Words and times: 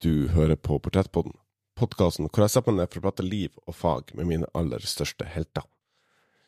Du 0.00 0.28
hører 0.32 0.56
på 0.56 0.78
Portrettpodden, 0.80 1.34
podkasten 1.76 2.30
hvor 2.30 2.46
jeg 2.46 2.52
setter 2.54 2.72
meg 2.72 2.86
ned 2.86 2.88
for 2.88 3.02
å 3.02 3.04
prate 3.04 3.24
liv 3.26 3.58
og 3.66 3.74
fag 3.76 4.14
med 4.16 4.30
mine 4.30 4.46
aller 4.56 4.80
største 4.88 5.26
helter. 5.28 5.66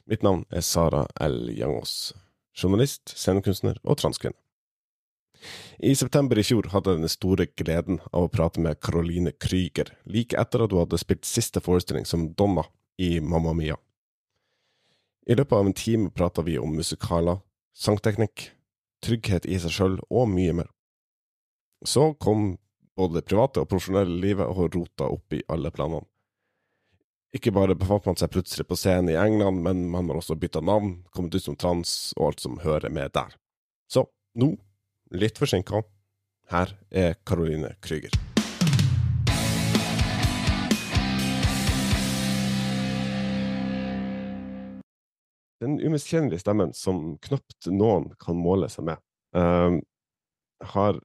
Mitt 0.09 0.25
navn 0.25 0.47
er 0.49 0.65
Sara 0.65 1.03
L. 1.21 1.51
Jangås, 1.53 2.15
journalist, 2.57 3.13
scenekunstner 3.13 3.77
og 3.85 3.99
transkvinne. 4.01 4.39
I 5.85 5.93
september 6.01 6.41
i 6.41 6.47
fjor 6.49 6.71
hadde 6.73 6.95
jeg 6.95 7.03
den 7.03 7.13
store 7.13 7.49
gleden 7.53 8.01
av 8.09 8.31
å 8.31 8.33
prate 8.33 8.65
med 8.65 8.81
Caroline 8.81 9.35
Krüger, 9.37 9.93
like 10.09 10.41
etter 10.41 10.65
at 10.65 10.73
hun 10.73 10.87
hadde 10.87 11.03
spilt 11.05 11.29
siste 11.29 11.61
forestilling 11.61 12.09
som 12.09 12.31
Donna 12.33 12.65
i 12.97 13.19
Mamma 13.21 13.53
Mia. 13.53 13.77
I 15.29 15.37
løpet 15.37 15.59
av 15.59 15.69
en 15.69 15.77
time 15.77 16.09
prata 16.09 16.41
vi 16.49 16.57
om 16.57 16.73
musikaler, 16.73 17.45
sangteknikk, 17.77 18.49
trygghet 19.05 19.45
i 19.45 19.61
seg 19.61 19.77
sjøl 19.77 20.01
og 20.09 20.33
mye 20.33 20.57
mer. 20.63 20.73
Så 21.85 22.15
kom 22.17 22.55
både 22.97 23.19
det 23.19 23.27
private 23.29 23.63
og 23.63 23.69
profesjonelle 23.71 24.19
livet 24.21 24.49
og 24.49 24.75
rota 24.75 25.09
opp 25.09 25.37
i 25.37 25.43
alle 25.53 25.73
planene. 25.73 26.05
Ikke 27.33 27.53
bare 27.57 27.77
befant 27.79 28.05
man 28.05 28.19
seg 28.21 28.29
plutselig 28.35 28.67
på 28.69 28.77
scenen 28.77 29.09
i 29.09 29.17
England, 29.17 29.63
men 29.65 29.87
man 29.89 30.11
har 30.11 30.19
også 30.21 30.37
bytta 30.37 30.61
navn, 30.61 30.99
kommet 31.17 31.39
ut 31.39 31.47
som 31.47 31.57
trans 31.57 32.13
og 32.19 32.27
alt 32.27 32.43
som 32.45 32.59
hører 32.61 32.93
med 32.93 33.15
der. 33.17 33.33
Så 33.89 34.05
nå, 34.37 34.51
litt 35.17 35.41
forsinka, 35.41 35.81
her 36.53 36.75
er 36.91 37.17
Caroline 37.25 37.73
Krüger. 37.81 38.13
Den 45.63 45.79
umiskjennelige 45.81 46.43
stemmen 46.43 46.75
som 46.77 47.15
knapt 47.23 47.71
noen 47.71 48.11
kan 48.21 48.37
måle 48.37 48.69
seg 48.69 48.91
med, 48.91 49.01
uh, 49.39 49.79
har 50.75 51.01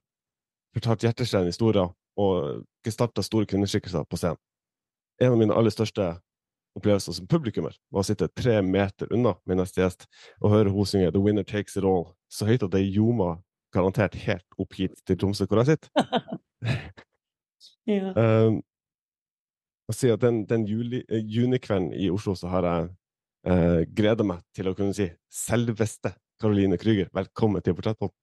fortalt 0.76 1.04
hjerteskjærende 1.06 1.52
historier 1.52 1.90
og 2.18 2.64
gestalta 2.84 3.22
store 3.22 3.46
kvinneskikkelser 3.48 4.06
på 4.08 4.18
scenen. 4.20 4.40
En 5.22 5.34
av 5.34 5.40
mine 5.40 5.54
aller 5.54 5.74
største 5.74 6.12
opplevelser 6.78 7.16
som 7.16 7.26
publikummer 7.30 7.74
var 7.90 8.04
å 8.04 8.06
sitte 8.06 8.30
tre 8.38 8.60
meter 8.62 9.10
unna 9.14 9.34
min 9.48 9.58
neste 9.60 9.82
gjest 9.82 10.06
og 10.42 10.52
høre 10.54 10.72
hun 10.74 10.86
synge 10.86 11.10
'The 11.10 11.22
Winner 11.24 11.46
Takes 11.46 11.76
It 11.76 11.84
All' 11.84 12.12
så 12.30 12.46
høyt 12.46 12.62
at 12.62 12.72
det 12.74 12.84
ljoma 12.86 13.38
garantert 13.74 14.14
helt 14.24 14.46
opp 14.58 14.74
hit 14.78 14.94
til 15.06 15.18
Tromsø, 15.18 15.46
hvor 15.46 15.60
jeg 15.60 15.76
sitter. 15.76 15.90
ja. 17.92 18.12
Um, 18.16 18.62
si 19.92 20.10
at 20.12 20.20
den, 20.20 20.44
den 20.48 20.66
juli, 20.68 21.02
eh, 21.08 21.24
junikvelden 21.24 21.92
i 21.96 22.10
Oslo 22.12 22.34
så 22.36 22.48
har 22.52 22.66
jeg 22.68 22.88
uh, 23.48 23.82
gleda 23.96 24.24
meg 24.24 24.42
til 24.56 24.68
å 24.68 24.74
kunne 24.76 24.96
si 24.96 25.08
selveste 25.32 26.12
Caroline 26.40 26.78
Krüger, 26.78 27.08
velkommen 27.14 27.64
til 27.64 27.74
Portrettpodden. 27.74 28.14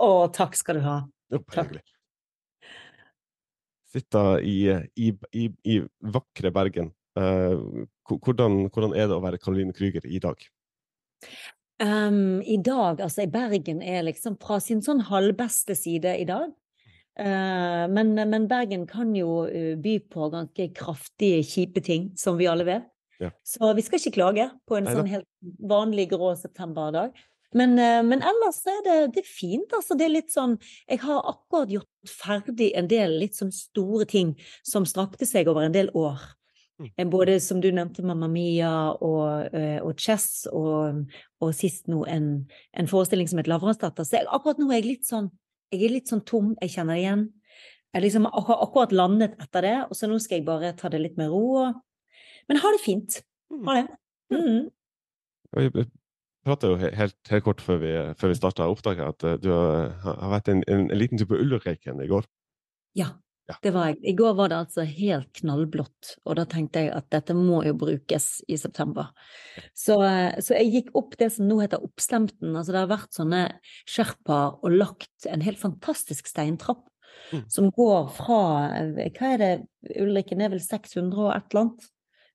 Å, 0.00 0.10
takk 0.32 0.54
skal 0.56 0.78
du 0.78 0.86
ha. 0.86 1.00
Takk. 1.54 1.56
hyggelig. 1.56 1.84
Sitter 3.90 4.42
i, 4.46 4.58
i, 4.94 5.10
i, 5.34 5.48
i 5.66 5.80
vakre 6.14 6.52
Bergen. 6.54 6.92
Uh, 7.18 7.86
hvordan, 8.06 8.68
hvordan 8.70 8.94
er 8.94 9.08
det 9.10 9.16
å 9.16 9.22
være 9.22 9.40
Caroline 9.42 9.74
Krüger 9.74 10.06
i 10.06 10.20
dag? 10.22 10.38
Um, 11.80 12.42
I 12.44 12.60
dag, 12.62 13.00
altså 13.00 13.24
i 13.24 13.30
Bergen, 13.32 13.80
er 13.82 14.04
liksom 14.06 14.36
fra 14.40 14.60
sin 14.62 14.82
sånn 14.84 15.00
halvbeste 15.08 15.74
side 15.78 16.12
i 16.20 16.26
dag. 16.28 16.52
Uh, 17.18 17.88
men, 17.90 18.14
men 18.14 18.46
Bergen 18.48 18.86
kan 18.88 19.10
jo 19.16 19.42
eh, 19.48 19.74
by 19.80 19.96
på 20.12 20.28
ganske 20.32 20.68
kraftige, 20.76 21.42
kjipe 21.44 21.82
ting, 21.84 22.10
som 22.20 22.38
vi 22.38 22.48
alle 22.48 22.68
vet. 22.68 22.86
Ja. 23.20 23.32
Så 23.44 23.72
vi 23.76 23.84
skal 23.84 24.00
ikke 24.00 24.14
klage 24.16 24.46
på 24.68 24.78
en 24.78 24.86
Neida. 24.86 25.00
sånn 25.00 25.10
helt 25.10 25.28
vanlig 25.68 26.06
grå 26.12 26.30
septemberdag. 26.40 27.16
Men, 27.56 27.78
eh, 27.78 28.02
men 28.06 28.22
ellers 28.22 28.60
er 28.70 28.82
det, 28.86 28.98
det 29.14 29.24
er 29.24 29.30
fint, 29.30 29.72
altså. 29.74 29.96
Det 29.98 30.06
er 30.06 30.12
litt 30.14 30.30
sånn 30.30 30.58
Jeg 30.88 31.00
har 31.02 31.24
akkurat 31.26 31.72
gjort 31.72 32.12
ferdig 32.12 32.70
en 32.78 32.90
del 32.90 33.16
litt 33.18 33.38
sånn 33.38 33.50
store 33.54 34.06
ting 34.08 34.36
som 34.66 34.86
strakte 34.86 35.26
seg 35.26 35.50
over 35.50 35.66
en 35.66 35.74
del 35.74 35.90
år. 35.98 36.20
Mm. 36.80 36.90
Eh, 36.94 37.08
Både 37.10 37.40
som 37.42 37.60
du 37.60 37.70
nevnte, 37.72 38.04
Mamma 38.06 38.28
Mia 38.30 38.94
og, 38.94 39.50
eh, 39.54 39.82
og 39.82 39.98
Chess, 39.98 40.46
og, 40.52 41.04
og 41.42 41.52
sist 41.54 41.90
nå 41.90 42.04
en, 42.08 42.30
en 42.72 42.90
forestilling 42.90 43.28
som 43.28 43.42
het 43.42 43.50
Lavransdatter. 43.50 44.06
Så 44.06 44.20
jeg, 44.20 44.30
akkurat 44.30 44.62
nå 44.62 44.70
er 44.70 44.80
jeg 44.80 44.92
litt 44.94 45.10
sånn 45.10 45.30
jeg 45.70 45.86
er 45.86 45.92
litt 45.94 46.10
sånn 46.10 46.24
tom, 46.26 46.54
jeg 46.58 46.72
kjenner 46.72 46.96
det 46.96 47.02
igjen. 47.04 47.20
Jeg 47.94 48.02
liksom 48.02 48.26
har 48.26 48.62
akkurat 48.64 48.92
landet 48.94 49.36
etter 49.42 49.66
det, 49.66 49.76
og 49.86 49.94
så 49.98 50.08
nå 50.10 50.18
skal 50.22 50.40
jeg 50.40 50.46
bare 50.48 50.72
ta 50.78 50.90
det 50.90 50.98
litt 51.02 51.16
med 51.18 51.30
ro. 51.30 51.68
Men 52.50 52.58
ha 52.62 52.74
det 52.74 52.82
fint. 52.82 53.20
Ha 53.66 53.76
det. 53.78 53.86
Mm. 54.34 55.90
Prata 56.50 56.70
jo 56.74 56.76
helt, 56.82 57.16
helt 57.30 57.46
kort 57.46 57.62
før 57.64 57.80
vi, 57.82 57.94
før 58.18 58.32
vi 58.34 58.38
starta 58.38 58.66
opptaket 58.70 59.06
at 59.14 59.26
eh, 59.28 59.40
du 59.42 59.50
har, 59.54 59.90
har 60.04 60.30
vært 60.36 60.50
en, 60.52 60.62
en, 60.66 60.86
en 60.90 60.98
liten 60.98 61.20
tur 61.20 61.30
på 61.30 61.38
Ulriken 61.40 62.02
i 62.02 62.10
går. 62.10 62.26
Ja, 62.98 63.12
Ja. 63.50 63.56
det 63.64 63.72
var 63.74 63.88
jeg. 63.88 63.96
I 64.06 64.12
går 64.14 64.34
var 64.38 64.50
det 64.52 64.58
altså 64.60 64.84
helt 64.86 65.30
knallblått, 65.40 66.12
og 66.22 66.36
da 66.38 66.44
tenkte 66.46 66.84
jeg 66.84 66.92
at 66.94 67.08
dette 67.10 67.34
må 67.34 67.64
jo 67.66 67.72
brukes 67.74 68.28
i 68.46 68.54
september. 68.60 69.08
Så, 69.74 69.96
eh, 70.06 70.36
så 70.38 70.54
jeg 70.54 70.70
gikk 70.76 70.92
opp 71.00 71.16
det 71.18 71.32
som 71.34 71.48
nå 71.50 71.56
heter 71.62 71.82
Oppslemten. 71.82 72.52
Altså 72.54 72.76
det 72.76 72.82
har 72.84 72.92
vært 72.92 73.16
sånne 73.16 73.40
sherpaer 73.90 74.54
og 74.62 74.76
lagt 74.76 75.26
en 75.26 75.42
helt 75.46 75.58
fantastisk 75.62 76.30
steintrapp 76.30 76.86
Mm. 77.32 77.42
som 77.50 77.66
går 77.74 78.06
fra 78.16 78.36
eh, 78.78 79.10
Hva 79.14 79.28
er 79.34 79.38
det, 79.38 79.48
Ulriken 80.02 80.40
er 80.42 80.50
vel 80.52 80.60
600 80.62 81.18
og 81.18 81.32
et 81.34 81.50
eller 81.52 81.60
annet? 81.64 81.88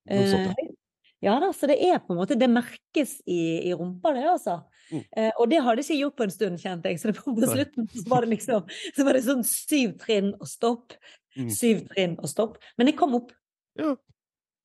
Eh. 0.07 0.75
Ja 1.25 1.35
da, 1.41 1.49
så 1.57 1.67
det 1.71 1.75
er 1.81 1.97
på 2.05 2.13
en 2.13 2.19
måte 2.21 2.35
Det 2.37 2.47
merkes 2.51 3.15
i, 3.25 3.39
i 3.69 3.73
rumpa, 3.73 4.13
det, 4.13 4.23
altså. 4.29 4.59
Mm. 4.91 5.01
Eh, 5.17 5.31
og 5.41 5.49
det 5.49 5.59
hadde 5.65 5.81
ikke 5.81 5.97
gjort 6.03 6.15
på 6.19 6.25
en 6.27 6.33
stund, 6.35 6.59
kjente 6.61 6.91
jeg. 6.91 6.99
Så 7.01 7.09
det 7.11 7.17
var 7.17 7.33
på 7.39 7.49
slutten 7.51 7.87
så 7.91 8.03
var 8.11 8.25
det 8.25 8.29
liksom 8.35 8.67
Så 8.95 9.05
var 9.07 9.17
det 9.17 9.23
sånn 9.25 9.43
syv 9.49 9.95
trinn 10.03 10.31
og 10.37 10.47
stopp. 10.51 10.93
Mm. 11.35 11.49
Syv 11.51 11.81
trinn 11.89 12.13
og 12.21 12.29
stopp. 12.31 12.59
Men 12.77 12.91
jeg 12.91 12.97
kom 13.01 13.17
opp. 13.17 13.33
Ja. 13.79 13.95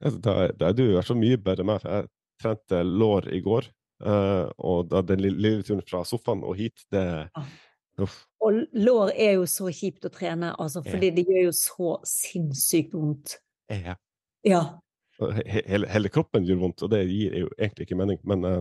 Da, 0.01 0.35
er- 0.47 0.53
da 0.61 0.69
er 0.71 0.77
du 0.77 0.85
i 0.87 1.03
så 1.05 1.17
mye 1.17 1.37
bedre 1.41 1.65
enn 1.65 1.71
meg, 1.73 1.81
for 1.83 1.97
jeg 1.97 2.11
trente 2.45 2.83
lår 2.87 3.27
i 3.37 3.41
går. 3.45 3.67
Uh, 4.01 4.47
og 4.65 4.87
da 4.89 5.03
den 5.05 5.21
lille, 5.21 5.59
turen 5.67 5.83
fra 5.85 6.05
sofaen 6.09 6.41
og 6.49 6.55
hit, 6.57 6.87
det 6.93 7.03
ja. 7.05 7.43
Uff. 8.01 8.15
Og 8.41 8.63
lår 8.81 9.11
er 9.13 9.35
jo 9.37 9.43
så 9.51 9.69
kjipt 9.77 10.07
å 10.09 10.13
trene, 10.15 10.55
altså, 10.57 10.81
Ja. 10.87 10.91
fordi 10.95 11.11
det 11.19 11.27
gjør 11.29 11.43
jo 11.51 11.53
så 11.53 11.91
sinnssykt 12.09 12.95
vondt. 12.97 13.35
Ja. 13.69 13.97
Ja. 14.47 14.63
Hele, 15.21 15.89
hele 15.91 16.11
kroppen 16.13 16.47
gjør 16.49 16.63
vondt, 16.65 16.85
og 16.87 16.93
det 16.93 17.03
gir 17.11 17.35
jo 17.43 17.49
egentlig 17.59 17.89
ikke 17.89 17.99
mening, 18.01 18.21
men 18.29 18.47
uh... 18.47 18.61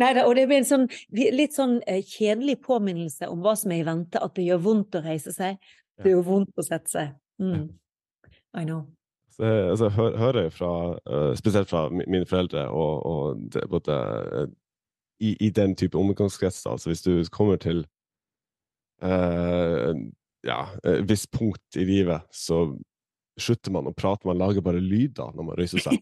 Nei 0.00 0.14
da, 0.16 0.24
og 0.24 0.32
det 0.38 0.46
blir 0.48 0.62
en 0.62 0.68
sånn 0.68 0.86
litt 1.12 1.52
sånn 1.52 1.74
eh, 1.90 2.00
kjedelig 2.06 2.56
påminnelse 2.64 3.28
om 3.28 3.42
hva 3.44 3.52
som 3.58 3.74
er 3.74 3.82
i 3.82 3.84
vente, 3.84 4.22
at 4.22 4.32
det 4.38 4.46
gjør 4.46 4.62
vondt 4.64 4.96
å 4.96 5.02
reise 5.04 5.34
seg. 5.34 5.58
Det 6.00 6.14
gjør 6.14 6.24
vondt 6.24 6.56
å 6.56 6.64
sette 6.64 6.88
seg. 6.88 7.10
Mm. 7.42 7.66
I 8.56 8.64
know. 8.64 8.86
Så 9.36 9.44
jeg, 9.44 9.66
altså, 9.74 9.90
jeg 9.90 9.96
hø 9.98 10.06
hører 10.22 10.46
jo 10.46 10.52
fra, 10.54 10.72
eh, 11.04 11.34
spesielt 11.36 11.70
fra 11.70 11.84
mine 11.92 12.26
foreldre, 12.26 12.64
og, 12.72 13.06
og 13.06 13.44
det, 13.52 13.66
både, 13.70 13.98
i, 15.20 15.34
i 15.40 15.50
den 15.50 15.76
type 15.76 15.98
omgangskretser, 15.98 16.70
altså 16.70 16.90
hvis 16.90 17.04
du 17.04 17.12
kommer 17.32 17.60
til 17.60 17.84
eh, 19.04 19.92
ja, 20.48 20.60
et 20.84 21.08
visst 21.08 21.30
punkt 21.32 21.76
i 21.76 21.84
livet, 21.84 22.24
så 22.32 22.64
slutter 23.42 23.72
man 23.74 23.88
å 23.90 23.92
prate, 23.96 24.26
man 24.28 24.38
lager 24.40 24.62
bare 24.64 24.80
lyder 24.82 25.32
når 25.36 25.46
man 25.48 25.56
røyser 25.58 25.82
seg. 25.84 25.96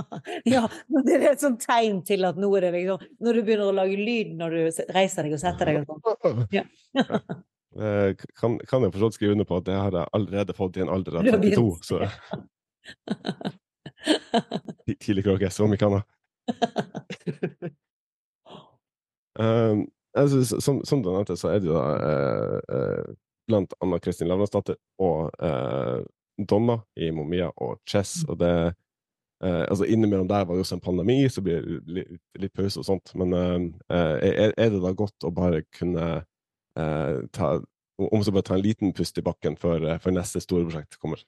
ja, 0.54 0.62
men 0.92 1.04
det 1.06 1.18
er 1.18 1.26
et 1.32 1.42
sånt 1.42 1.60
tegn 1.64 2.00
til 2.06 2.24
at 2.28 2.38
nå 2.40 2.48
er 2.58 2.66
det 2.68 2.72
liksom 2.76 3.04
Når 3.22 3.32
du 3.38 3.42
begynner 3.46 3.70
å 3.70 3.76
lage 3.76 3.96
lyd 4.00 4.32
når 4.38 4.56
du 4.56 4.60
reiser 4.94 5.26
deg 5.28 5.36
og 5.36 5.42
setter 5.42 5.70
deg 5.72 5.82
og 5.82 5.86
sånn. 5.90 6.46
Ja. 6.56 6.64
Eh, 7.76 8.10
kan, 8.40 8.54
kan 8.64 8.86
jeg 8.86 8.94
forstått 8.94 9.16
skrive 9.18 9.34
under 9.36 9.44
på 9.48 9.58
at 9.60 9.66
det 9.68 9.74
har 9.76 9.92
jeg 9.92 10.08
allerede 10.16 10.54
fått 10.56 10.78
i 10.78 10.84
en 10.84 10.92
alder 10.94 11.18
av 11.20 11.26
32, 11.28 11.40
begynt. 11.44 11.84
så 11.84 11.96
ti- 14.86 14.96
tidlig 15.02 15.26
kråke, 15.26 15.50
som 15.52 15.74
ikke 15.76 15.90
annet. 15.90 16.06
Um, 19.36 19.84
altså, 20.16 20.60
som, 20.60 20.80
som 20.88 21.02
du 21.04 21.10
nevnte, 21.12 21.36
så 21.36 21.50
er 21.52 21.60
det 21.60 21.68
jo 21.68 21.76
da 21.76 21.84
eh, 22.00 22.76
eh, 22.78 23.14
blant 23.50 23.74
annet 23.84 24.04
Kristin 24.04 24.30
Lavransdatter 24.30 24.78
og 25.02 25.28
eh, 25.44 26.00
Donna 26.38 26.80
i 26.96 27.10
Momia 27.14 27.50
og 27.56 27.80
Chess, 27.88 28.24
og 28.28 28.40
det 28.40 28.52
eh, 29.44 29.62
altså 29.66 29.88
Innimellom 29.88 30.28
der 30.28 30.44
var 30.44 30.54
det 30.54 30.66
også 30.66 30.78
en 30.78 30.84
pandemi, 30.84 31.18
så 31.28 31.44
blir 31.44 31.64
det 31.64 31.80
litt, 31.98 32.20
litt 32.40 32.54
pause 32.56 32.82
og 32.82 32.88
sånt, 32.88 33.14
men 33.16 33.32
eh, 33.36 33.56
eh, 33.92 34.52
er, 34.52 34.70
det 34.74 34.82
da 34.84 34.92
godt 34.96 35.26
å 35.26 35.32
bare 35.34 35.64
kunne 35.76 36.10
eh, 36.76 37.24
ta 37.32 37.56
om 37.96 38.20
så 38.24 38.32
bare 38.32 38.44
ta 38.44 38.56
en 38.58 38.64
liten 38.64 38.92
pust 38.92 39.16
i 39.16 39.24
bakken 39.24 39.56
før, 39.56 39.84
eh, 39.88 40.00
før 40.02 40.18
neste 40.18 40.42
store 40.44 40.68
prosjekt 40.68 40.98
kommer? 41.00 41.22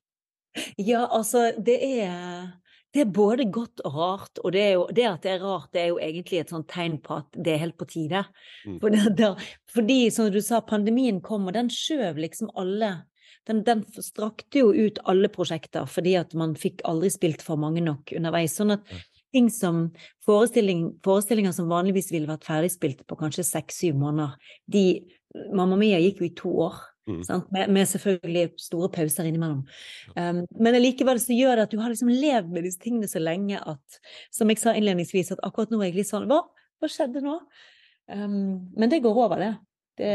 Ja, 0.77 1.07
altså, 1.07 1.51
det 1.57 1.79
er 1.81 2.49
det 2.97 3.03
er 3.03 3.11
både 3.13 3.45
godt 3.53 3.83
og 3.85 3.97
rart, 3.99 4.39
og 4.41 4.55
det, 4.55 4.63
jo, 4.73 4.87
det 4.97 5.05
at 5.05 5.25
det 5.25 5.35
er 5.35 5.43
rart, 5.45 5.69
det 5.77 5.83
er 5.83 5.91
jo 5.91 5.99
egentlig 6.01 6.41
et 6.41 6.53
sånt 6.53 6.71
tegn 6.73 6.97
på 7.05 7.19
at 7.21 7.37
det 7.37 7.53
er 7.53 7.61
helt 7.67 7.77
på 7.79 7.87
tide. 7.91 8.23
Mm. 8.65 8.79
For 8.81 8.89
det, 8.95 9.03
det, 9.19 9.29
fordi, 9.75 9.99
som 10.15 10.31
du 10.33 10.41
sa, 10.45 10.63
pandemien 10.65 11.21
kom, 11.25 11.47
og 11.47 11.57
den 11.57 11.69
skjøv 11.73 12.21
liksom 12.25 12.53
alle 12.57 12.95
den, 13.49 13.63
den 13.67 13.85
strakte 14.03 14.65
jo 14.65 14.73
ut 14.75 14.99
alle 15.09 15.31
prosjekter, 15.33 15.87
fordi 15.89 16.17
at 16.21 16.35
man 16.39 16.57
fikk 16.59 16.83
aldri 16.89 17.13
spilt 17.15 17.45
for 17.45 17.61
mange 17.61 17.85
nok 17.85 18.13
underveis. 18.17 18.57
Sånn 18.59 18.75
at 18.77 18.85
ting 19.33 19.49
som 19.53 19.87
forestilling, 20.27 20.91
forestillinger 21.05 21.55
som 21.57 21.71
vanligvis 21.71 22.11
ville 22.13 22.29
vært 22.31 22.49
ferdigspilt 22.49 23.05
på 23.09 23.19
kanskje 23.21 23.47
seks-syv 23.47 23.99
måneder, 24.01 24.37
de 24.67 24.85
Mamma 25.55 25.77
Mia 25.77 25.99
gikk 26.01 26.23
jo 26.23 26.27
i 26.27 26.37
to 26.37 26.53
år. 26.65 26.79
Mm. 27.09 27.21
Sant? 27.25 27.49
Med, 27.53 27.71
med 27.73 27.89
selvfølgelig 27.89 28.51
store 28.61 28.91
pauser 28.93 29.29
innimellom. 29.29 29.63
Um, 30.17 30.43
men 30.61 30.77
likevel 30.81 31.21
så 31.23 31.37
gjør 31.37 31.57
det 31.57 31.67
at 31.69 31.73
du 31.73 31.81
har 31.81 31.93
liksom 31.93 32.11
levd 32.13 32.53
med 32.53 32.67
disse 32.69 32.81
tingene 32.83 33.09
så 33.09 33.21
lenge 33.23 33.61
at, 33.61 34.01
som 34.35 34.51
jeg 34.51 34.61
sa 34.61 34.75
innledningsvis, 34.77 35.33
at 35.37 35.45
akkurat 35.47 35.73
nå 35.73 35.81
er 35.81 35.91
jeg 35.91 36.01
litt 36.03 36.11
sånn 36.11 36.29
Hva, 36.29 36.43
hva 36.81 36.91
skjedde 36.93 37.25
nå? 37.25 37.39
Um, 38.13 38.69
men 38.77 38.93
det 38.93 39.03
går 39.05 39.23
over, 39.25 39.41
det. 39.41 39.55
Det. 39.99 40.13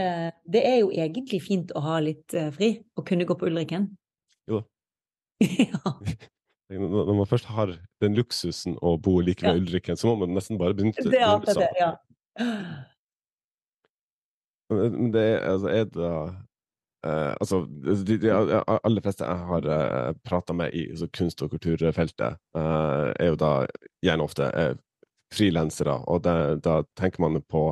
Det 0.55 0.61
er 0.67 0.77
jo 0.81 0.91
egentlig 0.91 1.41
fint 1.43 1.73
å 1.75 1.83
ha 1.85 1.99
litt 2.03 2.35
uh, 2.37 2.49
fri 2.55 2.75
og 2.97 3.05
kunne 3.07 3.27
gå 3.29 3.37
på 3.39 3.49
Ulriken. 3.49 3.89
Jo. 4.49 4.63
ja. 5.43 5.93
Når 6.73 7.13
man 7.13 7.29
først 7.29 7.51
har 7.53 7.75
den 8.01 8.15
luksusen 8.17 8.79
å 8.81 8.95
bo 8.97 9.19
like 9.21 9.45
ved 9.45 9.53
Ja. 9.53 9.61
Ulriken, 9.61 9.99
så 9.99 10.09
må 10.09 10.23
man 10.23 10.33
nesten 10.33 10.57
bare 10.57 10.73
benytte 10.77 11.05
Det 11.05 11.19
er 11.19 11.27
alt 11.29 11.45
det, 11.51 11.69
ja. 11.77 11.91
Men 14.73 15.11
det 15.13 15.27
altså, 15.43 15.69
er 15.69 15.85
det 15.91 16.15
Uh, 17.03 17.35
altså, 17.43 17.57
de, 18.07 18.15
de 18.15 18.29
aller 18.31 19.03
fleste 19.03 19.25
jeg 19.27 19.47
har 19.49 19.65
uh, 19.67 20.13
prata 20.23 20.53
med 20.55 20.71
i 20.71 20.85
altså, 20.93 21.09
kunst- 21.11 21.41
og 21.43 21.51
kulturfeltet, 21.51 22.37
uh, 22.55 23.09
er 23.19 23.27
jo 23.27 23.35
da 23.41 23.49
gjerne 24.07 24.23
ofte 24.23 24.47
uh, 24.47 24.77
frilansere, 25.33 25.97
og 26.07 26.23
det, 26.23 26.35
da 26.63 26.77
tenker 26.99 27.25
man 27.25 27.41
på 27.49 27.65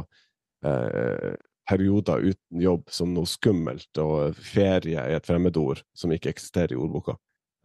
eh, 0.66 1.32
perioder 1.70 2.24
uten 2.32 2.64
jobb 2.64 2.90
som 2.92 3.14
noe 3.16 3.30
skummelt, 3.30 3.90
og 4.02 4.38
ferie 4.38 5.00
er 5.00 5.20
et 5.20 5.28
fremmedord 5.28 5.84
som 5.98 6.14
ikke 6.14 6.34
eksisterer 6.34 6.76
i 6.76 6.80
ordboka. 6.80 7.18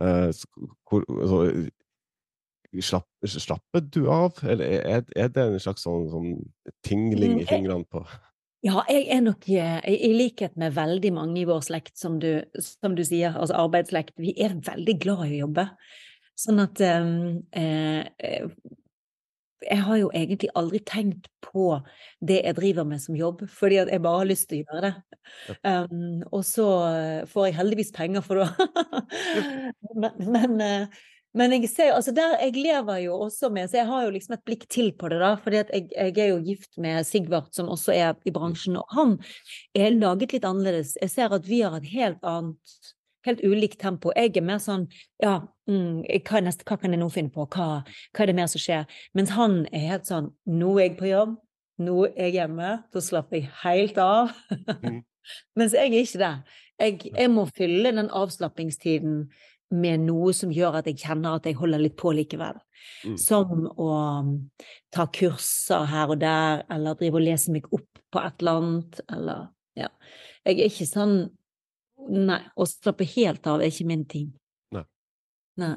Eh, 0.02 0.31
hvor, 0.88 1.06
så, 1.26 1.40
slapp, 2.84 3.08
slapper 3.25 3.84
du 3.88 4.06
av, 4.12 4.40
eller 4.44 4.81
er, 4.82 5.04
er 5.16 5.32
det 5.32 5.44
en 5.46 5.60
slags 5.62 5.87
sånn, 5.87 6.08
sånn 6.12 6.32
tingling 6.87 7.37
Mm, 7.37 7.43
i 7.43 7.48
fingrene 7.48 7.88
på 7.88 8.04
Ja, 8.66 8.82
jeg 8.90 9.06
er 9.14 9.22
nok 9.22 9.46
eh, 9.52 9.78
i 9.87 10.12
likhet 10.16 10.56
med 10.58 10.75
veldig 10.75 11.12
mange 11.14 11.40
i 11.40 11.46
vår 11.49 11.62
slekt, 11.64 11.94
som 12.00 12.19
du, 12.20 12.42
som 12.60 12.96
du 12.96 13.04
sier, 13.06 13.37
altså 13.37 13.56
arbeidsslekt, 13.62 14.16
vi 14.20 14.34
er 14.42 14.56
veldig 14.66 14.96
glad 15.00 15.26
i 15.28 15.37
å 15.37 15.46
jobbe. 15.46 15.69
Sånn 16.37 16.60
at 16.60 16.81
eh, 16.84 17.06
eh, 17.56 18.49
jeg 19.64 19.81
har 19.87 19.99
jo 20.00 20.11
egentlig 20.14 20.50
aldri 20.58 20.81
tenkt 20.85 21.29
på 21.44 21.67
det 22.26 22.43
jeg 22.43 22.56
driver 22.58 22.87
med 22.88 23.03
som 23.03 23.17
jobb, 23.17 23.47
fordi 23.49 23.81
at 23.81 23.91
jeg 23.93 24.03
bare 24.05 24.23
har 24.23 24.29
lyst 24.29 24.49
til 24.50 24.61
å 24.61 24.64
gjøre 24.64 24.87
det. 24.87 24.94
Um, 25.64 26.23
og 26.31 26.43
så 26.47 26.69
eh, 26.91 27.20
får 27.31 27.49
jeg 27.49 27.58
heldigvis 27.61 27.93
penger 27.97 28.25
for 28.26 28.43
det. 28.43 28.49
men, 30.03 30.26
men, 30.26 30.56
eh, 30.64 31.05
men 31.37 31.53
jeg 31.53 31.70
ser 31.73 31.91
jo, 31.91 31.97
altså 31.99 32.14
der, 32.17 32.37
jeg 32.41 32.56
lever 32.56 33.00
jo 33.05 33.17
også 33.26 33.50
med, 33.53 33.69
så 33.69 33.81
jeg 33.81 33.91
har 33.91 34.05
jo 34.06 34.12
liksom 34.14 34.37
et 34.37 34.44
blikk 34.49 34.67
til 34.73 34.93
på 34.97 35.11
det 35.12 35.20
da, 35.20 35.35
fordi 35.41 35.61
at 35.61 35.73
jeg, 35.75 35.88
jeg 35.93 36.25
er 36.25 36.31
jo 36.32 36.43
gift 36.47 36.79
med 36.81 37.09
Sigvart, 37.09 37.52
som 37.56 37.69
også 37.73 37.93
er 37.93 38.14
i 38.25 38.32
bransjen, 38.32 38.79
og 38.81 38.97
han 38.97 39.17
er 39.76 39.97
laget 39.97 40.37
litt 40.37 40.47
annerledes. 40.49 40.94
Jeg 41.02 41.12
ser 41.12 41.37
at 41.37 41.49
vi 41.49 41.61
har 41.64 41.76
et 41.76 41.91
helt 41.93 42.25
annet, 42.25 42.79
helt 43.26 43.43
ulikt 43.44 43.81
tempo. 43.82 44.12
Jeg 44.17 44.37
er 44.37 44.44
mer 44.46 44.61
sånn, 44.62 44.87
ja, 45.23 45.40
mm, 45.70 46.05
hva, 46.26 46.43
neste, 46.44 46.67
hva 46.69 46.78
kan 46.81 46.94
jeg 46.94 47.02
nå 47.02 47.08
finne 47.12 47.32
på, 47.34 47.46
hva, 47.55 47.82
hva 47.87 48.25
er 48.25 48.31
det 48.31 48.37
mer 48.38 48.50
som 48.52 48.62
skjer? 48.62 48.87
Mens 49.17 49.34
han 49.37 49.64
er 49.73 49.90
helt 49.93 50.08
sånn, 50.08 50.31
nå 50.49 50.76
er 50.78 50.88
jeg 50.88 50.96
på 51.00 51.11
jobb, 51.11 51.34
nå 51.87 51.96
er 52.08 52.28
jeg 52.28 52.38
hjemme, 52.38 52.70
da 52.93 53.02
slapper 53.05 53.40
jeg 53.40 53.50
helt 53.64 54.00
av. 54.00 54.32
Mm. 54.82 55.02
Mens 55.58 55.75
jeg 55.76 55.90
er 55.90 56.00
ikke 56.00 56.23
det. 56.23 56.32
Jeg, 56.76 56.96
jeg 57.11 57.32
må 57.32 57.46
fylle 57.56 57.93
den 57.96 58.12
avslappingstiden 58.14 59.26
med 59.75 60.05
noe 60.06 60.31
som 60.37 60.52
gjør 60.55 60.78
at 60.81 60.88
jeg 60.90 61.00
kjenner 61.02 61.38
at 61.38 61.49
jeg 61.49 61.58
holder 61.58 61.82
litt 61.82 61.96
på 61.99 62.12
likevel. 62.14 62.58
Mm. 63.02 63.17
Som 63.19 63.67
å 63.73 63.88
um, 64.23 64.32
ta 64.94 65.08
kurser 65.11 65.88
her 65.90 66.12
og 66.14 66.20
der, 66.23 66.62
eller 66.73 66.99
drive 66.99 67.19
og 67.19 67.26
lese 67.26 67.55
meg 67.55 67.67
opp 67.75 68.02
på 68.12 68.23
et 68.23 68.44
eller 68.44 68.61
annet, 68.62 69.00
eller 69.11 69.49
ja. 69.76 69.90
Jeg 70.46 70.61
er 70.61 70.70
ikke 70.70 70.87
sånn 70.88 71.17
Nei, 72.12 72.41
å 72.56 72.67
slappe 72.69 73.06
helt 73.17 73.47
av 73.50 73.62
er 73.62 73.73
ikke 73.73 73.87
min 73.88 74.05
ting. 74.08 74.32
Nei. 74.75 74.82
Nei. 75.62 75.76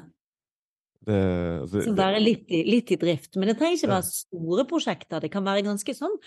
Det, 1.00 1.16
altså, 1.62 1.80
Så 1.80 1.94
det, 1.94 1.96
være 1.96 2.18
litt 2.20 2.50
litt 2.52 2.90
i 2.92 2.98
drift. 3.00 3.38
Men 3.40 3.50
det 3.50 3.56
trenger 3.58 3.78
ikke 3.78 3.92
være 3.94 4.08
store 4.10 4.66
prosjekter. 4.68 5.22
Det 5.24 5.30
kan 5.32 5.46
være 5.46 5.64
ganske 5.64 5.94
sånn 5.96 6.18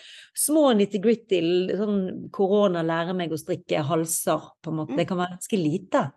små 0.46 0.72
nitty-gritty. 0.80 1.42
Sånn 1.78 2.00
korona 2.34 2.82
lærer 2.86 3.16
meg 3.18 3.34
å 3.34 3.40
strikke 3.40 3.84
halser, 3.86 4.50
på 4.64 4.74
en 4.74 4.80
måte. 4.82 4.98
Det 4.98 5.06
kan 5.10 5.22
være 5.22 5.38
ganske 5.38 5.60
lite. 5.62 6.08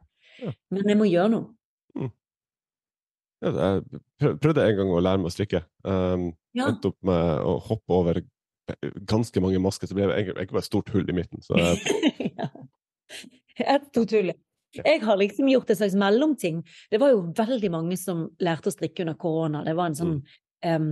Men 0.72 0.88
jeg 0.92 1.00
må 1.00 1.08
gjøre 1.10 1.34
noe. 1.34 2.10
ja, 3.44 3.52
jeg 3.52 4.32
prøvde 4.40 4.64
en 4.64 4.80
gang 4.80 4.90
å 4.96 5.04
lære 5.04 5.20
meg 5.20 5.30
å 5.30 5.36
strikke. 5.36 5.62
Um, 5.84 6.32
Ja. 6.56 6.70
Endte 6.70 6.88
opp 6.88 6.96
med 7.04 7.42
å 7.44 7.58
hoppe 7.60 7.92
over 7.92 8.22
ganske 9.06 9.42
mange 9.44 9.60
masker, 9.60 9.90
så 9.90 9.94
ble 9.94 10.06
det 10.08 10.14
egentlig 10.16 10.48
bare 10.54 10.62
et 10.64 10.68
stort 10.70 10.88
hull 10.94 11.04
i 11.12 11.16
midten. 11.16 11.42
Så 11.44 11.58
jeg, 11.60 11.76
ja. 12.40 12.48
Ett, 13.76 13.92
tull. 13.94 14.32
Jeg 14.76 15.00
har 15.02 15.16
liksom 15.16 15.48
gjort 15.48 15.70
en 15.72 15.76
slags 15.78 15.94
mellomting. 15.96 16.62
Det 16.90 16.98
var 17.00 17.14
jo 17.14 17.22
veldig 17.36 17.70
mange 17.72 17.96
som 17.96 18.26
lærte 18.44 18.68
å 18.68 18.74
strikke 18.74 19.06
under 19.06 19.14
korona. 19.16 19.62
Det 19.64 19.72
var 19.78 19.86
en 19.92 19.94
sånn 20.00 20.16
em, 20.66 20.90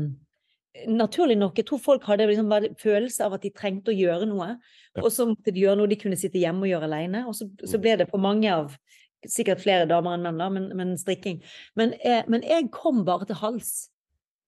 Naturlig 0.91 1.37
nok, 1.39 1.55
jeg 1.61 1.69
tror 1.69 1.79
folk 1.79 2.03
hadde 2.09 2.25
liksom 2.27 2.49
en 2.51 2.65
følelse 2.81 3.23
av 3.23 3.37
at 3.37 3.45
de 3.47 3.51
trengte 3.55 3.93
å 3.93 3.95
gjøre 3.95 4.27
noe, 4.27 4.57
Ja. 4.97 5.03
og 5.05 5.13
så 5.15 5.23
måtte 5.29 5.53
de 5.55 5.61
gjøre 5.63 5.79
noe 5.79 5.87
de 5.87 5.95
kunne 6.01 6.17
sitte 6.19 6.41
hjemme 6.41 6.65
og 6.67 6.71
gjøre 6.73 6.89
alene. 6.89 7.21
Og 7.31 7.35
så, 7.39 7.47
så 7.63 7.79
ble 7.79 7.93
det 8.01 8.09
på 8.11 8.19
mange 8.21 8.51
av 8.51 8.75
Sikkert 9.25 9.63
flere 9.63 9.87
damer 9.89 10.19
enn 10.19 10.25
menn, 10.27 10.37
da, 10.37 10.51
men, 10.53 10.67
men 10.77 10.91
strikking. 11.01 11.39
Men, 11.81 11.95
jeg- 12.05 12.27
men 12.29 12.43
jeg 12.45 12.67
kom 12.75 13.05
bare 13.07 13.25
til 13.25 13.39
hals. 13.41 13.89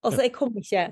Altså, 0.05 0.21
jeg 0.27 0.33
kom 0.35 0.51
ikke 0.59 0.83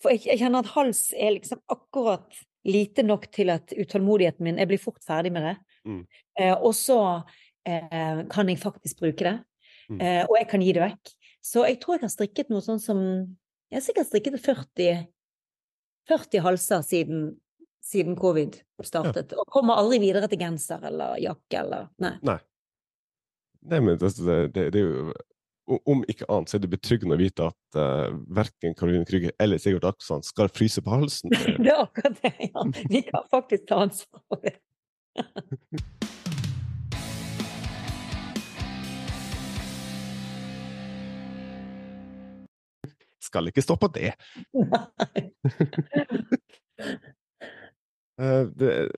For 0.00 0.12
jeg, 0.14 0.20
jeg 0.28 0.38
kjenner 0.38 0.62
at 0.62 0.70
hals 0.76 1.00
er 1.18 1.32
liksom 1.34 1.58
akkurat 1.68 2.38
lite 2.64 3.02
nok 3.02 3.26
til 3.34 3.50
at 3.50 3.72
utålmodigheten 3.74 4.44
min 4.46 4.60
Jeg 4.62 4.68
blir 4.70 4.78
fort 4.78 5.02
ferdig 5.02 5.32
med 5.34 5.42
det. 5.48 5.56
Mm. 5.84 6.04
Eh, 6.40 6.54
og 6.54 6.72
så 6.76 6.98
eh, 7.68 8.24
kan 8.32 8.50
jeg 8.50 8.62
faktisk 8.62 9.02
bruke 9.02 9.26
det. 9.26 9.36
Mm. 9.92 10.00
Eh, 10.00 10.22
og 10.24 10.36
jeg 10.38 10.48
kan 10.50 10.64
gi 10.64 10.72
det 10.76 10.84
vekk. 10.84 11.14
Så 11.44 11.66
jeg 11.68 11.80
tror 11.82 11.98
jeg 11.98 12.06
har 12.06 12.14
strikket 12.14 12.52
noe 12.52 12.64
sånn 12.64 12.80
som 12.80 13.00
Jeg 13.68 13.80
har 13.80 13.84
sikkert 13.84 14.08
strikket 14.08 14.36
40, 14.40 15.04
40 16.08 16.42
halser 16.44 16.82
siden, 16.86 17.22
siden 17.82 18.16
covid 18.16 18.60
startet. 18.86 19.34
Og 19.34 19.48
kommer 19.50 19.80
aldri 19.80 19.98
videre 20.04 20.28
til 20.30 20.40
genser 20.40 20.84
eller 20.88 21.18
jakke 21.20 21.62
eller 21.64 21.88
Nei. 21.98 22.16
nei. 22.22 22.38
Nei, 23.64 23.80
men 23.80 23.96
altså, 23.96 24.24
det, 24.24 24.36
det, 24.54 24.66
det 24.74 24.82
er 24.82 24.90
jo 24.90 25.14
Om 25.88 26.02
ikke 26.12 26.28
annet 26.28 26.52
så 26.52 26.58
er 26.58 26.62
det 26.66 26.70
betryggende 26.74 27.16
å 27.16 27.20
vite 27.22 27.46
at 27.48 27.78
uh, 27.80 28.12
verken 28.36 28.76
Karoline 28.76 29.08
Krüger 29.08 29.32
eller 29.40 29.60
Sigurd 29.60 29.86
Aksand 29.88 30.26
skal 30.28 30.52
fryse 30.52 30.84
på 30.84 30.92
halsen. 30.92 31.32
Det 31.64 31.72
er 31.72 31.80
akkurat 31.80 32.18
det, 32.20 32.34
ja. 32.50 32.64
Vi 32.92 33.00
kan 33.08 33.24
faktisk 33.32 33.64
ta 33.70 33.80
ansvar 33.86 34.20
for 34.28 34.44
det. 34.44 34.58
Skal 43.24 43.48
ikke 43.50 43.64
stå 43.64 43.74
på 43.80 43.88
det. 43.94 44.12
Eh, 48.14 48.46
det 48.46 48.94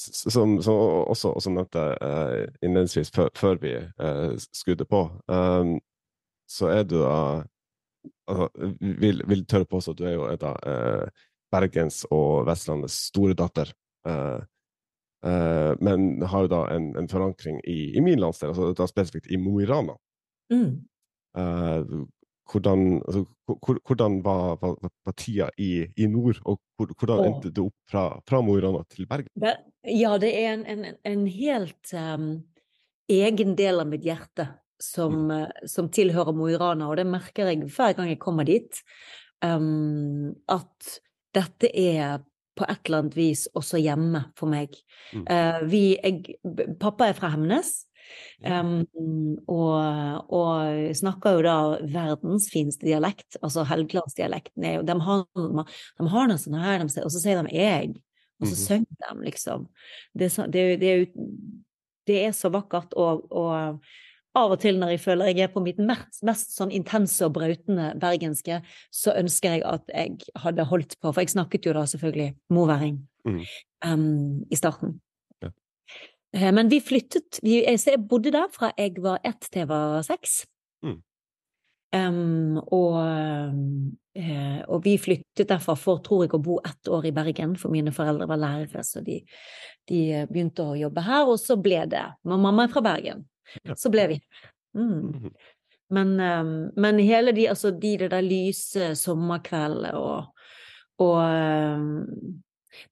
som, 0.00 0.62
som 0.62 0.74
også, 1.12 1.28
også 1.36 1.50
nevnte 1.52 1.82
uh, 2.00 2.48
innledningsvis 2.64 3.12
før, 3.12 3.60
vi 3.60 3.74
uh, 3.76 4.32
skudde 4.56 4.86
på, 4.88 5.02
um, 5.28 5.76
så 6.48 6.72
er 6.72 6.88
du 6.88 6.96
da 7.02 7.44
altså, 8.30 8.48
vil, 8.80 9.20
vil 9.28 9.44
tørre 9.44 9.68
påstå 9.68 9.92
at 9.92 10.00
du 10.00 10.04
er 10.08 10.16
jo 10.16 10.24
et 10.32 10.46
av 10.46 10.56
uh, 10.64 11.04
Bergens 11.52 12.04
og 12.14 12.46
Vestlandets 12.48 12.96
store 13.10 13.34
datter. 13.34 13.72
Eh, 14.06 14.38
men 15.20 16.22
har 16.32 16.46
jo 16.46 16.48
da 16.48 16.60
en, 16.72 16.86
en 16.96 17.08
forankring 17.10 17.58
i, 17.68 17.90
i 17.92 18.00
min 18.00 18.22
landsdel, 18.22 18.54
altså 18.54 18.70
da 18.78 18.86
spesifikt 18.88 19.28
i 19.28 19.36
Mo 19.36 19.58
i 19.60 19.66
Rana. 19.68 19.92
Mm. 20.52 20.78
Eh, 21.38 21.82
hvordan, 22.52 23.02
altså, 23.06 23.24
hvordan 23.86 24.24
var, 24.24 24.56
var, 24.60 24.90
var 25.06 25.12
tida 25.16 25.50
i, 25.58 25.86
i 25.96 26.06
nord, 26.10 26.40
og 26.44 26.58
hvordan 26.78 27.24
endte 27.28 27.52
du 27.54 27.66
opp 27.68 27.76
fra, 27.90 28.04
fra 28.26 28.40
Mo 28.42 28.56
i 28.58 28.64
Rana 28.64 28.82
til 28.90 29.06
Bergen? 29.10 29.30
Ja, 29.86 30.16
det 30.18 30.32
er 30.34 30.56
en, 30.56 30.64
en, 30.66 30.96
en 31.06 31.26
helt 31.30 31.92
um, 31.94 32.32
egen 33.10 33.54
del 33.58 33.82
av 33.82 33.90
mitt 33.90 34.06
hjerte 34.06 34.48
som, 34.82 35.30
eh, 35.34 35.46
som 35.68 35.90
tilhører 35.92 36.34
Mo 36.36 36.48
i 36.50 36.58
Rana, 36.58 36.88
og 36.90 36.98
det 36.98 37.06
merker 37.06 37.52
jeg 37.52 37.70
hver 37.70 37.94
gang 37.98 38.10
jeg 38.10 38.22
kommer 38.22 38.48
dit. 38.48 38.82
Um, 39.44 40.34
at 40.50 40.98
dette 41.36 41.70
er 41.70 42.18
på 42.60 42.66
et 42.68 42.80
eller 42.86 43.02
annet 43.04 43.16
vis 43.18 43.46
også 43.58 43.80
hjemme 43.80 44.26
for 44.38 44.52
meg. 44.52 44.76
Mm. 45.16 45.24
Uh, 45.26 45.60
vi, 45.70 45.84
jeg, 45.98 46.36
pappa 46.82 47.08
er 47.10 47.16
fra 47.18 47.32
Hemnes. 47.34 47.80
Um, 48.42 48.80
og, 49.46 50.30
og 50.34 50.94
snakker 50.98 51.36
jo 51.36 51.42
da 51.46 51.56
verdens 51.92 52.48
fineste 52.50 52.88
dialekt, 52.88 53.36
altså 53.44 53.62
Helgelandsdialekten. 53.68 54.64
er 54.66 54.78
jo- 54.80 54.86
De 54.88 54.96
har, 55.06 55.20
de 55.36 56.08
har 56.14 56.26
noe 56.30 56.40
sånn 56.40 56.56
her, 56.58 56.82
de, 56.82 57.04
og 57.04 57.12
så 57.14 57.20
sier 57.22 57.42
de 57.42 57.54
'jeg', 57.54 58.00
og 58.40 58.48
så 58.48 58.56
Mhm. 58.56 58.64
synger 58.66 58.96
de, 59.04 59.24
liksom. 59.30 59.68
Det 60.18 60.30
så, 60.32 60.46
det, 60.50 60.80
det, 60.80 61.12
det 62.06 62.18
er 62.26 62.32
så 62.32 62.50
vakkert, 62.50 62.92
og, 62.96 63.28
og 63.30 63.78
av 64.38 64.54
og 64.54 64.60
til 64.62 64.78
når 64.78 64.94
jeg 64.94 65.02
føler 65.02 65.30
jeg 65.32 65.48
er 65.48 65.52
på 65.52 65.62
mitt 65.64 65.80
mest, 65.82 66.22
mest 66.26 66.54
sånn 66.54 66.72
intense 66.74 67.24
og 67.26 67.34
brautende 67.34 67.90
bergenske, 68.00 68.60
så 68.94 69.14
ønsker 69.18 69.56
jeg 69.56 69.64
at 69.66 69.90
jeg 69.90 70.32
hadde 70.44 70.66
holdt 70.70 70.96
på, 71.00 71.10
for 71.10 71.22
jeg 71.22 71.34
snakket 71.34 71.66
jo 71.66 71.74
da 71.74 71.84
selvfølgelig 71.90 72.30
moværing 72.54 73.00
mm. 73.26 73.40
um, 73.90 74.42
i 74.46 74.58
starten. 74.58 75.00
Ja. 75.42 75.50
Eh, 76.36 76.50
Men 76.54 76.70
vi 76.70 76.80
flyttet 76.80 77.40
vi, 77.42 77.62
Så 77.76 77.96
jeg 77.96 78.06
bodde 78.08 78.32
der 78.34 78.46
fra 78.54 78.72
jeg 78.78 79.02
var 79.02 79.18
ett 79.24 79.48
til 79.50 79.64
jeg 79.64 79.70
var 79.72 80.02
seks. 80.06 80.44
Mm. 80.86 81.00
Um, 81.90 82.60
og, 82.70 83.00
eh, 84.14 84.60
og 84.70 84.84
vi 84.84 84.94
flyttet 84.94 85.48
derfra 85.50 85.74
for, 85.74 85.98
tror 86.06 86.22
jeg, 86.22 86.36
å 86.38 86.38
bo 86.38 86.60
ett 86.62 86.86
år 86.86 87.08
i 87.10 87.12
Bergen, 87.16 87.56
for 87.58 87.74
mine 87.74 87.90
foreldre 87.90 88.30
var 88.30 88.38
lærere, 88.38 88.84
så 88.86 89.02
de, 89.02 89.18
de 89.90 90.22
begynte 90.30 90.62
å 90.62 90.78
jobbe 90.78 91.02
her, 91.02 91.26
og 91.26 91.42
så 91.42 91.58
ble 91.58 91.82
det 91.90 92.06
Men 92.22 92.46
mamma 92.46 92.68
er 92.68 92.70
fra 92.70 92.84
Bergen. 92.86 93.26
Så 93.76 93.92
ble 93.92 94.06
vi 94.14 94.20
mm. 94.76 94.92
Mhm. 95.00 95.32
Men, 95.90 96.12
um, 96.20 96.70
men 96.78 97.00
hele 97.02 97.32
de, 97.34 97.48
altså 97.50 97.72
de, 97.74 97.96
der 97.98 98.22
lyse 98.22 98.92
sommerkveldene 98.94 99.90
og, 99.98 100.44
og 101.02 101.16
um, 101.18 101.88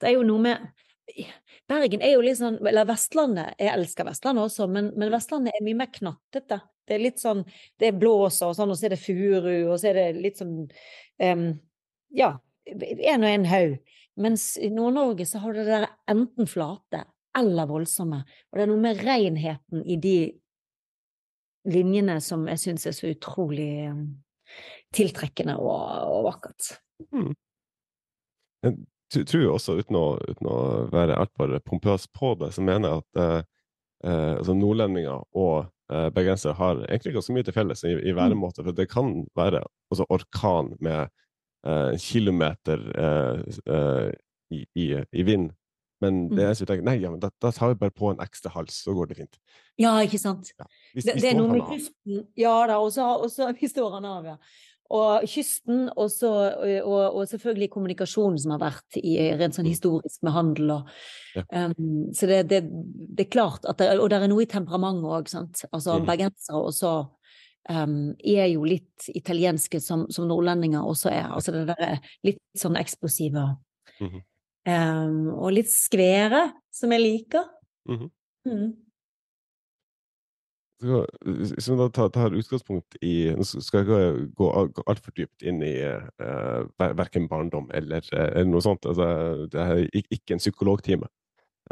Det 0.00 0.08
er 0.10 0.16
jo 0.16 0.24
noe 0.26 0.42
med 0.42 0.64
Bergen 1.68 2.02
er 2.02 2.16
jo 2.16 2.24
litt 2.24 2.40
sånn 2.40 2.58
Eller 2.66 2.88
Vestlandet, 2.88 3.54
jeg 3.60 3.70
elsker 3.70 4.08
Vestlandet 4.08 4.48
også, 4.48 4.66
men, 4.72 4.90
men 4.98 5.12
Vestlandet 5.14 5.54
er 5.54 5.64
mye 5.66 5.78
mer 5.78 5.92
knattete. 5.94 6.60
Det 6.88 6.96
er 6.96 7.04
litt 7.04 7.22
sånn 7.22 7.44
Det 7.80 7.92
blåser 8.00 8.50
og 8.50 8.58
sånn, 8.58 8.72
og 8.72 8.80
så 8.80 8.88
er 8.88 8.96
det 8.96 9.02
furu, 9.02 9.54
og 9.68 9.76
så 9.78 9.92
er 9.92 10.00
det 10.00 10.08
litt 10.24 10.42
sånn 10.42 10.56
um, 11.22 11.46
Ja, 12.16 12.32
en 12.66 13.24
og 13.24 13.30
en 13.30 13.48
haug. 13.48 13.78
Mens 14.18 14.50
i 14.58 14.72
Nord-Norge 14.74 15.28
så 15.28 15.38
har 15.44 15.54
du 15.54 15.62
det 15.62 15.70
der 15.70 15.86
enten 16.10 16.48
flate 16.50 17.04
eller 17.38 17.68
voldsomme. 17.70 18.24
Og 18.50 18.58
det 18.58 18.64
er 18.64 18.70
noe 18.72 18.82
med 18.82 19.02
renheten 19.04 19.84
i 19.86 19.98
de 20.02 20.16
linjene 21.68 22.18
som 22.24 22.46
jeg 22.48 22.62
syns 22.62 22.86
er 22.88 22.96
så 22.96 23.10
utrolig 23.12 23.88
tiltrekkende 24.96 25.58
og, 25.60 25.82
og 26.08 26.28
vakkert. 26.30 26.72
Jeg 28.64 29.26
tror 29.28 29.54
også, 29.54 29.78
uten 29.80 29.96
å, 29.96 30.06
uten 30.28 30.48
å 30.50 30.58
være 30.92 31.16
altfor 31.16 31.54
pompøs 31.64 32.08
på 32.12 32.34
det, 32.40 32.50
så 32.56 32.64
mener 32.64 32.90
jeg 32.90 33.02
at 33.02 33.20
eh, 33.22 33.38
eh, 34.04 34.34
altså 34.36 34.56
nordlendinger 34.56 35.22
og 35.38 35.68
eh, 35.92 36.08
bergensere 36.14 36.56
har 36.58 36.82
egentlig 36.88 37.14
ganske 37.16 37.36
mye 37.36 37.46
til 37.46 37.56
felles 37.56 37.84
i, 37.88 37.94
i 38.10 38.16
væremåte. 38.16 38.64
For 38.66 38.76
det 38.76 38.88
kan 38.92 39.14
være 39.38 39.62
altså, 39.92 40.08
orkan 40.12 40.74
med 40.84 41.06
eh, 41.06 41.86
en 41.94 42.02
kilometer 42.02 42.84
eh, 43.06 43.62
eh, 43.76 44.10
i, 44.52 44.64
i, 44.76 44.90
i 44.96 45.28
vind. 45.28 45.50
Men 46.00 46.28
det 46.28 46.44
Mm. 46.46 46.54
så 46.54 46.60
vi 46.62 46.66
tenker, 46.66 46.84
nei, 46.84 46.96
ja, 47.02 47.10
men 47.10 47.18
da, 47.20 47.30
da 47.40 47.50
tar 47.50 47.68
vi 47.72 47.74
bare 47.74 47.90
på 47.90 48.10
en 48.12 48.18
ekstra 48.22 48.50
hals, 48.54 48.84
så 48.84 48.94
går 48.94 49.08
det 49.08 49.16
fint. 49.18 49.38
Ja, 49.78 49.96
ikke 50.02 50.18
sant? 50.18 50.52
Vi, 50.94 51.00
Det, 51.02 51.14
vi 51.16 51.20
det 51.20 51.30
er 51.32 51.38
noe 51.38 51.48
med 51.52 51.62
kysten 51.66 52.26
Ja 52.36 52.66
da, 52.66 52.78
og 52.78 52.92
så 52.92 53.52
vi 53.60 53.66
står 53.68 53.92
han 53.98 54.04
av, 54.04 54.24
ja. 54.24 54.36
Og 54.90 55.26
kysten, 55.28 55.90
og, 56.00 56.08
så, 56.10 56.30
og, 56.84 57.14
og 57.18 57.26
selvfølgelig 57.28 57.68
kommunikasjonen 57.74 58.38
som 58.40 58.54
har 58.54 58.62
vært 58.62 58.96
i, 59.02 59.18
rent 59.36 59.52
sånn 59.58 59.66
Mm. 59.66 59.74
historisk 59.74 60.22
med 60.22 60.32
handel 60.32 60.70
og 60.70 60.88
Ja. 61.36 61.42
um, 61.52 62.08
Så 62.14 62.26
det, 62.26 62.48
det, 62.48 62.62
det 63.16 63.26
er 63.26 63.30
klart 63.30 63.66
at 63.68 63.76
det, 63.78 63.98
Og 64.00 64.08
det 64.08 64.22
er 64.22 64.28
noe 64.28 64.42
i 64.42 64.46
temperamentet 64.46 65.04
òg, 65.04 65.28
sant. 65.28 65.64
Altså 65.72 65.98
mm. 66.00 66.06
bergensere 66.06 66.56
også 66.62 66.94
um, 67.68 68.14
er 68.24 68.46
jo 68.54 68.64
litt 68.64 69.10
italienske 69.14 69.80
som, 69.82 70.06
som 70.10 70.24
nordlendinger 70.26 70.80
også 70.80 71.10
er. 71.12 71.28
Altså 71.36 71.52
det 71.52 71.66
der 71.68 71.84
er 71.84 71.98
litt 72.24 72.40
sånn 72.56 72.76
eksplosive 72.80 73.58
Mhm. 74.00 74.22
Um, 74.66 75.30
og 75.36 75.54
litt 75.58 75.70
skvære, 75.72 76.48
som 76.74 76.94
jeg 76.94 77.04
liker. 77.04 77.48
Mhm. 77.88 78.12
Mm. 78.48 78.68
Så, 80.78 81.00
vi 81.26 81.76
da 81.76 81.88
tar, 81.90 82.08
tar 82.14 82.34
utgangspunkt 82.38 82.94
i 83.02 83.32
Nå 83.34 83.42
skal 83.42 83.80
jeg 83.80 83.86
ikke 83.88 84.26
gå, 84.38 84.50
altfor 84.86 85.14
dypt 85.16 85.42
inn 85.42 85.58
i 85.66 85.72
uh, 85.82 86.60
verken 86.78 87.26
barndom 87.28 87.66
eller, 87.74 88.04
eh, 88.14 88.28
eller 88.28 88.46
noe 88.52 88.62
sånt. 88.62 88.86
Altså, 88.86 89.48
det 89.50 89.58
er 89.58 89.82
ikke 89.98 90.36
en 90.36 90.42
psykologtime. 90.44 91.10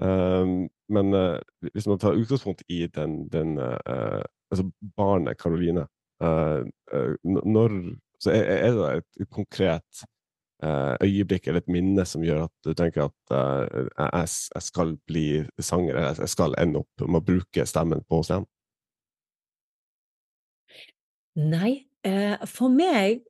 Um, 0.02 0.66
men 0.90 1.14
uh, 1.14 1.38
hvis 1.70 1.86
man 1.86 2.02
tar 2.02 2.18
utgangspunkt 2.18 2.66
i 2.66 2.82
den, 2.90 3.28
den 3.30 3.54
uh, 3.62 4.26
altså 4.50 4.70
barnet 4.96 5.38
Karoline 5.38 5.86
eh, 6.22 6.62
eh, 6.92 7.14
Når 7.24 7.96
så 8.20 8.30
er, 8.30 8.42
er 8.42 8.70
det 8.72 9.04
et 9.20 9.30
konkret 9.30 10.02
eh, 10.02 10.08
øyeblikk 10.64 11.48
eller 11.48 11.60
et 11.60 11.68
minne 11.68 12.04
som 12.08 12.22
gjør 12.24 12.46
at 12.46 12.52
du 12.64 12.72
tenker 12.72 13.10
at 13.10 13.32
uh, 13.34 13.88
jeg, 13.92 14.28
jeg 14.54 14.62
skal 14.64 14.94
bli 15.04 15.26
sanger, 15.60 15.94
eller 15.96 16.22
jeg 16.24 16.32
skal 16.32 16.56
ende 16.58 16.80
opp 16.80 17.04
med 17.04 17.20
å 17.20 17.26
bruke 17.26 17.66
stemmen 17.68 18.00
på 18.08 18.22
scenen? 18.24 18.48
Nei, 21.36 21.84
eh, 22.06 22.40
for 22.48 22.72
meg 22.72 23.20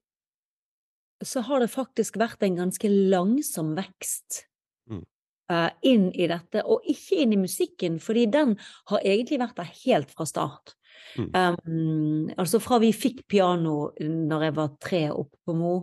så 1.25 1.43
har 1.49 1.63
det 1.63 1.73
faktisk 1.73 2.19
vært 2.21 2.45
en 2.47 2.59
ganske 2.61 2.91
langsom 3.11 3.75
vekst 3.79 4.45
Mm. 4.87 5.03
eh, 5.51 5.71
inn 5.83 6.13
i 6.15 6.27
dette, 6.31 6.63
og 6.63 6.85
ikke 6.87 7.17
inn 7.23 7.33
i 7.33 7.41
musikken, 7.41 7.99
fordi 8.01 8.27
den 8.31 8.57
har 8.87 9.01
egentlig 9.03 9.41
vært 9.41 9.57
der 9.57 9.73
helt 9.85 10.11
fra 10.11 10.27
start. 10.27 10.75
Mm. 11.19 11.31
Um, 11.35 12.31
altså 12.39 12.61
fra 12.63 12.79
vi 12.79 12.93
fikk 12.93 13.27
piano 13.29 13.91
når 14.01 14.43
jeg 14.47 14.55
var 14.57 14.71
tre 14.81 15.03
oppe 15.11 15.37
på 15.45 15.55
Mo, 15.55 15.75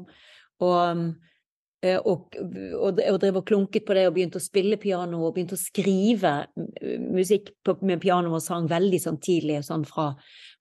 og, 0.60 0.80
eh, 0.88 1.33
og, 2.00 2.36
og, 2.38 3.00
og 3.04 3.18
drev 3.20 3.40
og 3.42 3.46
klunket 3.48 3.84
på 3.86 3.96
det 3.98 4.06
og 4.08 4.14
begynte 4.16 4.40
å 4.40 4.44
spille 4.44 4.78
piano 4.80 5.20
og 5.26 5.34
begynte 5.36 5.58
å 5.58 5.60
skrive 5.60 6.32
eh, 6.80 7.02
musikk 7.02 7.52
på, 7.66 7.76
med 7.84 8.02
piano 8.04 8.32
og 8.38 8.44
sang 8.44 8.70
veldig 8.72 9.02
sånn 9.04 9.20
tidlig, 9.24 9.60
sånn 9.68 9.84
fra, 9.88 10.12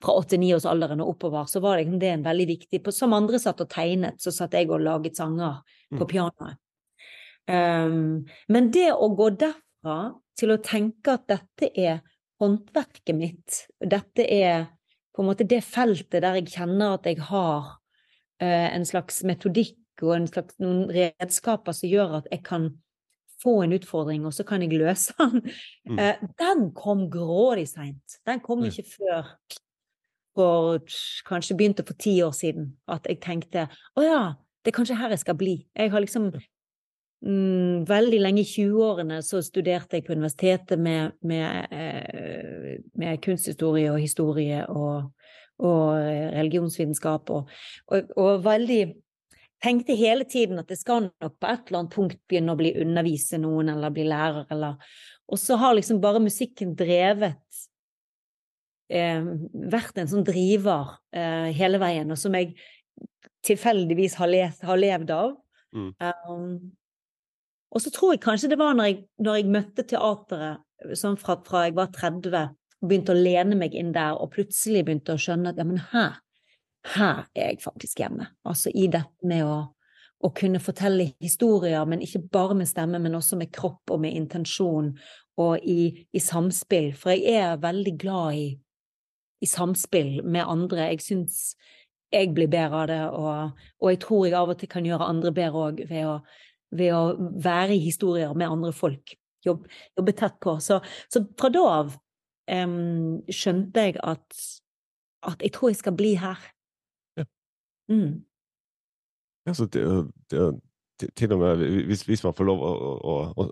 fra 0.03 0.17
åtte-niårsalderen 0.19 1.05
og 1.05 1.15
oppover, 1.15 1.47
så 1.51 1.63
var 1.63 1.79
det, 1.79 2.01
det 2.03 2.11
en 2.17 2.27
veldig 2.27 2.49
viktig 2.51 2.83
på, 2.83 2.95
Som 2.95 3.15
andre 3.17 3.39
satt 3.43 3.63
og 3.63 3.71
tegnet, 3.71 4.19
så 4.23 4.35
satt 4.35 4.57
jeg 4.59 4.71
og 4.71 4.83
laget 4.83 5.19
sanger 5.21 5.63
på 5.93 6.03
Mm. 6.03 6.09
pianoet. 6.09 6.59
Um, 7.51 8.25
men 8.49 8.71
det 8.71 8.93
å 8.95 9.11
gå 9.17 9.29
derfra 9.37 10.15
til 10.39 10.55
å 10.55 10.61
tenke 10.63 11.19
at 11.19 11.27
dette 11.29 11.69
er 11.77 12.01
håndverket 12.41 13.15
mitt, 13.19 13.65
dette 13.79 14.25
er 14.25 14.71
på 15.13 15.23
en 15.23 15.29
måte 15.29 15.45
det 15.45 15.61
feltet 15.67 16.23
der 16.23 16.39
jeg 16.39 16.55
kjenner 16.55 16.97
at 16.97 17.07
jeg 17.07 17.21
har 17.29 17.75
uh, 18.43 18.69
en 18.73 18.87
slags 18.89 19.21
metodikk 19.29 19.77
og 20.03 20.15
en 20.17 20.27
slags, 20.27 20.57
noen 20.63 20.87
redskaper 20.91 21.77
som 21.77 21.91
gjør 21.91 22.17
at 22.23 22.31
jeg 22.33 22.43
kan 22.47 22.71
få 23.43 23.63
en 23.65 23.75
utfordring, 23.77 24.27
og 24.27 24.35
så 24.35 24.45
kan 24.47 24.63
jeg 24.63 24.79
løse 24.79 25.15
den. 25.19 25.43
Mm. 25.89 25.99
Eh, 25.99 26.23
den 26.39 26.71
kom 26.79 27.09
grådig 27.11 27.69
seint. 27.69 28.19
Den 28.27 28.41
kom 28.41 28.65
Ja. 28.65 28.71
ikke 28.71 28.89
før 28.97 29.35
for 30.35 30.79
kanskje 31.29 31.57
begynte 31.57 31.85
for 31.87 31.95
ti 31.95 32.23
år 32.23 32.33
siden. 32.33 32.73
At 32.89 33.07
jeg 33.09 33.21
tenkte 33.21 33.69
å 33.99 34.03
ja, 34.03 34.35
det 34.65 34.73
er 34.73 34.79
kanskje 34.79 34.97
her 34.97 35.13
jeg 35.13 35.19
skal 35.19 35.37
bli. 35.37 35.67
Jeg 35.77 35.91
har 35.91 36.01
liksom 36.01 36.31
mm, 37.23 37.89
Veldig 37.89 38.21
lenge 38.21 38.41
i 38.41 38.49
20-årene 38.49 39.21
så 39.23 39.43
studerte 39.43 39.99
jeg 39.99 40.07
på 40.07 40.15
universitetet 40.17 40.79
med, 40.79 41.13
med, 41.23 41.67
eh, 41.71 42.79
med 42.95 43.21
kunsthistorie 43.23 43.91
og 43.93 44.01
historie 44.01 44.65
og, 44.69 45.13
og 45.59 45.99
religionsvitenskap, 46.33 47.31
og, 47.31 47.51
og, 47.87 48.13
og 48.17 48.45
veldig 48.45 48.95
Tenkte 49.63 49.95
hele 49.99 50.27
tiden 50.27 50.59
at 50.59 50.71
jeg 50.73 50.81
skal 50.81 51.07
nok 51.07 51.37
på 51.39 51.51
et 51.51 51.69
eller 51.69 51.83
annet 51.83 51.95
punkt 51.95 52.21
begynne 52.31 52.55
å 52.55 52.59
bli 52.59 52.73
undervise 52.83 53.39
noen, 53.41 53.71
eller 53.73 53.95
bli 53.95 54.07
lærer, 54.11 54.47
eller 54.51 54.81
Og 55.33 55.39
så 55.39 55.57
har 55.57 55.77
liksom 55.79 56.01
bare 56.03 56.21
musikken 56.21 56.75
drevet 56.77 57.61
eh, 58.93 59.23
vært 59.73 59.99
en 60.03 60.11
sånn 60.11 60.27
driver 60.27 60.99
eh, 61.15 61.49
hele 61.57 61.79
veien, 61.81 62.11
og 62.11 62.19
som 62.21 62.35
jeg 62.37 62.53
tilfeldigvis 63.47 64.19
har, 64.21 64.31
lest, 64.31 64.67
har 64.67 64.79
levd 64.79 65.13
av. 65.15 65.37
Mm. 65.73 65.93
Um, 66.29 66.73
og 67.73 67.81
så 67.81 67.93
tror 67.95 68.13
jeg 68.13 68.23
kanskje 68.27 68.51
det 68.53 68.59
var 68.61 68.77
når 68.77 68.91
jeg, 68.91 68.99
når 69.25 69.39
jeg 69.39 69.53
møtte 69.55 69.87
teateret 69.89 70.99
sånn 70.99 71.17
fra, 71.21 71.39
fra 71.47 71.65
jeg 71.67 71.77
var 71.79 71.89
30, 71.95 72.53
begynte 72.83 73.15
å 73.15 73.19
lene 73.19 73.57
meg 73.59 73.75
inn 73.79 73.95
der, 73.95 74.19
og 74.19 74.35
plutselig 74.35 74.85
begynte 74.87 75.17
å 75.17 75.23
skjønne 75.23 75.53
at 75.53 75.61
ja, 75.61 75.67
men 75.69 75.81
her, 75.93 76.19
her 76.85 77.27
er 77.35 77.53
jeg 77.53 77.63
faktisk 77.63 78.03
hjemme. 78.03 78.27
Altså 78.49 78.73
i 78.75 78.89
dette 78.91 79.29
med 79.29 79.45
å, 79.47 79.59
å 80.23 80.31
kunne 80.35 80.61
fortelle 80.63 81.13
historier, 81.23 81.85
men 81.89 82.03
ikke 82.03 82.25
bare 82.33 82.57
med 82.59 82.71
stemme, 82.71 83.01
men 83.03 83.15
også 83.19 83.39
med 83.39 83.53
kropp 83.55 83.95
og 83.95 84.03
med 84.03 84.17
intensjon, 84.19 84.93
og 85.41 85.65
i, 85.65 86.07
i 86.13 86.21
samspill. 86.21 86.93
For 86.99 87.15
jeg 87.15 87.39
er 87.41 87.63
veldig 87.63 87.95
glad 88.01 88.39
i, 88.39 88.49
i 89.43 89.49
samspill 89.49 90.21
med 90.25 90.45
andre. 90.45 90.91
Jeg 90.93 91.07
syns 91.07 91.41
jeg 92.13 92.33
blir 92.37 92.51
bedre 92.53 92.83
av 92.83 92.89
det, 92.91 93.03
og, 93.17 93.67
og 93.81 93.93
jeg 93.93 94.01
tror 94.03 94.27
jeg 94.27 94.37
av 94.37 94.53
og 94.53 94.59
til 94.61 94.71
kan 94.71 94.87
gjøre 94.87 95.09
andre 95.09 95.33
bedre 95.33 95.67
òg 95.71 95.83
ved, 95.89 96.33
ved 96.77 96.95
å 96.97 97.03
være 97.45 97.77
i 97.77 97.85
historier 97.87 98.35
med 98.37 98.51
andre 98.51 98.73
folk. 98.77 99.15
Jobbe, 99.43 99.71
jobbe 99.99 100.15
tett 100.19 100.37
på. 100.43 100.59
Så, 100.63 100.79
så 101.11 101.25
fra 101.39 101.51
da 101.51 101.63
av 101.71 101.95
um, 102.53 103.23
skjønte 103.33 103.87
jeg 103.89 103.97
at, 104.05 104.43
at 105.33 105.43
jeg 105.43 105.55
tror 105.57 105.73
jeg 105.73 105.81
skal 105.81 105.97
bli 105.99 106.13
her. 106.21 106.45
Mm. 107.91 108.23
Altså, 109.49 109.67
det, 109.67 109.83
det, 110.31 111.11
til- 111.19 111.33
og 111.35 111.41
med 111.43 111.65
hvis, 111.89 112.05
hvis 112.07 112.23
man 112.25 112.35
får 112.39 112.47
lov 112.47 112.61
å, 112.63 112.73
å, 113.13 113.15
å 113.43 113.47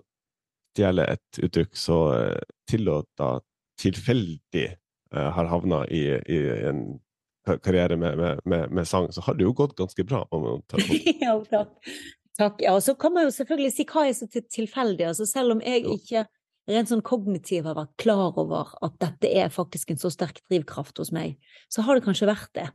stjele 0.75 1.03
et 1.11 1.41
uttrykk, 1.43 1.73
så 1.75 1.97
til 2.69 2.87
å 2.93 3.01
da 3.19 3.33
tilfeldig 3.81 4.67
eh, 4.69 5.29
har 5.35 5.49
havna 5.51 5.83
i, 5.91 6.05
i 6.31 6.39
en 6.69 6.83
karriere 7.65 7.97
med, 7.97 8.17
med, 8.19 8.41
med, 8.45 8.71
med 8.71 8.87
sang, 8.87 9.09
så 9.11 9.23
har 9.25 9.35
det 9.35 9.43
jo 9.47 9.53
gått 9.57 9.75
ganske 9.79 10.05
bra. 10.07 10.23
Om 10.31 10.43
man 10.45 10.61
tar 10.71 10.83
ja, 11.25 11.33
takk. 11.49 11.73
takk. 12.39 12.61
Ja, 12.63 12.75
og 12.77 12.83
så 12.85 12.95
kan 12.95 13.15
man 13.15 13.25
jo 13.27 13.33
selvfølgelig 13.35 13.73
si 13.75 13.87
hva 13.89 14.05
er 14.07 14.13
så 14.15 14.29
til- 14.31 14.47
tilfeldig. 14.47 15.09
Altså, 15.11 15.27
selv 15.27 15.57
om 15.57 15.63
jeg 15.65 15.83
ikke 15.89 16.23
rent 16.71 16.91
sånn 16.91 17.01
kognitiv 17.03 17.65
har 17.67 17.75
vært 17.75 17.95
klar 17.99 18.37
over 18.39 18.75
at 18.85 18.95
dette 19.01 19.31
er 19.41 19.49
faktisk 19.51 19.91
en 19.91 19.99
så 19.99 20.11
sterk 20.13 20.39
drivkraft 20.47 21.01
hos 21.01 21.09
meg, 21.11 21.35
så 21.73 21.83
har 21.83 21.97
det 21.97 22.05
kanskje 22.05 22.29
vært 22.29 22.51
det. 22.55 22.67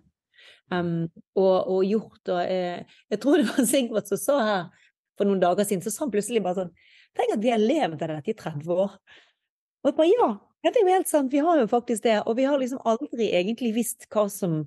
Um, 0.73 1.07
og, 1.39 1.69
og, 1.71 1.85
gjort 1.87 2.31
og 2.35 2.41
eh, 2.43 2.81
Jeg 3.13 3.21
tror 3.23 3.39
det 3.39 3.45
var 3.47 3.67
Sigvart 3.71 4.09
som 4.11 4.19
sa 4.19 4.39
her 4.43 4.89
for 5.15 5.29
noen 5.29 5.39
dager 5.39 5.63
siden, 5.63 5.85
så 5.85 5.93
sa 5.95 6.03
han 6.03 6.11
plutselig 6.11 6.43
bare 6.43 6.65
sånn 6.65 6.73
Tenk 7.17 7.37
at 7.37 7.45
vi 7.45 7.53
har 7.53 7.63
levd 7.63 8.03
av 8.03 8.11
dette 8.11 8.33
i 8.33 8.37
30 8.37 8.73
år. 8.75 8.97
Og 9.87 9.89
jeg 9.89 9.97
bare 9.97 10.11
ja, 10.67 10.73
det 10.73 10.81
er 10.81 10.83
jo 10.83 10.97
helt 10.97 11.09
sant, 11.09 11.31
vi 11.33 11.41
har 11.47 11.61
jo 11.61 11.69
faktisk 11.71 12.03
det. 12.05 12.17
Og 12.27 12.35
vi 12.37 12.45
har 12.45 12.59
liksom 12.61 12.83
aldri 12.85 13.31
egentlig 13.39 13.71
visst 13.77 14.09
hva 14.13 14.27
som 14.33 14.65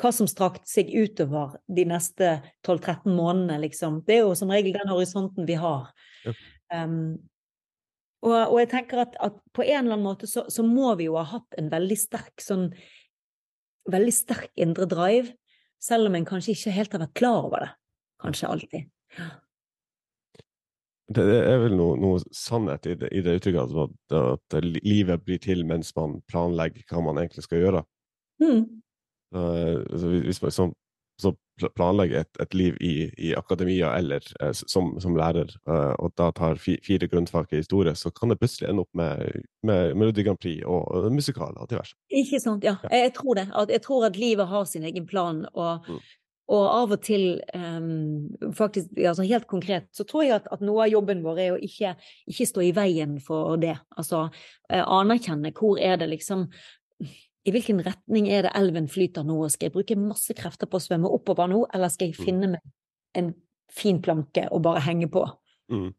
hva 0.00 0.10
som 0.14 0.28
strakte 0.30 0.66
seg 0.66 0.88
utover 0.90 1.58
de 1.70 1.84
neste 1.86 2.38
12-13 2.64 3.12
månedene, 3.12 3.60
liksom. 3.66 4.00
Det 4.06 4.16
er 4.16 4.24
jo 4.24 4.32
som 4.38 4.50
regel 4.50 4.74
den 4.74 4.90
horisonten 4.90 5.46
vi 5.46 5.58
har. 5.60 5.92
Ja. 6.24 6.34
Um, 6.72 7.20
og, 8.22 8.34
og, 8.34 8.56
jeg 8.62 8.70
tenker 8.72 9.02
at, 9.04 9.14
at, 9.22 9.38
på 9.54 9.64
en 9.66 9.84
eller 9.84 9.96
annen 9.96 10.06
måte 10.06 10.28
så, 10.30 10.46
så, 10.50 10.64
må 10.64 10.94
vi 10.98 11.08
jo 11.08 11.18
ha 11.18 11.24
hatt 11.34 11.58
en 11.58 11.70
veldig 11.72 11.98
sterk 11.98 12.42
sånn 12.42 12.70
Veldig 13.90 14.12
sterk 14.14 14.52
indre 14.62 14.86
drive, 14.86 15.32
selv 15.82 16.10
om 16.10 16.16
en 16.16 16.26
kanskje 16.28 16.54
ikke 16.56 16.74
helt 16.76 16.94
har 16.94 17.02
vært 17.04 17.16
klar 17.18 17.48
over 17.48 17.64
det. 17.66 17.72
Kanskje 18.22 18.50
alltid. 18.50 18.90
Ja. 19.18 19.30
Det 21.12 21.24
er 21.36 21.58
vel 21.60 21.74
noe, 21.76 21.96
noe 22.00 22.20
sannhet 22.32 22.86
i 22.88 22.94
det, 22.96 23.08
i 23.12 23.22
det 23.24 23.34
uttrykket 23.36 23.74
at, 23.82 24.14
at, 24.16 24.54
livet 24.86 25.24
blir 25.26 25.40
til 25.42 25.64
mens 25.68 25.90
man 25.96 26.20
planlegger 26.30 26.86
hva 26.88 27.02
man 27.04 27.18
egentlig 27.20 27.44
skal 27.44 27.60
gjøre. 27.60 27.82
Mm. 28.40 28.62
Uh, 29.34 29.82
hvis 30.28 30.40
man 30.44 30.54
sånn, 30.54 30.72
så 31.22 31.34
planlegge 31.76 32.22
et, 32.22 32.40
et 32.42 32.54
liv 32.54 32.78
i, 32.80 32.92
i, 33.18 33.32
akademia 33.38 33.92
eller 33.98 34.24
eh, 34.40 34.52
som, 34.52 34.94
som, 35.00 35.16
lærer, 35.16 35.52
eh, 35.68 35.92
og 35.98 36.14
da 36.18 36.30
tar 36.36 36.60
fi, 36.60 36.78
fire 36.84 37.08
grunnfag 37.10 37.52
i 37.52 37.60
historie, 37.62 37.94
så 37.98 38.10
kan 38.14 38.32
det 38.32 38.40
plutselig 38.40 38.70
ende 38.70 38.86
opp 38.86 38.90
med, 38.98 39.44
med 39.66 39.94
Melodi 39.98 40.24
Grand 40.26 40.40
Prix 40.40 40.64
og, 40.64 40.88
og 40.88 41.12
musikaler 41.12 41.60
og 41.62 41.70
diverse. 41.70 41.96
Ikke 42.10 42.40
sant, 42.42 42.64
ja. 42.66 42.76
ja. 42.84 43.04
Jeg, 43.04 43.14
tror 43.18 43.38
det. 43.38 43.46
At, 43.54 43.70
jeg 43.70 43.84
tror 43.84 44.08
at 44.08 44.18
livet 44.18 44.50
har 44.50 44.66
sin 44.68 44.88
egen 44.88 45.06
plan. 45.06 45.46
og 45.52 45.88
mm. 45.88 46.02
Og 46.52 46.64
av 46.68 46.90
og 46.92 47.00
til, 47.06 47.38
um, 47.54 48.50
faktisk 48.52 48.90
altså 48.98 49.24
helt 49.24 49.46
konkret, 49.48 49.86
så 49.94 50.04
tror 50.04 50.24
jeg 50.26 50.34
at, 50.34 50.48
at, 50.52 50.60
noe 50.60 50.82
av 50.84 50.90
jobben 50.90 51.22
vår 51.24 51.38
er 51.40 51.52
å 51.54 51.60
ikke, 51.62 51.94
ikke 52.28 52.46
stå 52.50 52.64
i 52.66 52.72
veien 52.76 53.14
for 53.24 53.54
det. 53.62 53.76
Altså 53.96 54.26
anerkjenne 54.68 55.54
hvor 55.56 55.78
er 55.80 55.96
det 56.02 56.10
liksom 56.10 56.48
i 57.42 57.52
hvilken 57.54 57.80
retning 57.82 58.28
er 58.30 58.46
det 58.46 58.52
elven 58.58 58.88
flyter 58.90 59.26
nå, 59.26 59.40
og 59.44 59.50
skal 59.50 59.68
jeg 59.68 59.74
bruke 59.74 59.98
masse 59.98 60.34
krefter 60.38 60.70
på 60.70 60.78
å 60.78 60.84
svømme 60.84 61.10
oppover 61.10 61.50
nå, 61.50 61.64
eller 61.74 61.90
skal 61.92 62.10
jeg 62.10 62.18
mm. 62.18 62.24
finne 62.24 62.50
meg 62.54 62.62
en 63.18 63.32
fin 63.72 63.98
planke 64.04 64.46
og 64.52 64.62
bare 64.66 64.84
henge 64.86 65.08
på? 65.12 65.24
Mm. 65.72 65.90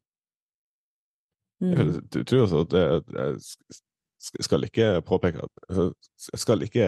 Mm. 1.64 1.74
Jeg 2.14 2.28
tror 2.28 2.46
også 2.46 2.64
at 2.66 2.78
jeg 2.78 4.44
skal 4.44 4.66
ikke 4.68 5.02
påpeke 5.08 5.44
at 5.44 5.52
altså, 5.70 5.86
Jeg 6.34 6.40
skal 6.42 6.66
ikke 6.66 6.88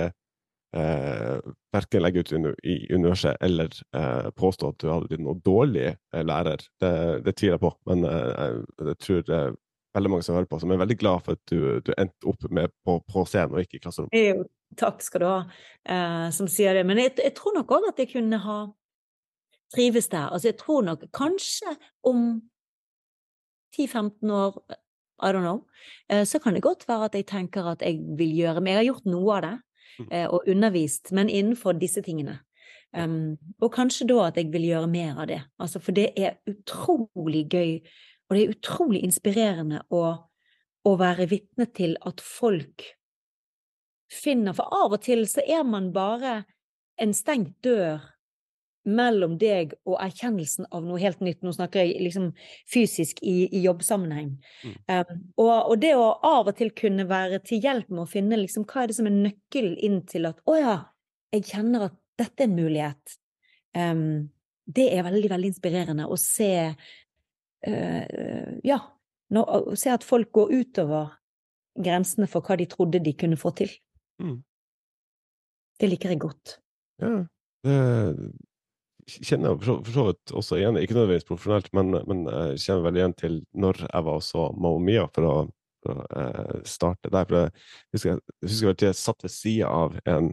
eh, 0.76 1.52
verken 1.74 2.04
legge 2.04 2.24
ut 2.24 2.34
i 2.64 2.76
universet 2.94 3.38
eller 3.44 3.72
eh, 3.96 4.30
påstå 4.36 4.72
at 4.72 4.80
du 4.82 4.90
hadde 4.92 5.10
blitt 5.12 5.24
noe 5.24 5.40
dårlig 5.46 5.88
eh, 5.94 6.24
lærer. 6.26 6.64
Det, 6.82 6.92
det, 7.26 7.36
tviler 7.36 7.58
jeg 7.58 7.64
på, 7.64 7.72
men 7.90 8.08
eh, 8.10 8.60
jeg, 8.82 8.98
tror 9.04 9.26
det 9.30 9.42
veldig 9.96 10.12
mange 10.12 10.26
som 10.28 10.38
hører 10.38 10.50
på, 10.50 10.60
som 10.62 10.72
er 10.74 10.82
veldig 10.82 10.98
glad 11.02 11.26
for 11.26 11.38
at 11.38 11.52
du, 11.52 11.82
du 11.86 11.92
endte 11.98 12.30
opp 12.30 12.48
med 12.54 12.74
på, 12.86 12.98
på, 13.10 13.26
scenen 13.30 13.56
og 13.56 13.64
ikke 13.64 13.80
i 13.80 13.84
klasserommet. 13.84 14.16
Jo, 14.20 14.46
takk 14.80 15.04
skal 15.06 15.24
du 15.24 15.28
ha, 15.30 15.38
eh, 15.96 16.26
som 16.36 16.50
sier 16.52 16.78
det. 16.78 16.86
Men 16.88 17.02
jeg, 17.02 17.16
jeg 17.24 17.36
tror 17.38 17.56
nok 17.58 17.76
òg 17.78 17.90
at 17.92 18.02
jeg 18.04 18.12
kunne 18.14 18.40
ha 18.44 18.58
trives 19.74 20.10
der. 20.12 20.30
Altså, 20.30 20.52
jeg 20.52 20.60
tror 20.62 20.86
nok 20.88 21.06
kanskje 21.16 21.76
om 22.08 22.26
10-15 23.76 24.32
år, 24.32 24.60
I 25.24 25.32
don't 25.32 25.46
know, 25.46 25.64
eh, 26.10 26.26
så 26.28 26.40
kan 26.40 26.54
det 26.54 26.64
godt 26.64 26.88
være 26.88 27.06
at 27.10 27.16
jeg 27.16 27.28
tenker 27.28 27.72
at 27.72 27.82
jeg 27.82 28.02
vil 28.18 28.36
gjøre 28.36 28.62
Men 28.62 28.74
jeg 28.74 28.82
har 28.82 28.90
gjort 28.90 29.06
noe 29.08 29.38
av 29.38 29.42
det, 29.46 29.56
mm. 30.00 30.10
eh, 30.12 30.28
og 30.28 30.44
undervist, 30.48 31.12
men 31.12 31.30
innenfor 31.30 31.80
disse 31.80 32.02
tingene. 32.02 32.40
Um, 32.96 33.36
og 33.60 33.74
kanskje 33.76 34.08
da 34.08 34.30
at 34.30 34.38
jeg 34.40 34.54
vil 34.54 34.70
gjøre 34.70 34.88
mer 34.88 35.18
av 35.20 35.28
det. 35.28 35.42
Altså, 35.60 35.82
for 35.84 35.92
det 35.92 36.14
er 36.16 36.38
utrolig 36.48 37.44
gøy 37.52 37.80
og 38.26 38.36
det 38.36 38.42
er 38.44 38.54
utrolig 38.56 39.04
inspirerende 39.06 39.84
å, 39.94 40.04
å 40.86 40.96
være 41.00 41.28
vitne 41.30 41.68
til 41.76 41.98
at 42.06 42.24
folk 42.24 42.92
finner 44.16 44.54
For 44.56 44.70
av 44.72 44.94
og 44.96 45.02
til 45.04 45.26
så 45.28 45.42
er 45.42 45.64
man 45.68 45.90
bare 45.94 46.44
en 47.02 47.14
stengt 47.18 47.58
dør 47.66 48.04
mellom 48.86 49.34
deg 49.42 49.74
og 49.90 49.98
erkjennelsen 50.04 50.68
av 50.70 50.86
noe 50.86 51.02
helt 51.02 51.22
nytt. 51.26 51.42
Nå 51.44 51.56
snakker 51.56 51.82
jeg 51.82 52.04
liksom 52.06 52.30
fysisk 52.72 53.22
i, 53.26 53.48
i 53.50 53.64
jobbsammenheng. 53.66 54.36
Mm. 54.62 54.76
Um, 54.94 55.24
og, 55.42 55.54
og, 55.56 55.76
det 55.82 55.96
å 55.98 56.12
av 56.22 56.52
og 56.52 56.58
til 56.60 56.70
kunne 56.78 57.08
være 57.10 57.42
til 57.46 57.66
hjelp 57.66 57.90
med 57.90 58.04
å 58.06 58.10
finne 58.10 58.40
liksom, 58.44 58.68
hva 58.70 58.84
er 58.84 58.92
det 58.92 59.00
som 59.00 59.10
er 59.10 59.18
nøkkelen 59.18 59.78
inn 59.90 60.04
til 60.10 60.30
at 60.30 60.42
å 60.46 60.58
ja, 60.60 60.78
jeg 61.34 61.48
kjenner 61.50 61.90
at 61.90 61.98
dette 62.22 62.46
er 62.46 62.48
en 62.48 62.60
mulighet. 62.60 63.18
Um, 63.76 64.06
det 64.66 64.88
er 64.94 65.06
veldig, 65.06 65.30
veldig 65.34 65.52
inspirerende 65.52 66.08
å 66.10 66.18
se 66.20 66.54
ja, 67.66 68.80
når, 69.34 69.72
se 69.80 69.90
at 69.94 70.06
folk 70.06 70.30
går 70.36 70.52
utover 70.54 71.16
grensene 71.76 72.28
for 72.30 72.46
hva 72.46 72.58
de 72.60 72.68
trodde 72.70 73.02
de 73.04 73.14
kunne 73.18 73.40
få 73.40 73.52
til. 73.58 73.72
Mm. 74.22 74.38
Det 75.82 75.90
liker 75.90 76.14
jeg 76.14 76.22
godt. 76.24 76.58
Ja, 77.04 77.26
det 77.66 77.80
kjenner 79.06 79.54
jeg 79.54 79.62
for 79.66 79.94
så 79.94 80.06
vidt 80.08 80.34
også 80.40 80.60
igjen, 80.60 80.80
ikke 80.82 80.96
nødvendigvis 80.98 81.28
profesjonelt, 81.28 81.68
men, 81.78 81.98
men, 82.10 82.24
jeg 82.30 82.64
kjenner 82.64 82.88
vel 82.88 83.00
igjen 83.00 83.18
til 83.20 83.38
når 83.54 83.84
jeg 83.86 84.08
var 84.08 84.22
også 84.22 84.48
Mamma 84.56 84.82
Mia 84.86 85.06
for 85.14 85.30
å, 85.30 85.36
for 85.86 86.02
å 86.02 86.08
eh, 86.22 86.56
starte 86.70 87.12
der. 87.14 87.28
For 87.30 87.38
jeg 87.44 87.54
husker, 87.98 88.24
jeg 88.42 88.50
husker 88.50 88.88
jeg 88.88 89.00
satt 89.00 89.26
ved 89.26 89.34
sida 89.34 89.70
av 89.70 90.00
en 90.10 90.32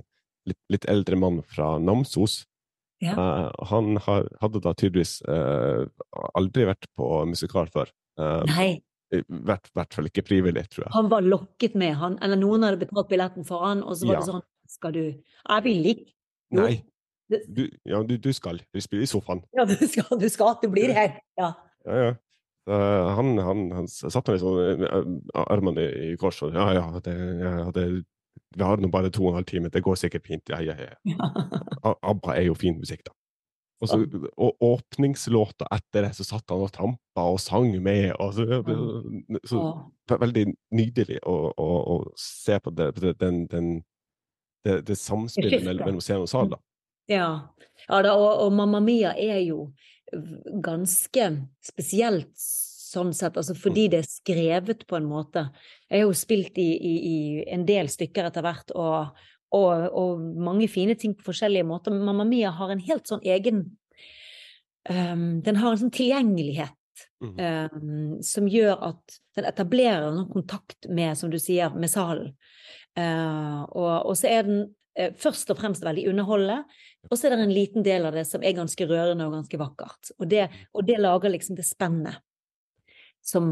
litt, 0.48 0.60
litt, 0.72 0.88
eldre 0.90 1.18
mann 1.20 1.42
fra 1.48 1.74
Namsos 1.82 2.42
ja. 3.02 3.16
Uh, 3.18 3.50
han 3.70 3.96
har, 4.04 4.28
hadde 4.42 4.62
da 4.62 4.72
tydeligvis 4.78 5.18
uh, 5.26 5.82
aldri 6.38 6.68
vært 6.68 6.86
på 6.98 7.08
musikal 7.26 7.70
før. 7.72 7.90
Uh, 8.20 8.42
Nei. 8.52 8.70
I 9.12 9.20
hvert, 9.28 9.66
hvert, 9.76 9.92
fall 9.92 10.08
ikke 10.08 10.24
frivillig, 10.24 10.64
tror 10.72 10.86
jeg. 10.86 10.92
Han 10.94 11.10
var 11.12 11.26
lokket 11.26 11.74
med, 11.76 11.96
han, 12.00 12.16
eller 12.24 12.38
noen 12.40 12.64
hadde 12.64 12.80
betalt 12.80 13.10
billetten 13.10 13.44
for 13.48 13.66
han, 13.66 13.82
og 13.84 13.98
så 13.98 14.08
var 14.08 14.16
ja. 14.16 14.22
det 14.22 14.30
sånn 14.30 14.44
Skal 14.72 14.94
du 14.94 15.02
Jeg 15.02 15.64
vil 15.66 15.88
ikke. 15.90 16.08
Nei. 16.56 16.72
Du, 17.48 17.64
ja, 17.88 18.00
du, 18.04 18.14
du, 18.20 18.30
skal. 18.36 18.60
Vi 18.72 18.80
spiller 18.84 19.04
i 19.04 19.10
sofaen. 19.10 19.42
Ja, 19.56 19.66
du 19.68 19.76
skal. 19.88 20.08
Du 20.20 20.28
skal. 20.32 20.54
Du 20.62 20.68
blir 20.72 20.92
her. 20.96 21.18
Ja. 21.40 21.50
ja, 21.88 21.98
ja. 22.08 22.14
han, 23.18 23.34
han, 23.40 23.62
han 23.72 23.88
satt 23.88 24.28
med 24.28 24.38
liksom, 24.38 25.20
armene 25.44 25.86
i 26.08 26.10
kors 26.20 26.42
og 26.44 26.56
ja, 26.56 26.66
ja, 26.76 26.84
det, 27.04 27.16
ja, 27.40 27.70
det 27.72 27.86
vi 28.56 28.64
har 28.66 28.80
nå 28.80 28.90
bare 28.92 29.10
to 29.12 29.24
og 29.24 29.32
en 29.32 29.40
halv 29.40 29.48
time, 29.48 29.70
det 29.72 29.82
går 29.84 29.98
sikkert 30.00 30.26
fint. 30.28 30.52
Ja, 30.52 30.60
ja, 30.64 30.76
ja. 30.78 31.28
ABBA 32.10 32.36
er 32.36 32.48
jo 32.48 32.56
fin 32.58 32.78
musikk, 32.78 33.04
da. 33.08 33.14
Og, 33.82 33.88
så, 33.90 33.96
og 34.38 34.62
åpningslåta 34.62 35.66
etter 35.74 36.06
det, 36.06 36.12
så 36.14 36.22
satt 36.22 36.52
han 36.54 36.62
og 36.62 36.70
trampa 36.70 37.24
og 37.32 37.40
sang 37.42 37.72
med. 37.82 38.12
Og 38.22 38.36
så, 38.36 38.60
så, 39.50 39.62
veldig 40.22 40.44
nydelig 40.78 41.18
å, 41.26 41.34
å, 41.50 41.70
å 41.96 41.96
se 42.18 42.60
på 42.62 42.70
det, 42.78 42.92
den, 43.18 43.42
den, 43.50 43.72
det, 44.62 44.84
det 44.86 44.98
samspillet 45.00 45.66
mellom 45.66 45.98
scene 45.98 46.22
og 46.22 46.30
sal, 46.30 46.52
da. 46.54 46.60
Ja, 47.10 47.30
ja 47.88 48.02
da, 48.06 48.14
og, 48.14 48.44
og 48.44 48.54
Mamma 48.54 48.78
Mia 48.84 49.16
er 49.18 49.40
jo 49.42 49.72
ganske 50.62 51.32
spesielt 51.64 52.30
sånn 52.92 53.12
sett, 53.16 53.38
altså 53.40 53.56
fordi 53.58 53.88
det 53.92 54.02
er 54.02 54.08
skrevet 54.08 54.86
på 54.88 54.98
en 54.98 55.08
måte. 55.08 55.46
Jeg 55.88 56.02
har 56.02 56.10
jo 56.10 56.16
spilt 56.16 56.58
i, 56.60 56.70
i, 56.76 56.94
i 57.08 57.16
en 57.52 57.64
del 57.68 57.90
stykker 57.92 58.28
etter 58.28 58.44
hvert, 58.44 58.74
og, 58.76 59.22
og, 59.52 59.86
og, 59.88 60.26
mange 60.42 60.68
fine 60.70 60.96
ting 60.98 61.16
på 61.16 61.26
forskjellige 61.30 61.68
måter. 61.68 61.94
Mamma 61.94 62.26
Mia 62.28 62.52
har 62.56 62.72
en 62.72 62.82
helt 62.84 63.08
sånn 63.10 63.24
egen 63.24 63.64
um, 64.88 65.42
Den 65.44 65.60
har 65.60 65.72
en 65.72 65.82
sånn 65.84 65.94
tilgjengelighet 65.94 67.06
mm. 67.22 67.34
um, 67.36 68.22
som 68.24 68.48
gjør 68.50 68.76
at 68.92 69.18
den 69.36 69.48
etablerer 69.48 70.10
noen 70.12 70.30
kontakt 70.32 70.88
med, 70.88 71.16
som 71.18 71.32
du 71.32 71.38
sier, 71.42 71.74
med 71.76 71.92
salen. 71.92 72.32
Uh, 72.98 73.64
og, 73.72 73.92
og, 74.10 74.16
så 74.20 74.28
er 74.32 74.48
den 74.48 74.64
uh, 75.00 75.12
først 75.20 75.52
og 75.52 75.60
fremst 75.60 75.84
veldig 75.84 76.08
underholdende. 76.12 76.62
Og 77.10 77.16
så 77.16 77.28
er 77.28 77.36
det 77.36 77.46
en 77.46 77.54
liten 77.54 77.86
del 77.86 78.08
av 78.08 78.16
det 78.16 78.26
som 78.28 78.44
er 78.44 78.56
ganske 78.56 78.86
rørende 78.88 79.26
og 79.28 79.38
ganske 79.38 79.60
vakkert. 79.60 80.12
Og 80.18 80.28
det, 80.30 80.46
og 80.72 80.86
det 80.88 81.00
lager 81.00 81.32
liksom 81.32 81.58
det 81.58 81.66
spennet 81.68 82.20
som 83.22 83.48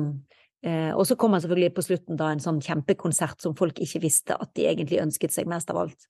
eh, 0.67 0.91
Og 0.93 1.07
så 1.09 1.17
kommer 1.19 1.41
selvfølgelig 1.41 1.75
på 1.77 1.85
slutten 1.87 2.19
da 2.21 2.31
en 2.33 2.43
sånn 2.43 2.61
kjempekonsert 2.65 3.43
som 3.43 3.55
folk 3.59 3.79
ikke 3.83 4.03
visste 4.03 4.37
at 4.37 4.53
de 4.59 4.67
egentlig 4.71 5.01
ønsket 5.03 5.35
seg 5.35 5.49
mest 5.51 5.71
av 5.73 5.85
alt. 5.85 6.09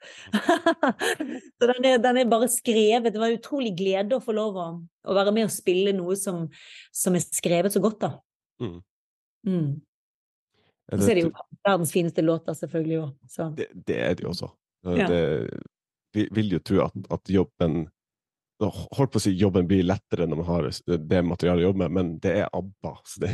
så 1.61 1.70
den 1.70 1.90
er, 1.92 2.01
den 2.03 2.23
er, 2.23 2.31
bare 2.31 2.51
skrevet. 2.53 3.12
Det 3.12 3.23
var 3.23 3.37
utrolig 3.37 3.75
glede 3.79 4.16
å 4.16 4.25
få 4.25 4.35
lov 4.37 4.59
å, 4.59 4.66
å 4.81 5.18
være 5.20 5.35
med 5.37 5.49
og 5.49 5.55
spille 5.55 5.94
noe 5.96 6.16
som, 6.18 6.46
som 6.94 7.18
er 7.18 7.25
skrevet 7.27 7.77
så 7.77 7.85
godt, 7.85 8.01
da. 8.07 8.14
Mm. 8.61 8.81
Mm. 9.46 9.70
Og 10.90 11.03
så 11.05 11.12
er 11.12 11.20
det 11.20 11.29
jo 11.29 11.35
verdens 11.62 11.92
fineste 11.94 12.23
låter, 12.25 12.57
selvfølgelig 12.59 12.99
òg. 13.05 13.12
Det, 13.57 13.68
det, 13.87 13.99
er 14.03 14.16
det 14.18 14.25
jo 14.27 14.33
også. 14.33 14.49
Ja. 14.90 15.07
Det, 15.07 15.61
vi 16.16 16.27
vil 16.35 16.57
jo 16.57 16.61
tro 16.64 16.81
at, 16.88 16.96
at 17.14 17.31
jobben 17.31 17.85
holdt 18.68 19.14
på 19.14 19.20
å 19.20 19.23
si 19.25 19.33
jobben 19.38 19.68
blir 19.68 19.87
lettere 19.88 20.27
når 20.29 20.42
man 20.42 20.49
har 20.51 20.68
det 20.87 21.23
materialet 21.25 21.64
å 21.64 21.68
jobbe 21.70 21.87
med, 21.87 21.96
men 21.96 22.12
det 22.23 22.37
er 22.42 22.53
ABBA. 22.53 22.92
Så 23.09 23.23
det, 23.25 23.33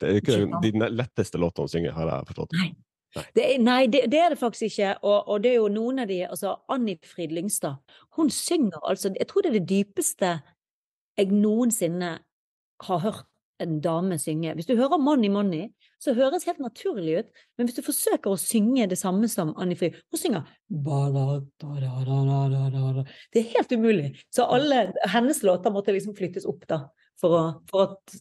det 0.00 0.08
er 0.08 0.20
ikke 0.20 0.60
de 0.62 0.92
letteste 0.92 1.40
låtene 1.40 1.68
å 1.68 1.72
synge, 1.72 1.96
har 1.96 2.12
jeg 2.12 2.30
forstått. 2.32 2.56
Nei. 2.60 2.70
Nei, 3.10 3.24
det 3.34 3.42
er, 3.42 3.56
nei 3.58 3.80
det, 3.90 4.04
det, 4.12 4.18
er 4.22 4.30
det 4.30 4.38
faktisk 4.38 4.68
ikke. 4.68 4.92
Og, 5.02 5.16
og, 5.26 5.40
det 5.42 5.50
er 5.50 5.56
jo 5.58 5.70
noen 5.72 6.04
av 6.04 6.10
de 6.10 6.20
altså 6.28 6.54
Annifrid 6.70 7.32
Lyngstad, 7.34 7.80
hun 8.18 8.30
synger 8.30 8.78
altså 8.86 9.10
Jeg 9.16 9.26
tror 9.26 9.42
det 9.42 9.50
er 9.50 9.56
det 9.58 9.70
dypeste 9.72 10.30
jeg 11.18 11.34
noensinne 11.34 12.12
har 12.86 13.02
hørt 13.02 13.26
en 13.62 13.80
dame 13.84 14.18
synge. 14.20 14.54
Hvis 14.56 14.68
du 14.68 14.74
hører 14.78 15.00
Money 15.00 15.30
Money, 15.32 15.68
så 16.00 16.14
høres 16.16 16.46
helt 16.48 16.60
naturlig 16.62 17.18
ut, 17.20 17.32
men 17.58 17.68
hvis 17.68 17.76
du 17.76 17.84
forsøker 17.84 18.32
å 18.32 18.40
synge 18.40 18.86
det 18.90 18.98
samme 19.00 19.28
som 19.30 19.52
Annie 19.60 19.78
Fri, 19.78 19.92
Hun 20.10 20.20
synger 20.20 20.46
Det 23.32 23.42
er 23.42 23.50
helt 23.56 23.74
umulig. 23.76 24.08
Så 24.32 24.46
alle 24.48 24.86
hennes 25.12 25.42
låter 25.46 25.74
måtte 25.74 25.92
liksom 25.92 26.16
flyttes 26.16 26.48
opp, 26.48 26.64
da, 26.70 26.86
for, 27.20 27.36
å, 27.36 27.42
for 27.70 27.88
at 27.88 28.16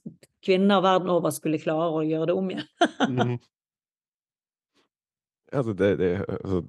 kvinner 0.45 0.83
verden 0.83 1.11
over 1.13 1.33
skulle 1.35 1.61
klare 1.61 1.91
å 1.93 2.03
gjøre 2.07 2.31
det 2.31 2.35
om 2.39 2.51
igjen. 2.51 2.67
mm. 3.07 3.37
altså, 5.53 5.73
det, 5.73 5.93
det, 6.01 6.11
altså, 6.27 6.61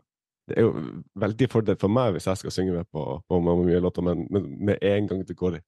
det, 0.51 0.57
er 0.57 0.69
jo 0.69 0.87
veldig 1.27 1.51
fordel 1.51 1.81
for 1.81 1.93
meg 1.93 2.15
hvis 2.15 2.31
jeg 2.31 2.43
skal 2.45 2.55
synge 2.55 2.79
med 2.79 2.91
på, 2.95 3.07
på 3.27 3.43
Mamma 3.43 3.67
Mia-låter, 3.67 4.07
men, 4.07 4.27
men, 4.31 4.49
med 4.71 4.83
en 4.83 5.11
gang 5.11 5.27
det 5.27 5.39
går 5.39 5.59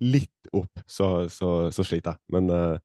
litt 0.00 0.52
opp, 0.52 0.82
så, 0.86 1.28
så, 1.32 1.70
så 1.72 1.84
sliter 1.84 2.14
jeg. 2.14 2.24
Men 2.34 2.50
uh, 2.52 2.80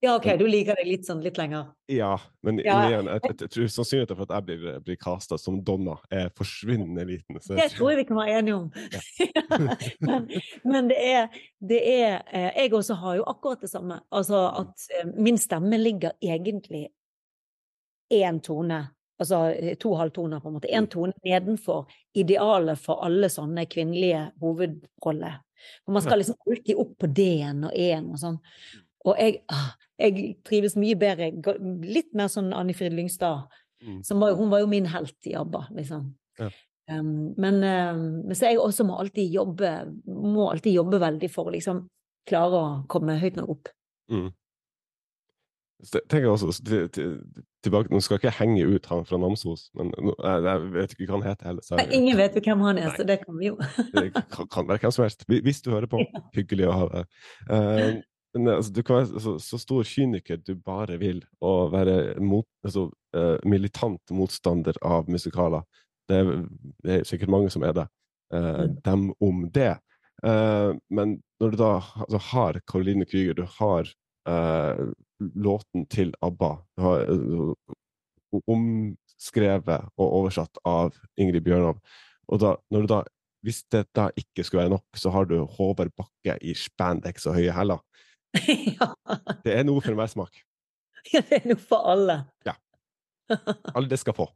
ja, 0.00 0.14
OK, 0.16 0.38
du 0.40 0.46
liker 0.48 0.78
deg 0.80 0.86
litt 0.88 1.04
sånn 1.04 1.18
litt 1.20 1.36
lenger? 1.36 1.66
Ja, 1.92 2.14
men 2.46 2.56
ja. 2.64 2.78
Igjen, 2.88 3.08
jeg, 3.10 3.20
jeg, 3.20 3.34
jeg, 3.42 3.50
tror 3.52 3.66
sannsynligheten 3.74 4.16
for 4.16 4.24
at 4.24 4.30
jeg 4.38 4.46
blir, 4.46 4.78
blir 4.86 4.96
casta 5.00 5.36
som 5.36 5.58
Donna, 5.64 5.98
er 6.08 6.30
forsvinnende 6.38 7.04
liten. 7.04 7.36
Så 7.44 7.58
det 7.58 7.66
tror 7.74 7.92
jeg 7.92 8.00
vi 8.00 8.06
kan 8.08 8.16
være 8.16 8.38
enige 8.38 8.54
om. 8.56 8.70
Ja. 8.94 9.02
men, 10.08 10.30
men 10.64 10.88
det, 10.88 10.96
er, 11.04 11.42
det 11.60 11.80
er 11.84 12.14
eh, 12.32 12.48
Jeg 12.62 12.72
også 12.78 12.96
har 13.02 13.18
jo 13.18 13.26
akkurat 13.28 13.60
det 13.60 13.68
samme. 13.74 14.00
Altså 14.08 14.40
at 14.62 14.88
eh, 14.96 15.12
min 15.20 15.36
stemme 15.38 15.76
ligger 15.76 16.16
egentlig 16.24 16.86
én 18.10 18.40
tone 18.40 18.80
altså 19.20 19.52
to 19.76 19.92
halvtoner, 20.00 20.40
på 20.40 20.48
en 20.48 20.54
måte. 20.56 20.72
Én 20.72 20.86
mm. 20.86 20.90
tone 20.96 21.12
nedenfor 21.28 21.90
idealet 22.16 22.80
for 22.80 23.04
alle 23.04 23.28
sånne 23.28 23.66
kvinnelige 23.68 24.30
hovedroller. 24.40 25.42
For 25.84 25.96
man 25.96 26.04
skal 26.04 26.20
liksom 26.22 26.38
alltid 26.46 26.80
opp 26.82 26.94
på 27.00 27.10
D-en 27.16 27.66
og 27.68 27.76
E-en 27.76 28.08
og 28.14 28.22
sånn. 28.22 28.38
Og 29.08 29.16
jeg, 29.16 29.40
ah, 29.52 29.70
jeg, 30.00 30.34
trives 30.44 30.74
mye 30.76 30.96
bedre 31.00 31.30
Litt 31.88 32.10
mer 32.16 32.28
sånn 32.32 32.50
Anni 32.56 32.74
Frid 32.76 32.92
Lyngstad. 32.96 33.46
Mm. 33.80 34.02
Var, 34.04 34.34
hun 34.36 34.50
var 34.52 34.60
jo 34.60 34.68
min 34.68 34.88
helt 34.92 35.28
i 35.30 35.32
ABBA, 35.40 35.62
liksom. 35.78 36.10
Ja. 36.40 36.50
Um, 36.90 37.32
men, 37.38 37.62
um, 37.62 38.02
men, 38.26 38.34
så 38.34 38.50
jeg 38.50 38.58
også 38.58 38.84
må 38.88 38.96
alltid 38.98 39.30
jobbe 39.30 39.68
må 40.10 40.48
alltid 40.50 40.74
jobbe 40.74 40.98
veldig 40.98 41.28
for 41.30 41.46
å 41.46 41.54
liksom 41.54 41.84
klare 42.28 42.58
å 42.58 42.70
komme 42.90 43.18
høyt 43.20 43.38
nok 43.38 43.52
opp. 43.54 43.70
Mm. 44.10 44.28
Tenker 45.88 46.26
jeg 46.26 46.30
også 46.30 46.52
til, 46.64 46.88
til, 46.92 47.14
tilbake, 47.64 47.90
Nå 47.92 48.00
skal 48.04 48.16
jeg 48.16 48.20
ikke 48.20 48.36
henge 48.38 48.66
ut 48.68 48.86
han 48.90 49.06
fra 49.08 49.18
Namsos, 49.20 49.68
men 49.78 49.92
jeg, 49.96 50.44
jeg 50.46 50.62
vet 50.74 50.94
ikke 50.94 51.08
hva 51.08 51.18
han 51.18 51.26
heter 51.28 51.50
heller. 51.50 51.66
Jeg, 51.80 51.88
ingen 51.96 52.20
vet 52.20 52.36
jo 52.36 52.42
hvem 52.44 52.64
han 52.66 52.80
er, 52.80 52.88
nei. 52.90 52.94
så 52.98 53.06
det 53.08 53.18
kan 53.22 53.38
vi 53.38 53.50
jo. 53.50 53.56
det 53.96 54.06
kan, 54.16 54.48
kan, 54.52 54.68
være 54.68 54.84
hvem 54.84 54.94
som 54.96 55.06
helst. 55.06 55.26
Hvis 55.30 55.62
du 55.64 55.72
hører 55.74 55.90
på, 55.90 56.02
hyggelig 56.36 56.68
å 56.68 56.76
ha 56.76 56.88
deg. 56.94 57.12
Uh, 57.48 58.00
men, 58.36 58.50
altså, 58.56 58.74
du 58.76 58.82
kan 58.86 59.00
være 59.00 59.22
så, 59.26 59.36
så, 59.42 59.60
stor 59.60 59.88
kyniker 59.88 60.42
du 60.44 60.52
bare 60.54 60.98
vil, 61.00 61.22
og 61.44 61.72
være 61.74 61.96
mot, 62.22 62.48
altså, 62.66 62.88
uh, 63.16 63.36
militant 63.48 64.14
motstander 64.16 64.76
av 64.86 65.08
musikaler. 65.10 65.64
Det 66.10 66.20
er, 66.20 66.34
det 66.84 66.98
er, 66.98 67.08
sikkert 67.08 67.32
mange 67.32 67.52
som 67.54 67.64
er 67.66 67.76
det. 67.76 67.88
Uh. 68.34 68.66
Dem 68.84 69.10
om 69.20 69.46
det. 69.54 69.76
Men 70.20 71.14
når 71.40 71.54
du 71.54 71.56
da 71.56 71.68
altså, 72.04 72.18
har 72.28 72.58
Caroline 72.68 73.06
Krüger, 73.08 73.38
du 73.38 73.46
har 73.56 73.88
låten 74.28 75.86
til 75.90 76.12
ABBA, 76.22 76.50
omskrevet 78.46 79.88
og 79.96 80.06
oversatt 80.20 80.60
av 80.68 80.94
Ingrid 81.20 81.44
Bjørnov, 81.46 81.80
og 82.30 82.42
da, 82.42 82.54
når 82.70 82.84
du 82.84 82.92
da 82.92 83.00
hvis 83.46 83.62
det 83.72 83.86
da 83.96 84.10
ikke 84.20 84.44
skulle 84.44 84.66
være 84.66 84.74
nok, 84.74 84.84
så 84.96 85.12
har 85.14 85.24
du 85.28 85.38
Håvard 85.44 85.92
Bakke 85.96 86.36
i 86.44 86.54
spandex 86.54 87.26
og 87.26 87.38
høye 87.38 87.54
hæler. 87.56 87.80
ja. 88.76 88.90
Det 89.44 89.54
er 89.56 89.64
noe 89.64 89.80
for 89.80 89.94
enhver 89.94 90.10
smak. 90.12 90.42
Ja, 91.08 91.22
det 91.24 91.38
er 91.40 91.48
noe 91.48 91.62
for 91.62 91.88
alle. 91.88 92.18
Ja. 92.44 92.58
Alle 93.72 93.88
det 93.88 94.00
skal 94.02 94.16
få. 94.16 94.26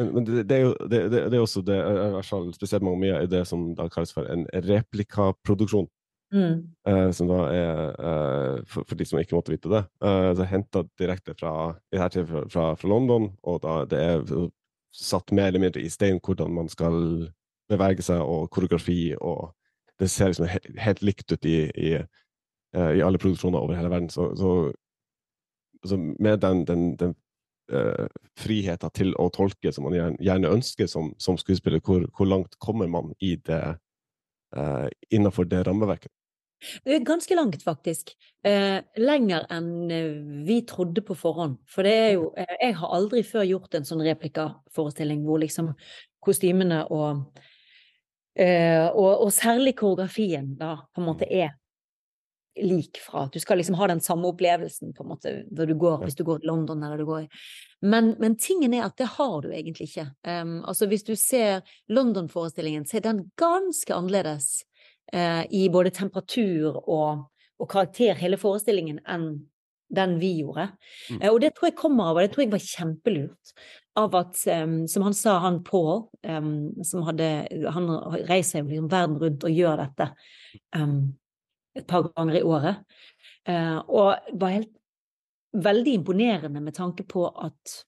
Men 0.00 0.24
det, 0.24 0.44
det, 0.48 0.56
er 0.56 0.62
jo 0.62 0.72
det, 0.88 1.00
det, 1.12 1.34
er 1.34 1.40
også 1.42 1.60
det, 1.66 1.76
i 1.76 2.12
hvert 2.14 2.28
fall 2.28 2.46
spesielt 2.56 2.84
mange 2.86 3.02
mye, 3.02 3.18
i 3.24 3.28
det 3.28 3.42
som 3.48 3.72
da 3.76 3.88
kalles 3.92 4.14
for 4.14 4.28
en 4.32 4.46
replikaproduksjon. 4.68 5.88
Mm. 6.32 6.62
Uh, 6.88 7.10
som 7.12 7.28
da 7.28 7.40
er, 7.52 7.90
uh, 8.00 8.62
for, 8.64 8.86
for, 8.88 8.96
de 8.96 9.04
som 9.04 9.18
ikke 9.20 9.36
måtte 9.36 9.52
vite 9.52 9.68
det, 9.68 9.82
uh, 10.00 10.40
henta 10.48 10.80
direkte 11.00 11.34
fra, 11.36 11.74
fra, 11.92 12.08
fra, 12.08 12.70
fra, 12.80 12.88
London. 12.88 13.28
Og 13.44 13.60
da 13.64 13.82
det 13.88 14.00
er 14.00 14.22
satt 14.96 15.32
mer 15.36 15.50
eller 15.50 15.66
mindre 15.66 15.82
i 15.84 15.92
stein 15.92 16.20
hvordan 16.24 16.54
man 16.56 16.72
skal 16.72 16.96
bevege 17.72 18.04
seg, 18.04 18.24
og 18.24 18.48
koreografi, 18.52 19.12
og 19.20 19.52
det 20.00 20.08
ser 20.10 20.32
liksom 20.32 20.48
helt, 20.48 20.70
helt 20.80 21.04
likt 21.04 21.32
ut 21.32 21.48
i, 21.48 21.58
i, 21.68 21.92
uh, 22.00 22.90
i, 22.96 23.04
alle 23.04 23.20
produksjoner 23.20 23.60
over 23.60 23.76
hele 23.76 23.92
verden. 23.92 24.08
Så, 24.12 24.30
så, 24.40 24.54
så 25.84 26.00
med 26.00 26.40
den, 26.40 26.64
den, 26.64 26.94
den 26.96 27.14
uh, 27.72 28.08
friheten 28.38 28.94
til 28.96 29.14
å 29.20 29.28
tolke 29.34 29.72
som 29.72 29.86
man 29.86 29.96
gjerne, 29.96 30.18
gjerne 30.20 30.54
ønsker 30.56 30.90
som, 30.90 31.12
som 31.22 31.38
skuespiller, 31.40 31.82
hvor, 31.84 32.08
hvor, 32.16 32.28
langt 32.28 32.58
kommer 32.62 32.90
man 32.90 33.12
i 33.20 33.36
det 33.36 33.62
uh, 34.56 34.88
innenfor 35.10 35.48
det 35.50 35.62
rammeverket? 35.68 36.12
Det 36.84 36.94
er 36.94 37.06
ganske 37.06 37.34
langt, 37.34 37.62
faktisk. 37.64 38.12
Eh, 38.46 38.78
lenger 39.00 39.46
enn 39.50 39.90
eh, 39.90 40.18
vi 40.46 40.60
trodde 40.68 41.02
på 41.06 41.16
forhånd. 41.18 41.58
For 41.70 41.86
det 41.86 41.94
er 41.94 42.12
jo 42.14 42.28
eh, 42.38 42.54
Jeg 42.60 42.76
har 42.78 42.94
aldri 42.96 43.22
før 43.26 43.46
gjort 43.48 43.74
en 43.74 43.86
sånn 43.88 44.04
replikaforestilling 44.06 45.24
hvor 45.26 45.42
liksom 45.42 45.72
kostymene 46.22 46.84
og, 46.94 47.40
eh, 48.38 48.86
og, 48.86 49.26
og 49.26 49.32
særlig 49.34 49.74
koreografien 49.80 50.54
da 50.58 50.76
på 50.94 51.02
en 51.02 51.08
måte 51.10 51.26
mm. 51.26 51.34
er 51.42 51.56
lik 52.60 52.98
fra 53.00 53.28
Du 53.32 53.38
skal 53.40 53.58
liksom 53.58 53.74
ha 53.80 53.86
den 53.88 54.00
samme 54.00 54.28
opplevelsen 54.28 54.92
på 54.96 55.04
en 55.04 55.08
måte 55.08 55.34
når 55.50 55.70
du 55.70 55.74
går, 55.80 56.02
hvis 56.04 56.18
du 56.18 56.24
går 56.24 56.42
til 56.42 56.52
London 56.52 56.82
eller 56.84 57.00
du 57.00 57.06
går 57.08 57.28
men, 57.82 58.14
men 58.18 58.36
tingen 58.38 58.74
er 58.74 58.86
at 58.86 58.98
det 58.98 59.08
har 59.16 59.40
du 59.42 59.50
egentlig 59.50 59.88
ikke. 59.90 60.06
Um, 60.22 60.60
altså 60.64 60.86
Hvis 60.86 61.02
du 61.02 61.16
ser 61.18 61.64
London-forestillingen, 61.90 62.86
så 62.86 62.98
er 62.98 63.06
den 63.08 63.24
ganske 63.38 63.94
annerledes 63.94 64.62
uh, 65.14 65.42
i 65.50 65.66
både 65.72 65.90
temperatur 65.90 66.78
og, 66.78 67.24
og, 67.58 67.66
karakter, 67.70 68.14
hele 68.14 68.38
forestillingen, 68.38 69.00
enn 69.02 69.48
den 69.92 70.14
vi 70.22 70.30
gjorde. 70.44 70.68
Mm. 71.10 71.24
Uh, 71.24 71.30
og 71.32 71.40
det 71.42 71.50
tror 71.56 71.72
jeg 71.72 71.78
kommer 71.80 72.12
av, 72.12 72.20
og 72.20 72.22
det 72.22 72.34
tror 72.36 72.44
jeg 72.44 72.52
var 72.54 72.68
kjempelurt, 72.68 73.54
av 73.98 74.14
at, 74.20 74.44
um, 74.62 74.76
som 74.88 75.08
han 75.08 75.18
sa, 75.18 75.34
han 75.42 75.58
Paul, 75.66 76.06
um, 76.22 76.70
som 76.86 77.02
hadde 77.04 77.26
Han 77.74 77.90
reiser 78.30 78.62
liksom 78.62 78.86
verden 78.94 79.18
rundt 79.20 79.44
og 79.44 79.58
gjør 79.58 79.82
dette 79.82 80.06
um, 80.78 81.10
et 81.78 81.86
par 81.88 82.08
ganger 82.10 82.40
i 82.40 82.44
året. 82.44 82.82
Uh, 83.48 83.80
og 83.88 84.38
var 84.38 84.58
helt 84.58 84.74
veldig 85.52 85.96
imponerende 86.00 86.62
med 86.64 86.76
tanke 86.76 87.04
på 87.08 87.26
at 87.28 87.78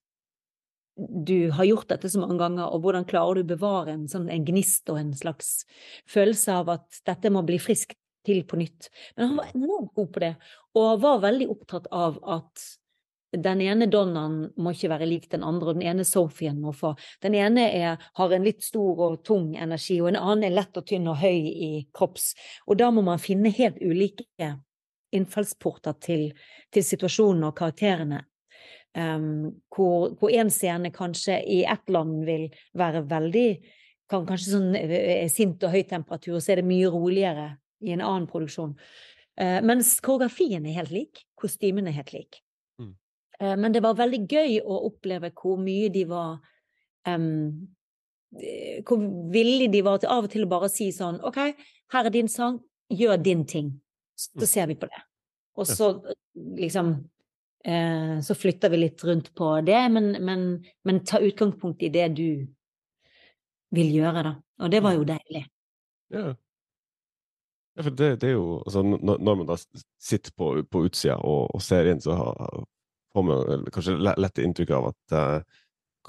du 0.97 1.51
har 1.51 1.66
gjort 1.66 1.88
dette 1.90 2.11
så 2.11 2.20
mange 2.23 2.38
ganger, 2.38 2.68
og 2.70 2.85
hvordan 2.85 3.07
klarer 3.09 3.40
du 3.40 3.42
å 3.42 3.53
bevare 3.57 3.94
en, 3.97 4.07
sånn, 4.11 4.29
en 4.31 4.44
gnist 4.47 4.90
og 4.92 5.01
en 5.01 5.11
slags 5.16 5.64
følelse 6.11 6.55
av 6.55 6.70
at 6.77 7.01
dette 7.09 7.33
må 7.35 7.42
bli 7.47 7.59
friskt 7.59 7.99
til 8.25 8.44
på 8.49 8.61
nytt. 8.61 8.88
Men 9.16 9.33
han 9.33 9.40
var 9.40 9.51
enormt 9.57 9.92
god 9.99 10.12
på 10.14 10.23
det, 10.23 10.33
og 10.79 11.03
var 11.03 11.25
veldig 11.25 11.49
opptatt 11.53 11.90
av 11.92 12.20
at 12.37 12.68
den 13.37 13.62
ene 13.64 13.88
Donnaen 13.90 14.51
må 14.57 14.75
ikke 14.75 14.90
være 14.92 15.09
lik 15.09 15.29
den 15.33 15.44
andre, 15.47 15.73
og 15.73 15.79
den 15.79 15.87
ene 15.88 16.05
Sophien 16.09 16.61
må 16.62 16.73
få 16.77 16.94
Den 17.23 17.35
ene 17.35 17.66
er, 17.73 18.03
har 18.18 18.35
en 18.35 18.44
litt 18.44 18.62
stor 18.64 19.01
og 19.09 19.23
tung 19.27 19.55
energi, 19.57 20.01
og 20.03 20.12
en 20.12 20.20
annen 20.20 20.49
er 20.49 20.59
lett 20.59 20.77
og 20.77 20.87
tynn 20.88 21.09
og 21.11 21.18
høy 21.23 21.40
i 21.49 21.73
kropps. 21.94 22.33
Og 22.68 22.79
da 22.79 22.90
må 22.94 23.03
man 23.07 23.23
finne 23.23 23.53
helt 23.55 23.81
ulike 23.83 24.53
innfallsporter 25.14 25.99
til, 26.03 26.31
til 26.75 26.87
situasjonen 26.87 27.51
og 27.51 27.59
karakterene 27.59 28.25
Um, 28.94 29.57
hvor, 29.75 30.12
hvor 30.14 30.31
en 30.31 30.53
scene 30.55 30.92
kanskje 30.94 31.40
i 31.51 31.64
ett 31.66 31.88
land 31.90 32.20
vil 32.29 32.44
være 32.79 33.01
veldig 33.11 33.49
kan 34.12 34.27
Kanskje 34.29 34.53
sånn 34.53 34.77
uh, 34.77 35.25
sint 35.33 35.64
og 35.66 35.73
høy 35.75 35.81
temperatur, 35.90 36.37
så 36.38 36.53
er 36.53 36.61
det 36.61 36.68
mye 36.68 36.92
roligere 36.92 37.49
i 37.83 37.90
en 37.90 38.05
annen 38.05 38.29
produksjon. 38.31 38.77
Uh, 39.35 39.59
mens 39.66 39.97
koreografien 40.05 40.68
er 40.68 40.79
helt 40.79 40.94
lik, 40.94 41.25
kostymen 41.35 41.90
er 41.90 41.97
helt 41.97 42.14
lik. 42.14 42.43
Mm. 43.40 43.47
Uh, 43.47 43.55
men 43.62 43.75
det 43.75 43.83
var 43.85 43.97
veldig 43.99 44.20
gøy 44.31 44.59
å 44.62 44.83
oppleve 44.90 45.33
hvor 45.35 45.57
mye 45.61 45.88
de 45.94 46.05
var 46.11 46.37
um, 47.09 47.66
Hvor 48.85 49.03
villige 49.31 49.70
de 49.70 49.81
var 49.87 50.01
til 50.03 50.11
av 50.11 50.27
og 50.27 50.31
til 50.33 50.47
å 50.47 50.51
bare 50.51 50.68
si 50.73 50.88
sånn 50.92 51.20
OK, 51.23 51.40
her 51.94 52.07
er 52.09 52.14
din 52.14 52.31
sang, 52.31 52.59
gjør 52.90 53.20
din 53.23 53.44
ting. 53.47 53.68
Så, 54.18 54.33
så 54.33 54.47
mm. 54.47 54.51
ser 54.51 54.70
vi 54.70 54.79
på 54.79 54.88
det. 54.90 55.03
Og 55.55 55.68
så 55.70 55.90
liksom 56.35 56.97
Eh, 57.64 58.20
så 58.20 58.35
flytter 58.35 58.68
vi 58.70 58.77
litt 58.77 59.05
rundt 59.05 59.35
på 59.35 59.61
det, 59.61 59.88
men, 59.88 60.11
men, 60.25 60.64
men 60.85 61.05
ta 61.05 61.18
utgangspunkt 61.18 61.83
i 61.83 61.88
det 61.88 62.09
du 62.18 62.44
vil 63.73 63.94
gjøre, 63.94 64.23
da. 64.27 64.33
Og 64.61 64.73
det 64.73 64.81
var 64.85 64.99
jo 64.99 65.07
deilig. 65.09 65.47
Ja. 66.12 66.27
ja 67.79 67.87
for 67.87 67.97
det, 67.97 68.11
det, 68.20 68.29
er 68.29 68.37
jo 68.37 68.59
altså, 68.61 68.83
Når 68.85 69.38
man 69.40 69.49
da 69.49 69.57
sitter 69.57 70.35
på, 70.37 70.51
på 70.68 70.85
utsida 70.85 71.16
og, 71.16 71.55
og, 71.57 71.62
ser 71.64 71.88
inn, 71.88 72.05
så 72.05 72.18
får 73.14 73.27
man 73.29 73.68
kanskje 73.72 73.98
lett 74.11 74.40
inntrykk 74.42 74.74
av 74.77 74.90
at 74.90 75.14
uh, 75.14 75.61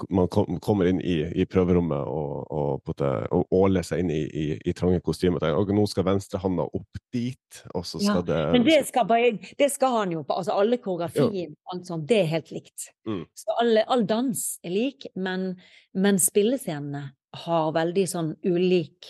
man 0.08 0.28
kommer 0.60 0.86
inn 0.86 1.00
i, 1.00 1.14
i 1.40 1.46
prøverommet 1.48 2.08
og, 2.10 2.52
og, 2.52 2.90
og, 2.92 3.44
åler 3.54 3.84
seg 3.86 4.02
inn 4.02 4.12
i, 4.12 4.20
i, 4.28 4.44
i 4.68 4.74
trange 4.76 5.00
kostymer. 5.04 5.44
Og 5.56 5.72
nå 5.72 5.86
skal 5.88 6.06
venstrehanda 6.10 6.66
opp 6.76 7.00
dit, 7.14 7.60
og 7.72 7.86
så 7.88 8.00
skal 8.02 8.20
ja, 8.20 8.26
det 8.28 8.40
Men 8.52 8.66
det 8.66 8.80
skal, 8.90 9.06
bare, 9.08 9.32
det 9.58 9.70
skal, 9.72 9.94
han 10.02 10.12
jo 10.12 10.24
på. 10.26 10.36
Altså 10.36 10.56
alle 10.56 10.80
koreografien, 10.82 11.54
alt 11.72 11.88
sånt, 11.88 12.08
det 12.10 12.22
er 12.24 12.32
helt 12.36 12.52
likt. 12.52 12.90
Mm. 13.08 13.24
Så 13.36 13.56
alle, 13.62 13.86
all 13.88 14.04
dans 14.08 14.44
er 14.66 14.74
lik, 14.74 15.08
men, 15.16 15.54
men 15.96 16.20
spillescenene 16.20 17.06
har 17.46 17.72
veldig 17.76 18.06
sånn 18.10 18.34
ulik 18.44 19.08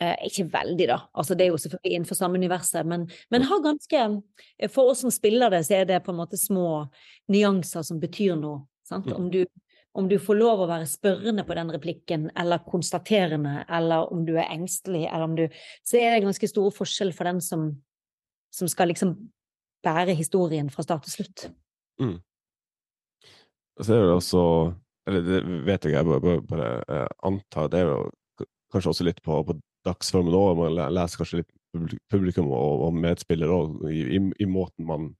eh, 0.00 0.16
Ikke 0.28 0.48
veldig, 0.52 0.88
da. 0.90 0.98
Altså, 1.12 1.34
det 1.34 1.46
er 1.46 1.52
jo 1.52 1.60
selvfølgelig 1.60 1.94
innenfor 1.94 2.18
samme 2.18 2.40
universet, 2.40 2.86
men, 2.86 3.06
men, 3.30 3.46
har 3.48 3.64
ganske 3.64 4.04
For 4.72 4.92
oss 4.92 5.04
som 5.04 5.14
spiller 5.14 5.50
det, 5.54 5.64
så 5.66 5.80
er 5.80 5.88
det 5.88 6.02
på 6.04 6.14
en 6.14 6.20
måte 6.20 6.40
små 6.40 6.86
nyanser 7.32 7.86
som 7.86 8.00
betyr 8.02 8.36
noe. 8.40 8.66
Sant? 8.88 9.10
Om 9.12 9.30
du 9.32 9.42
om 9.98 10.06
du 10.08 10.14
får 10.22 10.36
lov 10.38 10.60
å 10.62 10.68
være 10.68 10.86
spørrende 10.86 11.42
på 11.42 11.56
den 11.58 11.70
replikken, 11.74 12.28
eller 12.38 12.62
konstaterende, 12.62 13.64
eller 13.66 14.12
om 14.14 14.20
du 14.28 14.36
er 14.36 14.52
engstelig, 14.52 15.08
eller 15.08 15.24
om 15.26 15.34
du 15.34 15.48
Så 15.82 15.98
er 15.98 16.12
det 16.12 16.22
ganske 16.22 16.48
store 16.48 16.70
forskjell 16.70 17.10
for 17.16 17.26
den 17.26 17.40
som, 17.42 17.64
som 18.54 18.68
skal 18.70 18.92
liksom 18.92 19.16
bære 19.82 20.14
historien 20.14 20.70
fra 20.70 20.84
start 20.86 21.02
til 21.08 21.16
slutt. 21.16 21.48
Mm. 21.98 22.18
Så 23.80 23.94
er 23.94 24.06
det 24.06 24.14
også 24.14 24.42
Eller 25.08 25.22
det 25.24 25.40
vet 25.66 25.84
jeg, 25.84 25.92
jeg 25.92 26.04
bare, 26.04 26.20
bare, 26.20 26.40
bare 26.46 27.08
antar 27.24 27.68
Det 27.68 27.78
er 27.80 27.86
jo 27.88 28.10
kanskje 28.70 28.90
også 28.90 29.04
litt 29.06 29.22
på, 29.24 29.42
på 29.42 29.54
dagsformen 29.88 30.36
òg. 30.36 30.60
Man 30.60 30.76
leser 30.94 31.22
kanskje 31.22 31.42
litt 31.42 31.54
publikum 32.12 32.52
og, 32.52 32.84
og 32.86 32.94
medspillere 32.96 33.54
òg 33.54 33.88
i, 33.90 34.04
i, 34.16 34.20
i, 34.40 34.46
måten 34.48 34.86
man 34.88 35.10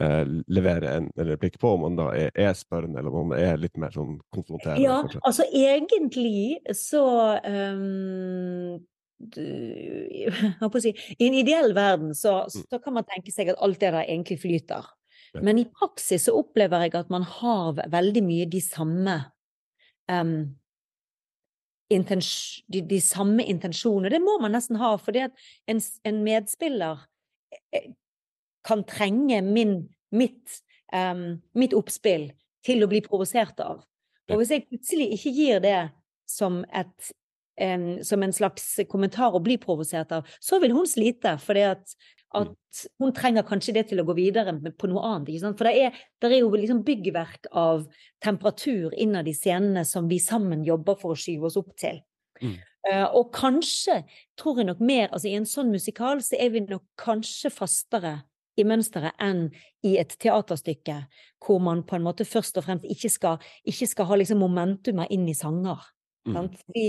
eh, 0.00 0.22
leverer 0.48 0.88
en, 0.96 1.10
en, 1.16 1.28
replikk 1.28 1.58
på, 1.60 1.74
om 1.76 1.84
man 1.86 1.98
da 1.98 2.08
er, 2.16 2.32
er, 2.34 2.54
spørrende, 2.56 3.00
eller 3.00 3.12
om 3.12 3.32
man 3.32 3.42
er 3.42 3.60
litt 3.60 3.76
mer 3.80 3.92
sånn 3.94 4.18
konfronterende? 4.34 4.84
Ja, 4.84 5.02
kanskje. 5.04 5.22
altså 5.28 5.48
egentlig 5.50 6.62
så 6.78 7.04
um, 7.44 8.80
I 9.22 11.28
en 11.28 11.38
ideell 11.38 11.76
verden 11.76 12.16
så, 12.18 12.42
mm. 12.48 12.66
så, 12.70 12.82
kan 12.82 12.98
man 12.98 13.06
tenke 13.06 13.34
seg 13.34 13.52
at 13.52 13.62
alt 13.62 13.80
det 13.82 13.92
der 13.92 14.06
egentlig 14.06 14.40
flyter. 14.42 14.90
Men 15.40 15.56
i 15.56 15.64
praksis 15.64 16.26
så 16.26 16.34
opplever 16.36 16.82
jeg 16.84 16.92
at 16.98 17.12
man 17.12 17.22
har 17.24 17.78
veldig 17.88 18.20
mye 18.26 18.48
de 18.52 18.60
samme 18.60 19.14
um, 20.10 20.52
de, 21.92 22.80
de, 22.80 23.00
samme 23.00 23.44
intensjonene. 23.44 24.12
Det 24.12 24.20
må 24.22 24.38
man 24.42 24.54
nesten 24.56 24.78
ha, 24.80 24.94
for 25.00 25.16
en, 25.16 25.32
en 26.08 26.20
medspiller 26.24 27.02
eh, 27.74 27.90
kan 28.66 28.84
trenge 28.88 29.42
min, 29.42 29.88
mitt, 30.14 30.60
um, 30.94 31.40
mitt 31.58 31.74
oppspill 31.74 32.30
til 32.66 32.84
å 32.84 32.90
bli 32.90 33.02
provosert 33.04 33.60
av. 33.62 33.82
Og 34.30 34.38
hvis 34.40 34.54
jeg 34.54 34.66
plutselig 34.68 35.08
ikke 35.16 35.34
gir 35.34 35.62
det 35.64 35.78
som, 36.30 36.62
et, 36.72 37.12
en, 37.60 37.86
som 38.06 38.22
en 38.22 38.34
slags 38.34 38.68
kommentar 38.90 39.34
å 39.34 39.42
bli 39.42 39.58
provosert 39.60 40.14
av, 40.14 40.28
så 40.40 40.60
vil 40.62 40.74
hun 40.76 40.88
slite, 40.88 41.34
fordi 41.42 41.66
at, 41.72 41.96
at, 42.38 42.48
mm. 42.48 42.90
hun 43.02 43.14
trenger 43.16 43.46
kanskje 43.46 43.74
det 43.76 43.86
til 43.90 44.02
å 44.02 44.06
gå 44.08 44.16
videre 44.16 44.54
på 44.78 44.90
noe 44.90 45.04
annet. 45.10 45.44
For 45.58 45.68
det 45.68 45.74
er, 45.86 46.02
det 46.22 46.30
er, 46.30 46.38
jo 46.40 46.50
liksom 46.54 46.82
byggverk 46.86 47.50
av 47.52 47.86
temperatur 48.24 48.94
innad 48.96 49.28
i 49.28 49.36
scenene 49.36 49.84
som 49.88 50.08
vi 50.10 50.20
sammen 50.22 50.64
jobber 50.66 50.98
for 51.00 51.14
å 51.14 51.18
skyve 51.18 51.48
oss 51.50 51.58
opp 51.60 51.74
til. 51.80 52.02
Mm. 52.42 52.58
Uh, 52.82 53.06
og 53.14 53.30
kanskje, 53.36 54.00
tror 54.38 54.58
jeg 54.58 54.66
nok 54.66 54.80
mer, 54.82 55.06
altså 55.12 55.30
i 55.30 55.36
en 55.38 55.46
sånn 55.46 55.70
musikal 55.70 56.22
så 56.24 56.34
er 56.40 56.50
vi 56.50 56.64
nok 56.64 56.82
kanskje 56.98 57.52
fastere 57.54 58.16
i 58.58 58.64
mønsteret 58.68 59.16
enn 59.22 59.46
i 59.86 59.94
et 60.00 60.16
teaterstykke, 60.20 60.96
hvor 61.44 61.62
man 61.62 61.84
på 61.86 61.96
en 61.96 62.04
måte 62.04 62.26
først 62.28 62.58
og 62.58 62.66
fremst 62.66 62.88
ikke 62.90 63.10
skal, 63.12 63.52
ikke 63.68 63.88
skal 63.88 64.10
ha 64.10 64.18
liksom 64.18 64.42
momentumet 64.42 65.14
inn 65.14 65.28
i 65.30 65.36
sanger. 65.36 65.78
Mm. 66.22 66.48
I, 66.78 66.84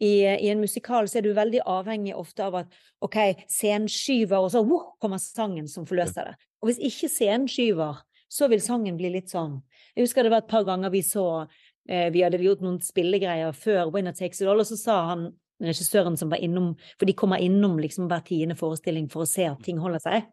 i, 0.00 0.10
I, 0.24 0.48
en 0.48 0.62
musikal 0.62 1.08
så 1.08 1.18
er 1.20 1.26
du 1.26 1.34
veldig 1.36 1.60
avhengig 1.68 2.14
ofte 2.16 2.46
av 2.46 2.54
at 2.62 2.76
ok, 3.04 3.18
scenen 3.52 3.88
skyver, 3.92 4.40
og 4.40 4.52
så 4.54 4.62
wow, 4.64 4.94
kommer 5.02 5.20
sangen 5.20 5.68
som 5.68 5.86
forløser 5.88 6.30
det. 6.30 6.36
Og 6.62 6.70
hvis 6.70 6.80
ikke 6.88 7.10
scenen 7.12 7.48
skyver, 7.50 8.00
så 8.28 8.48
vil 8.48 8.62
sangen 8.64 8.96
bli 8.98 9.10
litt 9.12 9.32
sånn. 9.32 9.58
Jeg 9.94 10.06
husker 10.06 10.24
det 10.24 10.32
var 10.32 10.44
et 10.44 10.50
par 10.50 10.64
ganger 10.68 10.92
vi 10.92 11.02
så 11.04 11.26
eh, 11.88 12.08
Vi 12.12 12.22
hadde 12.22 12.40
gjort 12.42 12.64
noen 12.64 12.80
spillegreier 12.84 13.54
før 13.56 13.92
Winner 13.94 14.16
Takes 14.16 14.42
It 14.42 14.48
All, 14.48 14.60
og 14.60 14.68
så 14.68 14.76
sa 14.80 14.98
han 15.12 15.30
regissøren 15.64 16.16
som 16.16 16.30
var 16.30 16.42
innom 16.44 16.74
For 16.98 17.08
de 17.08 17.16
kommer 17.18 17.42
innom 17.42 17.78
liksom 17.82 18.08
hver 18.10 18.22
tiende 18.26 18.58
forestilling 18.58 19.08
for 19.12 19.24
å 19.24 19.30
se 19.30 19.48
at 19.48 19.62
ting 19.64 19.80
holder 19.82 20.04
seg. 20.04 20.28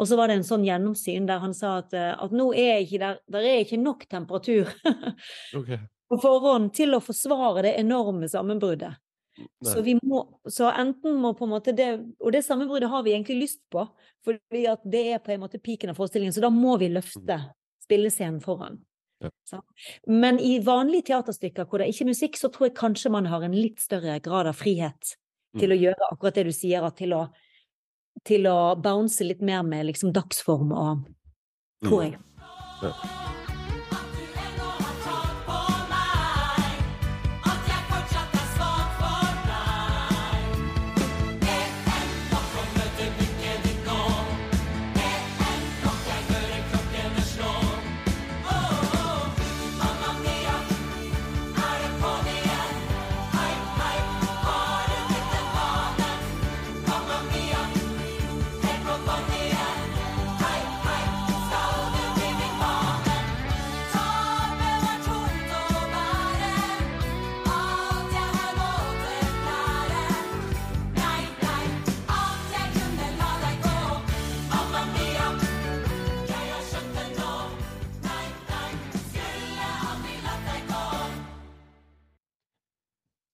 Og 0.00 0.08
så 0.08 0.16
var 0.16 0.30
det 0.30 0.38
en 0.38 0.46
sånn 0.46 0.64
gjennomsyn 0.64 1.26
der 1.28 1.42
han 1.42 1.52
sa 1.56 1.78
at, 1.82 1.92
eh, 1.96 2.12
at 2.16 2.32
nå 2.32 2.52
er 2.56 2.84
ikke 2.84 3.00
der, 3.02 3.18
der 3.32 3.48
er 3.48 3.64
ikke 3.64 3.80
nok 3.80 4.06
temperatur 4.08 4.70
okay. 5.58 5.82
På 6.12 6.18
forhånd 6.20 6.74
til 6.76 6.92
å 6.92 7.00
forsvare 7.00 7.64
det 7.64 7.72
enorme 7.80 8.28
sammenbruddet. 8.28 8.98
Så, 9.64 9.80
må, 10.04 10.18
så, 10.44 10.68
enten 10.68 11.16
må 11.16 11.30
på 11.34 11.46
en 11.46 11.52
måte 11.54 11.72
det 11.72 11.86
Og 12.20 12.34
det 12.34 12.42
sammenbruddet 12.44 12.90
har 12.92 13.00
vi 13.02 13.14
egentlig 13.14 13.38
lyst 13.46 13.62
på, 13.72 13.86
fordi 14.26 14.66
at 14.68 14.82
det 14.84 15.00
er 15.14 15.22
på 15.24 15.32
en 15.32 15.40
måte 15.40 15.56
piken 15.58 15.90
av 15.90 15.96
forestillingen, 15.96 16.34
så 16.36 16.44
da 16.44 16.50
må 16.52 16.76
vi 16.82 16.90
løfte 16.92 17.38
mm. 17.40 17.46
spillescenen 17.86 18.42
foran. 18.44 18.76
Ja. 19.22 19.62
Men 20.10 20.40
i 20.42 20.58
vanlige 20.66 21.08
teaterstykker 21.12 21.64
hvor 21.64 21.80
det 21.80 21.86
er 21.86 21.94
ikke 21.94 22.04
er 22.04 22.12
musikk, 22.12 22.36
så 22.36 22.50
tror 22.52 22.68
jeg 22.68 22.76
kanskje 22.76 23.14
man 23.14 23.30
har 23.30 23.46
en 23.46 23.56
litt 23.56 23.80
større 23.80 24.18
grad 24.20 24.50
av 24.50 24.58
frihet 24.58 25.14
til 25.56 25.72
mm. 25.72 25.76
å 25.76 25.80
gjøre 25.86 26.10
akkurat 26.10 26.40
det 26.40 26.46
du 26.50 26.54
sier, 26.56 26.90
til 26.98 27.16
å 27.16 27.24
til 28.28 28.46
å 28.46 28.74
bounce 28.76 29.24
litt 29.24 29.40
mer 29.40 29.64
med 29.66 29.88
liksom 29.88 30.12
dagsform 30.12 30.76
og 30.76 31.08
Tror 31.82 32.04
jeg. 32.04 32.14
Mm. 32.14 32.86
Ja. 32.86 33.21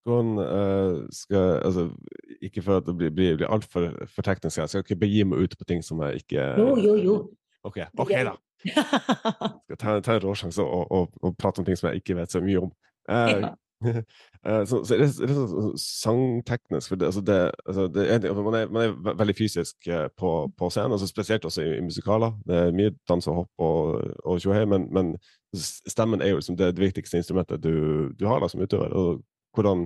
Hvordan 0.08 0.38
uh, 0.40 1.06
skal 1.12 1.60
Altså, 1.64 1.88
ikke 2.42 2.62
for 2.62 2.80
at 2.80 2.86
det 2.86 2.96
blir, 2.96 3.10
blir, 3.10 3.36
blir 3.36 3.50
altfor 3.52 3.90
for 4.08 4.26
teknisk, 4.26 4.58
jeg 4.58 4.68
skal 4.72 4.84
ikke 4.86 5.00
begi 5.04 5.24
meg 5.28 5.44
ut 5.44 5.56
på 5.58 5.68
ting 5.68 5.84
som 5.84 6.00
jeg 6.06 6.22
ikke 6.22 6.50
Jo, 6.58 6.76
jo, 6.80 6.96
jo. 6.96 7.16
OK, 7.68 7.78
ok 7.98 8.12
da. 8.24 8.34
skal 9.64 9.78
ta, 9.78 10.00
ta 10.00 10.16
en 10.16 10.24
råsjanse 10.24 10.62
og, 10.62 10.92
og, 10.92 11.16
og, 11.22 11.36
prate 11.38 11.62
om 11.62 11.66
ting 11.66 11.78
som 11.78 11.90
jeg 11.90 12.02
ikke 12.02 12.16
vet 12.18 12.32
så 12.32 12.40
mye 12.42 12.62
om. 12.62 12.72
Uh, 13.10 13.30
ja. 13.44 13.50
uh, 13.86 14.64
så, 14.70 14.80
så 14.84 14.96
er 14.96 15.04
det, 15.04 15.08
er 15.26 15.34
sånn 15.36 15.78
sangteknisk 15.82 16.92
for 16.92 17.00
det, 17.00 17.10
altså 17.10 17.22
det, 17.26 17.38
altså 17.66 17.86
det 17.94 18.06
er, 18.14 18.28
man, 18.34 18.58
er, 18.58 18.72
man, 18.72 18.82
er, 18.88 19.16
veldig 19.20 19.36
fysisk 19.38 19.90
på, 20.18 20.32
på 20.58 20.70
scenen, 20.74 20.96
altså 20.96 21.10
spesielt 21.10 21.46
også 21.46 21.66
i, 21.66 21.76
i, 21.78 21.84
musikaler. 21.86 22.34
Det 22.48 22.62
er 22.64 22.76
mye 22.80 22.94
dans 23.10 23.30
og 23.30 23.42
hopp 23.42 23.66
og, 23.68 24.38
tjohei, 24.42 24.64
men, 24.70 24.88
men, 24.94 25.16
stemmen 25.54 26.22
er 26.22 26.34
jo 26.34 26.40
liksom 26.40 26.58
det, 26.58 26.74
det 26.76 26.88
viktigste 26.88 27.20
instrumentet 27.22 27.62
du, 27.62 28.08
du 28.18 28.26
har 28.30 28.42
da 28.42 28.50
som 28.50 28.62
utøver. 28.64 28.94
og 28.94 29.22
hvordan, 29.58 29.84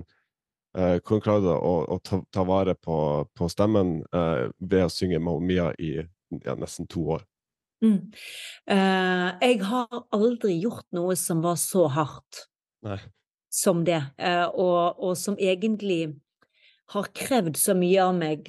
eh, 0.77 0.97
hvordan 1.01 1.23
klarer 1.25 1.45
du 1.45 1.51
å, 1.53 1.73
å 1.95 1.99
ta, 2.05 2.21
ta, 2.33 2.45
vare 2.47 2.77
på, 2.77 2.97
på 3.33 3.49
stemmen 3.51 3.99
eh, 4.13 4.47
ved 4.59 4.87
å 4.87 4.91
synge 4.93 5.21
Mamma 5.21 5.43
Mia 5.43 5.69
i 5.81 5.95
ja, 6.43 6.55
nesten 6.59 6.89
to 6.89 7.07
år? 7.17 7.25
Mm. 7.83 8.13
Eh, 8.71 9.29
jeg 9.43 9.59
har 9.67 10.05
aldri 10.15 10.55
gjort 10.61 10.87
noe 10.95 11.17
som 11.19 11.43
var 11.43 11.57
så 11.59 11.89
hardt 11.91 12.45
Nei. 12.85 12.99
som 13.51 13.83
det, 13.87 13.99
uh, 14.23 14.47
og, 14.49 15.01
og, 15.03 15.17
som 15.19 15.35
egentlig 15.35 16.13
har 16.93 17.09
krevd 17.15 17.59
så 17.59 17.75
mye 17.77 18.05
av 18.05 18.15
meg 18.15 18.47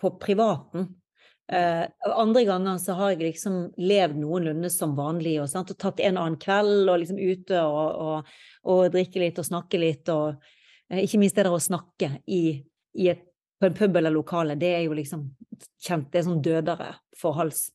på 0.00 0.12
privaten. 0.20 0.90
Uh, 1.52 1.86
andre 2.18 2.42
ganger 2.44 2.78
så 2.82 2.96
har 2.98 3.12
jeg 3.12 3.20
liksom 3.22 3.58
levd 3.78 4.16
noenlunde 4.18 4.66
som 4.72 4.96
vanlig 4.98 5.36
og, 5.38 5.52
og 5.54 5.68
tatt 5.78 6.00
en 6.02 6.16
annen 6.18 6.38
kveld 6.42 6.88
og 6.90 6.98
liksom 6.98 7.20
ute 7.22 7.60
og, 7.62 8.00
og, 8.02 8.32
og 8.66 8.88
drikke 8.90 9.22
litt 9.22 9.38
og 9.38 9.46
snakke 9.46 9.78
litt 9.78 10.10
og 10.10 10.40
uh, 10.40 10.98
ikke 10.98 11.20
minst 11.22 11.38
det 11.38 11.44
der 11.46 11.54
å 11.54 11.62
snakke 11.62 12.08
i, 12.26 12.40
i 12.98 13.06
et, 13.12 13.22
på 13.62 13.68
en 13.68 13.76
pub 13.78 13.94
eller 14.00 14.10
lokale, 14.10 14.56
det 14.58 14.72
er 14.74 14.82
jo 14.88 14.96
liksom 14.98 15.22
kjent, 15.86 16.08
det 16.10 16.18
er 16.18 16.26
sånn 16.26 16.42
dødere 16.42 16.88
for 17.16 17.38
hals. 17.38 17.68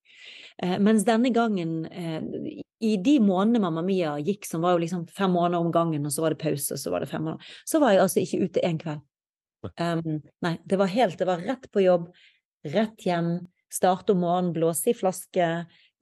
Uh, 0.60 0.76
mens 0.84 1.08
denne 1.08 1.32
gangen, 1.32 1.88
i 2.82 2.92
de 3.00 3.16
månedene 3.24 3.64
Mamma 3.64 3.86
Mia 3.88 4.18
gikk, 4.20 4.44
som 4.50 4.68
var 4.68 4.76
jo 4.76 4.84
liksom 4.84 5.08
fem 5.16 5.32
måneder 5.32 5.64
om 5.64 5.72
gangen, 5.72 6.06
og 6.06 6.12
så 6.12 6.26
var 6.26 6.36
det 6.36 6.42
pause, 6.44 6.76
og 6.76 6.84
så 6.84 6.92
var 6.92 7.06
det 7.06 7.10
fem 7.14 7.24
måneder, 7.24 7.56
så 7.64 7.80
var 7.82 7.96
jeg 7.96 8.04
altså 8.04 8.26
ikke 8.26 8.44
ute 8.44 8.68
en 8.68 8.84
kveld. 8.84 9.08
Um, 9.80 10.22
nei, 10.42 10.56
det 10.66 10.78
var 10.82 10.90
helt 10.90 11.20
Det 11.22 11.26
var 11.30 11.44
rett 11.46 11.68
på 11.72 11.84
jobb, 11.84 12.08
rett 12.66 13.04
hjem, 13.06 13.36
starte 13.72 14.16
om 14.16 14.22
morgenen, 14.26 14.54
blåse 14.56 14.92
i 14.92 14.98
flaske, 14.98 15.48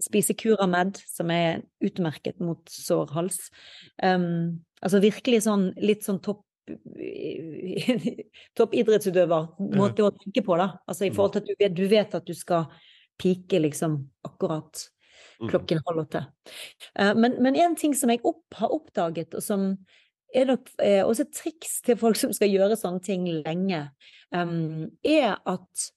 spise 0.01 0.35
Curamed, 0.39 0.99
som 1.07 1.31
er 1.33 1.63
utmerket 1.83 2.39
mot 2.43 2.61
sår 2.71 3.11
hals. 3.15 3.39
Um, 4.03 4.61
altså 4.81 5.01
virkelig 5.03 5.43
sånn 5.47 5.71
litt 5.79 6.05
sånn 6.07 6.21
topp 6.25 6.45
toppidrettsutøver 8.59 9.47
måte 9.73 10.03
å 10.05 10.11
tenke 10.13 10.43
på, 10.45 10.57
da. 10.59 10.67
Altså 10.85 11.07
i 11.07 11.13
forhold 11.13 11.33
til 11.33 11.41
at 11.41 11.47
du 11.47 11.55
vet, 11.63 11.73
du 11.73 11.85
vet 11.89 12.17
at 12.19 12.27
du 12.27 12.35
skal 12.37 12.67
pike 13.19 13.57
liksom 13.63 13.95
akkurat 14.27 14.83
mm. 15.41 15.47
klokken 15.49 15.81
halv 15.87 16.03
åtte. 16.05 16.21
Uh, 16.93 17.15
men 17.17 17.55
en 17.55 17.77
ting 17.79 17.97
som 17.97 18.13
jeg 18.13 18.21
opp, 18.21 18.45
har 18.61 18.75
oppdaget, 18.75 19.33
og 19.33 19.45
som 19.45 19.71
er 20.35 20.45
nok 20.45 20.69
eh, 20.83 21.01
også 21.01 21.25
et 21.25 21.33
triks 21.33 21.79
til 21.85 21.97
folk 21.97 22.17
som 22.19 22.33
skal 22.35 22.51
gjøre 22.51 22.77
sånne 22.77 23.01
ting 23.05 23.25
lenge, 23.41 23.81
um, 24.35 24.85
er 25.01 25.39
at 25.49 25.89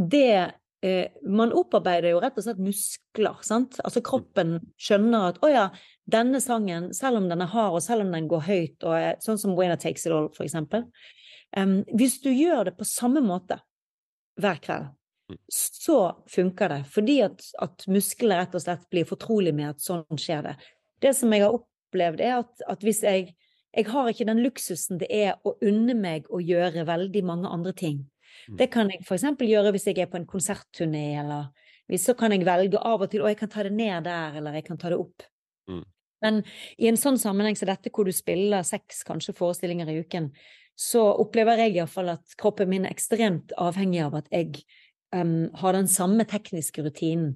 det 0.00 0.52
eh, 0.82 1.12
Man 1.26 1.52
opparbeider 1.56 2.14
jo 2.14 2.20
rett 2.22 2.38
og 2.38 2.46
slett 2.46 2.60
muskler, 2.62 3.40
sant. 3.46 3.78
Altså 3.84 4.02
kroppen 4.04 4.58
skjønner 4.80 5.30
at 5.30 5.40
å 5.44 5.50
ja, 5.50 5.64
denne 6.10 6.40
sangen, 6.42 6.90
selv 6.96 7.20
om 7.20 7.28
den 7.30 7.44
er 7.44 7.52
hard, 7.52 7.78
og 7.78 7.84
selv 7.84 8.06
om 8.06 8.14
den 8.14 8.28
går 8.30 8.46
høyt, 8.46 8.86
og 8.86 9.24
sånn 9.24 9.40
som 9.40 9.56
Winner 9.58 9.80
Takes 9.80 10.06
It 10.06 10.14
All, 10.14 10.30
for 10.34 10.46
eksempel 10.46 10.86
um, 11.56 11.80
Hvis 11.94 12.20
du 12.24 12.30
gjør 12.32 12.70
det 12.70 12.78
på 12.78 12.88
samme 12.88 13.22
måte 13.24 13.60
hver 14.40 14.62
kveld, 14.64 14.90
mm. 15.30 15.40
så 15.52 15.98
funker 16.30 16.72
det. 16.72 16.82
Fordi 16.90 17.20
at, 17.26 17.44
at 17.60 17.86
musklene 17.90 18.40
rett 18.40 18.56
og 18.56 18.64
slett 18.64 18.88
blir 18.92 19.08
fortrolig 19.08 19.54
med 19.56 19.74
at 19.74 19.84
sånn 19.84 20.06
skjer 20.18 20.50
det. 20.50 20.56
Det 21.00 21.14
som 21.16 21.32
jeg 21.32 21.44
har 21.44 21.56
opplevd, 21.56 22.24
er 22.24 22.40
at, 22.40 22.66
at 22.70 22.84
hvis 22.86 23.04
jeg 23.06 23.30
jeg 23.70 23.86
har 23.86 24.08
ikke 24.10 24.26
den 24.26 24.42
luksusen 24.42 24.98
det 24.98 25.06
er 25.14 25.36
å 25.46 25.54
unne 25.62 25.94
meg 25.94 26.26
å 26.26 26.40
gjøre 26.42 26.86
veldig 26.88 27.22
mange 27.26 27.50
andre 27.54 27.72
ting. 27.76 28.00
Mm. 28.48 28.56
Det 28.60 28.68
kan 28.72 28.90
jeg 28.92 29.02
f.eks. 29.04 29.26
gjøre 29.46 29.72
hvis 29.74 29.88
jeg 29.90 30.00
er 30.02 30.10
på 30.10 30.20
en 30.20 30.28
konsertturné, 30.28 31.06
eller 31.22 31.50
hvis 31.90 32.06
så 32.06 32.14
kan 32.18 32.32
jeg 32.32 32.46
velge 32.46 32.78
av 32.78 33.02
og 33.02 33.10
til 33.10 33.24
å 33.24 33.30
jeg 33.30 33.40
kan 33.40 33.50
ta 33.50 33.64
det 33.66 33.74
ned 33.74 34.06
der, 34.06 34.38
eller 34.38 34.58
jeg 34.58 34.68
kan 34.68 34.78
ta 34.78 34.92
det 34.92 35.00
opp. 35.00 35.26
Mm. 35.70 35.84
Men 36.20 36.42
i 36.78 36.88
en 36.90 36.98
sånn 37.00 37.18
sammenheng 37.18 37.56
som 37.58 37.70
dette, 37.70 37.92
hvor 37.94 38.06
du 38.06 38.12
spiller 38.14 38.64
seks 38.66 39.02
kanskje 39.08 39.34
forestillinger 39.36 39.90
i 39.90 40.00
uken, 40.04 40.30
så 40.80 41.02
opplever 41.20 41.60
jeg 41.64 41.76
iallfall 41.76 42.14
at 42.14 42.36
kroppen 42.40 42.70
min 42.70 42.86
er 42.86 42.94
ekstremt 42.94 43.52
avhengig 43.60 44.00
av 44.06 44.16
at 44.20 44.30
jeg 44.32 44.62
um, 45.12 45.50
har 45.60 45.76
den 45.76 45.88
samme 45.90 46.24
tekniske 46.28 46.84
rutinen 46.84 47.34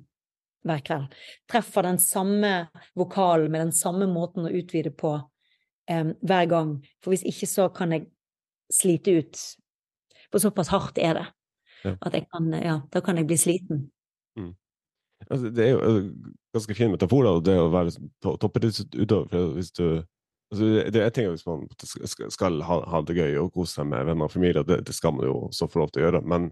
hver 0.64 0.80
kveld. 0.84 1.16
Treffer 1.50 1.84
den 1.84 2.00
samme 2.00 2.54
vokalen 2.96 3.52
med 3.52 3.66
den 3.66 3.74
samme 3.76 4.08
måten 4.08 4.46
å 4.48 4.52
utvide 4.52 4.94
på 4.96 5.16
um, 5.18 6.14
hver 6.24 6.48
gang. 6.48 6.78
For 7.04 7.12
hvis 7.12 7.26
ikke 7.28 7.50
så 7.50 7.68
kan 7.74 7.92
jeg 7.92 8.08
slite 8.72 9.18
ut. 9.20 9.42
For 10.32 10.42
såpass 10.42 10.72
hardt 10.72 10.98
er 10.98 11.18
det. 11.18 11.26
Ja. 11.84 11.94
At 12.00 12.16
jeg 12.16 12.26
kan, 12.32 12.48
ja, 12.56 12.78
da 12.92 13.02
kan 13.04 13.20
jeg 13.20 13.28
bli 13.28 13.37
sliten. 13.40 13.87
Mm. 14.38 14.54
Altså, 15.28 15.50
det 15.52 15.64
er 15.64 15.70
jo 15.74 15.84
en 15.84 16.08
ganske 16.54 16.74
fin 16.76 16.90
metafor, 16.92 17.26
da, 17.26 17.37
det 17.44 17.54
å 17.60 17.70
være 17.72 17.94
to 18.24 18.34
toppidrettsutøver. 18.40 19.52
Hvis 19.56 19.72
du 19.76 19.84
altså, 20.00 20.70
det 20.94 21.02
er 21.02 21.14
ting 21.14 21.30
hvis 21.30 21.46
man 21.46 21.66
skal 22.32 22.60
ha, 22.64 22.80
ha, 22.90 23.02
det 23.04 23.18
gøy 23.18 23.38
og 23.42 23.52
kose 23.54 23.78
seg 23.78 23.88
med 23.92 24.04
venner 24.08 24.28
og 24.28 24.34
familie, 24.34 24.64
det, 24.66 24.82
det 24.88 24.96
skal 24.96 25.16
man 25.16 25.28
jo 25.28 25.38
også 25.48 25.68
få 25.70 25.84
lov 25.84 25.92
til 25.92 26.02
å 26.02 26.06
gjøre. 26.08 26.24
Men 26.34 26.50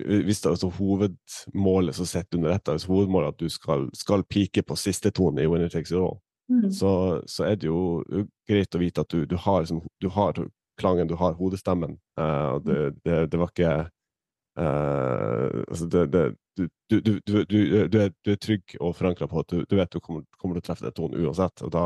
hvis 0.00 0.40
det 0.40 0.48
er 0.48 0.56
altså 0.56 0.70
hovedmålet 0.78 1.98
som 1.98 2.08
sitter 2.08 2.38
under 2.38 2.54
dette, 2.54 2.78
hvis 2.78 2.88
hovedmålet 2.88 3.28
er 3.28 3.36
at 3.36 3.42
du 3.42 3.52
skal, 3.52 3.88
skal 3.96 4.26
pike 4.30 4.64
på 4.64 4.78
siste 4.78 5.12
tone 5.14 5.42
i 5.42 5.50
Winner 5.50 5.72
Takes 5.72 5.92
It 5.92 6.00
All, 6.00 6.20
Mm. 6.50 6.72
Så, 6.72 7.22
så, 7.26 7.44
er 7.44 7.54
det 7.54 7.68
jo 7.68 8.02
greit 8.48 8.74
å 8.74 8.80
vite 8.82 9.04
at 9.04 9.12
du, 9.12 9.22
du, 9.28 9.36
har, 9.38 9.62
liksom, 9.62 9.84
du 10.02 10.08
har, 10.10 10.34
klangen, 10.80 11.08
du 11.08 11.16
har 11.20 11.38
hodestemmen. 11.38 11.96
Uh, 12.18 12.58
det, 12.64 12.78
det, 13.04 13.16
det, 13.32 13.40
var 13.40 13.52
ikke 13.52 13.72
uh, 14.60 15.64
altså 15.68 15.88
det, 15.92 16.04
du, 16.56 16.66
du, 16.90 17.36
er, 17.40 17.88
du, 17.88 17.98
er, 18.02 18.36
trygg 18.36 18.76
og 18.80 18.94
forankra 18.98 19.28
på 19.30 19.44
at 19.44 19.54
du, 19.54 19.76
vet 19.76 19.92
du 19.92 20.00
kommer, 20.00 20.24
kommer, 20.36 20.58
til 20.58 20.64
å 20.64 20.68
treffe 20.70 20.88
den 20.88 20.96
tonen 20.96 21.26
uansett. 21.26 21.66
og 21.66 21.74
da 21.74 21.84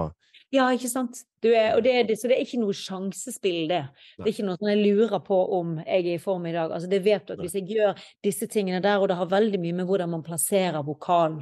ja, 0.55 0.69
ikke 0.71 0.87
sant. 0.87 1.19
Er, 1.43 1.81
det 1.83 1.93
er, 1.93 2.11
så 2.15 2.29
det 2.31 2.37
er 2.37 2.45
ikke 2.45 2.61
noe 2.61 2.75
sjansespill, 2.79 3.65
det. 3.71 3.81
Det 4.21 4.23
er 4.23 4.31
ikke 4.31 4.45
noe 4.47 4.59
sånn 4.61 4.71
jeg 4.71 4.85
lurer 4.85 5.23
på 5.27 5.39
om 5.57 5.73
jeg 5.83 6.05
er 6.05 6.11
i 6.13 6.21
form 6.23 6.47
i 6.47 6.53
dag. 6.55 6.71
Altså, 6.71 6.87
det 6.91 7.01
vet 7.03 7.27
du 7.27 7.35
at 7.35 7.43
hvis 7.43 7.57
jeg 7.59 7.75
gjør 7.75 8.05
disse 8.23 8.47
tingene 8.53 8.79
der, 8.85 9.03
og 9.03 9.11
det 9.11 9.17
har 9.19 9.33
veldig 9.33 9.59
mye 9.65 9.81
med 9.81 9.89
hvordan 9.89 10.13
man 10.13 10.23
plasserer 10.27 10.85
vokal 10.87 11.41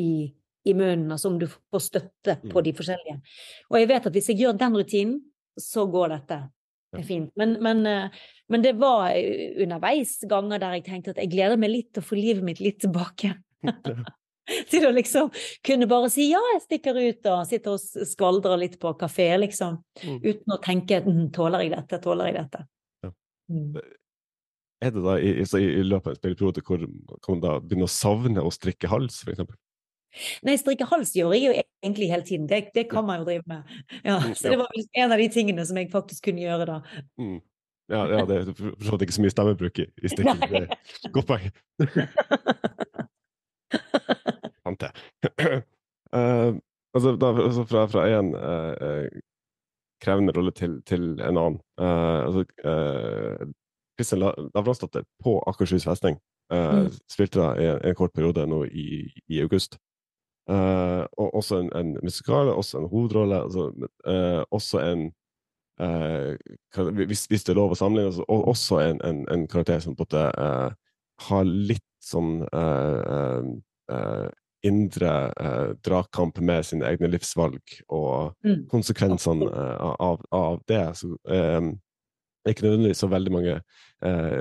i 0.00 0.30
i 0.64 0.74
munnen, 0.74 1.12
altså 1.12 1.28
om 1.28 1.38
du 1.40 1.46
får 1.48 1.80
støtte 1.80 2.36
på 2.42 2.58
mm. 2.58 2.64
de 2.64 2.72
forskjellige. 2.76 3.18
Og 3.70 3.78
jeg 3.80 3.88
vet 3.88 4.08
at 4.10 4.16
hvis 4.16 4.28
jeg 4.32 4.42
gjør 4.42 4.58
den 4.60 4.76
rutinen, 4.76 5.20
så 5.60 5.86
går 5.90 6.12
dette 6.14 6.40
det 6.90 7.02
er 7.02 7.06
fint. 7.06 7.30
Men, 7.38 7.56
men, 7.62 7.84
eh, 7.86 8.22
men, 8.50 8.64
det 8.64 8.74
var 8.80 9.14
underveis 9.14 10.16
ganger 10.30 10.62
der 10.62 10.78
jeg 10.78 10.88
tenkte 10.88 11.14
at 11.14 11.20
jeg 11.22 11.30
gleder 11.34 11.60
meg 11.60 11.70
litt 11.70 11.92
til 11.94 12.02
å 12.02 12.08
få 12.08 12.18
livet 12.18 12.46
mitt 12.46 12.62
litt 12.64 12.80
tilbake. 12.82 13.36
til 14.70 14.86
å 14.88 14.92
liksom 14.94 15.30
kunne 15.66 15.88
bare 15.90 16.10
si 16.12 16.28
ja, 16.30 16.40
jeg 16.54 16.64
stikker 16.64 16.98
ut 16.98 17.30
og 17.30 17.46
sitter 17.48 17.76
og 17.76 18.10
skvaldrer 18.10 18.60
litt 18.60 18.76
på 18.82 18.92
kafé, 19.00 19.30
liksom. 19.40 19.80
Mm. 20.02 20.18
Uten 20.24 20.54
å 20.54 20.60
tenke 20.64 21.00
«Mm, 21.06 21.24
tåler 21.34 21.66
jeg 21.66 21.74
dette, 21.76 22.00
tåler 22.02 22.30
jeg 22.30 22.38
dette. 22.40 22.62
Ja. 23.06 23.12
Mm. 23.52 23.80
Er 24.80 24.94
det 24.94 25.02
da 25.04 25.16
i, 25.20 25.32
i, 25.44 25.64
i 25.66 25.84
løpet 25.84 26.08
av 26.08 26.14
en 26.14 26.20
spilleperiode 26.20 26.64
hvor 26.64 26.86
man 26.86 27.42
da 27.42 27.58
begynner 27.60 27.88
å 27.88 27.92
savne 27.92 28.44
å 28.44 28.52
strikke 28.54 28.90
hals, 28.90 29.20
for 29.24 29.34
eksempel? 29.34 29.58
Nei, 30.46 30.56
strikke 30.58 30.88
hals 30.90 31.12
gjør 31.16 31.34
jeg 31.36 31.44
jo 31.44 31.52
egentlig 31.58 32.10
hele 32.10 32.26
tiden. 32.26 32.48
Det, 32.50 32.64
det 32.74 32.88
kan 32.90 33.06
man 33.06 33.22
jo 33.22 33.28
drive 33.28 33.46
med. 33.46 33.62
Ja, 34.04 34.18
mm, 34.18 34.34
så 34.34 34.50
det 34.50 34.58
var 34.58 34.68
en 35.04 35.14
av 35.14 35.22
de 35.22 35.28
tingene 35.32 35.66
som 35.66 35.78
jeg 35.78 35.90
faktisk 35.92 36.26
kunne 36.28 36.42
gjøre 36.44 36.66
da. 36.68 36.80
Mm. 37.20 37.38
Ja, 37.90 38.04
ja, 38.06 38.24
det 38.26 38.36
er 38.36 38.52
for 38.54 38.84
så 38.86 38.94
vidt 38.94 39.02
ikke 39.08 39.16
så 39.16 39.22
mye 39.24 39.34
stemmebruk 39.34 39.78
i, 39.82 39.86
i 40.02 40.10
stikking. 40.12 40.68
Godt 41.14 41.30
poeng. 41.30 41.48
Sant 44.62 44.84
det. 44.84 44.92
Uh, 46.14 46.54
altså, 46.94 47.16
da, 47.18 47.32
altså 47.46 47.64
fra, 47.66 47.84
fra 47.90 48.06
en 48.10 48.30
uh, 48.34 49.20
krevende 50.02 50.34
rolle 50.36 50.54
til, 50.54 50.78
til 50.86 51.12
en 51.18 51.38
annen. 51.38 51.58
Uh, 51.80 52.26
altså, 52.28 52.44
Kristin 53.98 54.22
Lavransdatter 54.22 55.02
på 55.22 55.34
Akershus 55.46 55.84
festning 55.84 56.16
mm. 56.52 56.86
spilte 57.10 57.42
da 57.42 57.50
en, 57.52 57.82
en, 57.84 57.94
kort 57.98 58.14
periode 58.16 58.46
nå 58.48 58.62
i, 58.64 59.10
i 59.28 59.42
august. 59.42 59.76
Uh, 60.48 61.04
og 61.12 61.34
også 61.34 61.60
en, 61.60 61.70
en 61.76 61.96
musikal, 62.02 62.48
også 62.48 62.78
en 62.78 62.88
hovedrolle. 62.88 63.42
Altså, 63.42 63.72
uh, 64.06 64.42
også 64.50 64.80
en 64.80 65.12
uh, 65.80 66.90
hvis, 66.90 67.24
hvis, 67.24 67.44
det 67.44 67.52
er 67.52 67.60
lov 67.60 67.74
å 67.74 67.78
sammenligne, 67.78 68.10
altså, 68.10 68.24
og 68.28 68.48
også 68.48 68.80
en, 68.82 69.02
en, 69.04 69.20
en, 69.30 69.46
karakter 69.48 69.78
som 69.84 69.94
på 69.96 70.06
en 70.08 70.08
måte 70.08 70.24
har 71.20 71.44
litt 71.44 71.86
sånn 72.00 72.40
indre 74.64 75.12
dragkamp 75.84 76.38
med 76.44 76.66
sine 76.68 76.88
egne 76.88 77.10
livsvalg 77.12 77.60
og 77.88 78.32
mm. 78.44 78.66
konsekvensene 78.72 79.48
av, 79.48 80.24
av, 80.32 80.60
det. 80.68 80.84
Så, 80.96 81.12
ikke 82.48 82.64
nødvendigvis 82.64 83.02
så 83.04 83.10
veldig 83.12 83.32
mange 83.34 83.58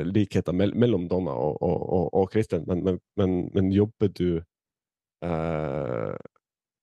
likheter 0.08 0.56
mellom 0.56 1.10
Donna 1.12 1.36
og, 1.36 1.58
og, 1.60 1.82
og, 1.98 2.06
og 2.22 2.32
Kristin, 2.32 2.64
men, 2.68 2.84
men, 2.86 3.02
men, 3.20 3.42
men 3.56 3.74
jobber 3.76 4.12
du 4.16 4.40
eh, 5.26 6.16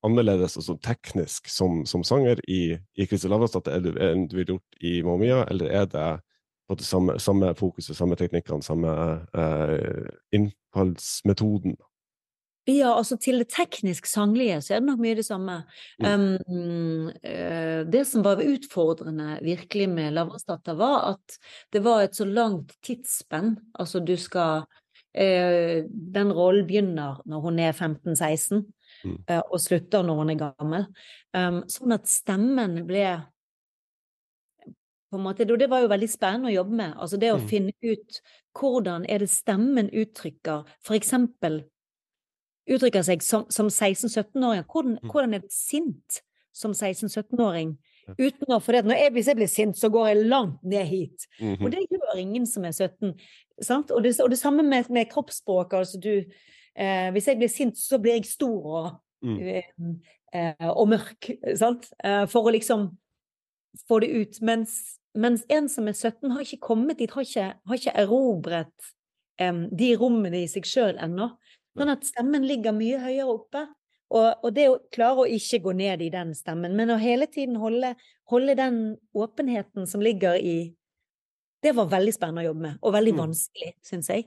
annerledes 0.07 0.57
og 0.59 0.67
sånn 0.67 0.83
teknisk 0.85 1.51
som, 1.51 1.83
som, 1.89 2.05
sanger 2.07 2.41
i, 2.51 2.77
i 2.77 3.09
Kristel 3.09 3.33
Lavransdatter 3.35 3.91
enn 4.11 4.27
du 4.29 4.39
ville 4.39 4.57
gjort 4.57 4.81
i 4.85 5.01
Mamma 5.07 5.43
eller 5.47 5.73
er 5.83 5.91
det 5.91 6.07
på 6.67 6.75
det 6.79 6.87
samme, 6.87 7.19
samme 7.23 7.53
fokuset, 7.55 7.95
samme 7.97 8.17
teknikkene, 8.19 8.65
samme 8.65 8.93
eh, 9.39 10.09
innfallsmetoden? 10.35 11.77
Ja, 12.67 12.97
altså 12.97 13.15
til 13.23 13.39
det 13.39 13.53
teknisk 13.55 14.09
sanglige 14.11 14.59
så 14.65 14.75
er 14.75 14.81
det 14.81 14.89
nok 14.89 15.03
mye 15.05 15.15
det 15.15 15.25
samme. 15.29 15.61
Mm. 16.03 16.33
Um, 16.51 17.13
det 17.93 18.03
som 18.11 18.25
var 18.27 18.43
utfordrende 18.43 19.37
virkelig 19.47 19.87
med 19.93 20.17
Lavransdatter, 20.17 20.75
var 20.75 21.13
at 21.13 21.37
det 21.73 21.85
var 21.87 22.03
et 22.03 22.19
så 22.19 22.27
langt 22.27 22.75
tidsspenn. 22.83 23.55
Altså 23.79 24.03
du 24.03 24.17
skal 24.19 24.67
den 25.17 26.33
rollen 26.37 26.67
begynner 26.69 27.23
når 27.25 27.41
hun 27.41 27.59
er 27.59 27.73
15-16, 27.73 28.61
mm. 29.05 29.17
Eh, 29.29 29.41
og 29.51 29.61
slutter 29.61 30.03
når 30.05 30.15
hun 30.21 30.31
er 30.31 30.41
gammel. 30.43 30.87
Um, 31.33 31.63
sånn 31.73 31.95
at 31.97 32.07
stemmen 32.11 32.83
ble 32.89 33.07
på 35.11 35.17
en 35.17 35.23
måte, 35.23 35.47
det 35.47 35.71
var 35.71 35.81
jo 35.85 35.89
veldig 35.89 36.09
spennende 36.11 36.51
å 36.51 36.55
jobbe 36.57 36.77
med. 36.77 36.95
Altså 36.99 37.17
det 37.17 37.33
å 37.33 37.39
Mm. 37.39 37.49
finne 37.49 37.73
ut 37.83 38.21
hvordan 38.59 39.07
er 39.09 39.19
det 39.19 39.29
stemmen 39.31 39.89
uttrykker 39.91 40.65
For 40.83 40.95
eksempel 40.95 41.65
uttrykker 42.69 43.03
seg 43.03 43.23
som, 43.23 43.47
som 43.49 43.69
16-17-åring. 43.69 44.65
Hvordan, 44.65 44.99
Mm. 45.03 45.11
hvordan 45.11 45.35
er 45.35 45.39
det 45.39 45.53
sint 45.53 46.21
som 46.53 46.73
16-17-åring? 46.73 47.79
Uten 48.19 48.53
å, 48.55 48.61
for 48.63 48.73
det, 48.73 48.85
når 48.87 49.01
jeg, 49.01 49.13
hvis 49.17 49.27
jeg 49.27 49.37
blir 49.37 49.51
sint, 49.51 49.77
så 49.79 49.89
går 49.91 50.09
jeg 50.13 50.27
langt 50.31 50.63
ned 50.65 50.87
hit. 50.87 51.27
Mhm. 51.41 51.65
Og 51.65 51.71
det 51.73 51.87
gjør 51.91 52.21
ingen 52.23 52.47
som 52.47 52.65
er 52.65 52.73
17. 52.73 53.15
Sant? 53.61 53.91
Og, 53.91 54.03
det, 54.05 54.15
og 54.21 54.31
det 54.31 54.39
samme 54.39 54.63
med, 54.63 54.91
med 54.91 55.09
kroppsspråk. 55.11 55.73
Altså 55.73 55.99
du, 56.01 56.13
eh, 56.77 57.11
hvis 57.11 57.27
jeg 57.27 57.39
blir 57.41 57.49
sint, 57.49 57.79
så 57.79 57.99
blir 57.99 58.19
jeg 58.19 58.25
stor 58.27 58.71
og, 58.77 58.93
Mm. 59.25 59.39
eh, 59.41 59.63
eh, 60.35 60.69
og 60.69 60.89
mørk. 60.89 61.31
Sant? 61.57 61.89
Eh, 62.05 62.27
for 62.27 62.45
å 62.47 62.53
liksom 62.53 62.91
få 63.89 64.01
det 64.01 64.11
ut. 64.13 64.41
Mens, 64.43 64.99
mens 65.17 65.43
en 65.49 65.69
som 65.73 65.89
er 65.89 65.93
17, 65.97 66.31
har 66.31 66.41
ikke 66.45 66.61
kommet 66.61 66.99
dit, 66.99 67.11
har 67.11 67.23
ikke, 67.25 67.47
har 67.67 67.75
ikke 67.81 67.95
erobret 67.97 68.93
de 69.39 69.89
rommene 69.97 70.45
i 70.45 70.47
seg 70.47 70.65
sjøl 70.65 70.97
ennå. 71.03 71.31
Sånn 71.77 71.91
at 71.93 72.05
stemmen 72.05 72.45
ligger 72.47 72.73
mye 72.73 73.01
høyere 73.01 73.27
oppe. 73.35 73.67
Og, 74.15 74.45
og 74.45 74.53
det 74.55 74.69
å 74.71 74.79
klare 74.95 75.25
å 75.25 75.31
ikke 75.31 75.59
gå 75.65 75.73
ned 75.75 76.03
i 76.07 76.11
den 76.15 76.33
stemmen, 76.39 76.77
men 76.79 76.93
å 76.95 76.99
hele 77.01 77.27
tiden 77.27 77.57
holde, 77.59 77.95
holde 78.31 78.55
den 78.59 78.77
åpenheten 79.17 79.87
som 79.91 80.05
ligger 80.05 80.39
i 80.39 80.75
Det 81.65 81.73
var 81.75 81.89
veldig 81.91 82.13
spennende 82.15 82.43
å 82.45 82.51
jobbe 82.51 82.63
med, 82.63 82.75
og 82.85 82.93
veldig 82.95 83.13
Mm. 83.15 83.19
vanskelig, 83.19 83.73
syns 83.83 84.09
jeg. 84.13 84.27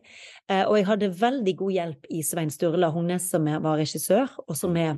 Eh, 0.49 0.65
og 0.65 0.75
jeg 0.75 0.85
hadde 0.89 1.09
veldig 1.21 1.53
god 1.57 1.71
hjelp 1.71 2.07
i 2.09 2.23
Svein 2.25 2.49
Sturla 2.49 2.89
Hognes, 2.91 3.29
som 3.29 3.47
er, 3.47 3.59
var 3.63 3.77
regissør, 3.77 4.27
og 4.47 4.57
som 4.57 4.75
er, 4.75 4.97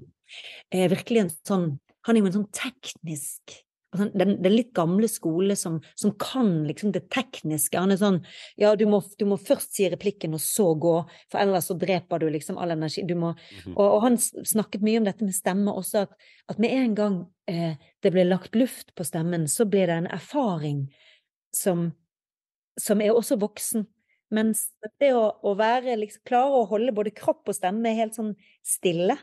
er 0.71 0.89
virkelig 0.89 1.19
en 1.21 1.29
sånn 1.29 1.79
Han 2.07 2.17
er 2.17 2.21
jo 2.21 2.25
en 2.32 2.38
sånn 2.39 2.51
teknisk 2.55 3.59
den, 3.92 4.36
den 4.42 4.54
litt 4.56 4.72
gamle 4.78 5.08
skole 5.12 5.56
som, 5.60 5.80
som 6.00 6.14
kan 6.20 6.64
liksom 6.68 6.94
det 6.96 7.10
tekniske. 7.12 7.78
Han 7.80 7.92
er 7.92 8.00
sånn 8.00 8.20
Ja, 8.60 8.74
du 8.80 8.86
må, 8.89 9.02
du 9.20 9.26
må 9.28 9.38
først 9.42 9.76
si 9.76 9.88
replikken, 9.92 10.34
og 10.38 10.42
så 10.44 10.70
gå, 10.80 10.94
for 11.32 11.42
ellers 11.44 11.68
så 11.72 11.76
dreper 11.80 12.22
du 12.24 12.30
liksom 12.32 12.58
all 12.62 12.72
energi. 12.78 13.04
Du 13.08 13.16
må 13.20 13.34
Mhm. 13.66 13.74
og, 13.76 13.86
og 13.86 14.02
han 14.06 14.18
snakket 14.18 14.82
mye 14.86 15.02
om 15.02 15.08
dette 15.08 15.26
med 15.28 15.36
stemme 15.36 15.74
også, 15.76 16.06
at, 16.08 16.14
at 16.50 16.60
med 16.60 16.72
en 16.76 16.96
gang 16.96 17.18
eh, 17.52 17.76
det 18.04 18.12
ble 18.14 18.24
lagt 18.28 18.56
luft 18.56 18.94
på 18.96 19.04
stemmen, 19.08 19.48
så 19.52 19.66
ble 19.70 19.86
det 19.89 19.98
en 20.02 20.08
erfaring 20.12 20.86
som, 21.56 21.92
som 22.80 23.02
er 23.04 23.12
også 23.16 23.38
voksen. 23.42 23.86
Mens 24.32 24.70
det 25.04 25.10
å, 25.18 25.26
å 25.44 25.52
være, 25.60 25.98
liksom, 26.00 26.24
klare 26.28 26.62
å 26.62 26.68
holde 26.70 26.94
både 26.96 27.12
kropp 27.12 27.50
og 27.52 27.58
stemme 27.58 27.92
helt 27.98 28.16
sånn 28.16 28.32
stille, 28.64 29.18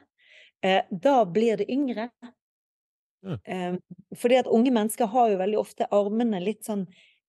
eh, 0.61 0.83
da 0.91 1.23
blir 1.25 1.57
det 1.63 1.69
yngre. 1.73 2.11
Ja. 3.27 3.39
Eh, 3.45 3.79
fordi 4.17 4.39
at 4.39 4.51
unge 4.51 4.71
mennesker 4.71 5.11
har 5.11 5.33
jo 5.33 5.41
veldig 5.41 5.59
ofte 5.59 5.89
armene 5.91 6.39
litt 6.39 6.63
sånn 6.69 6.85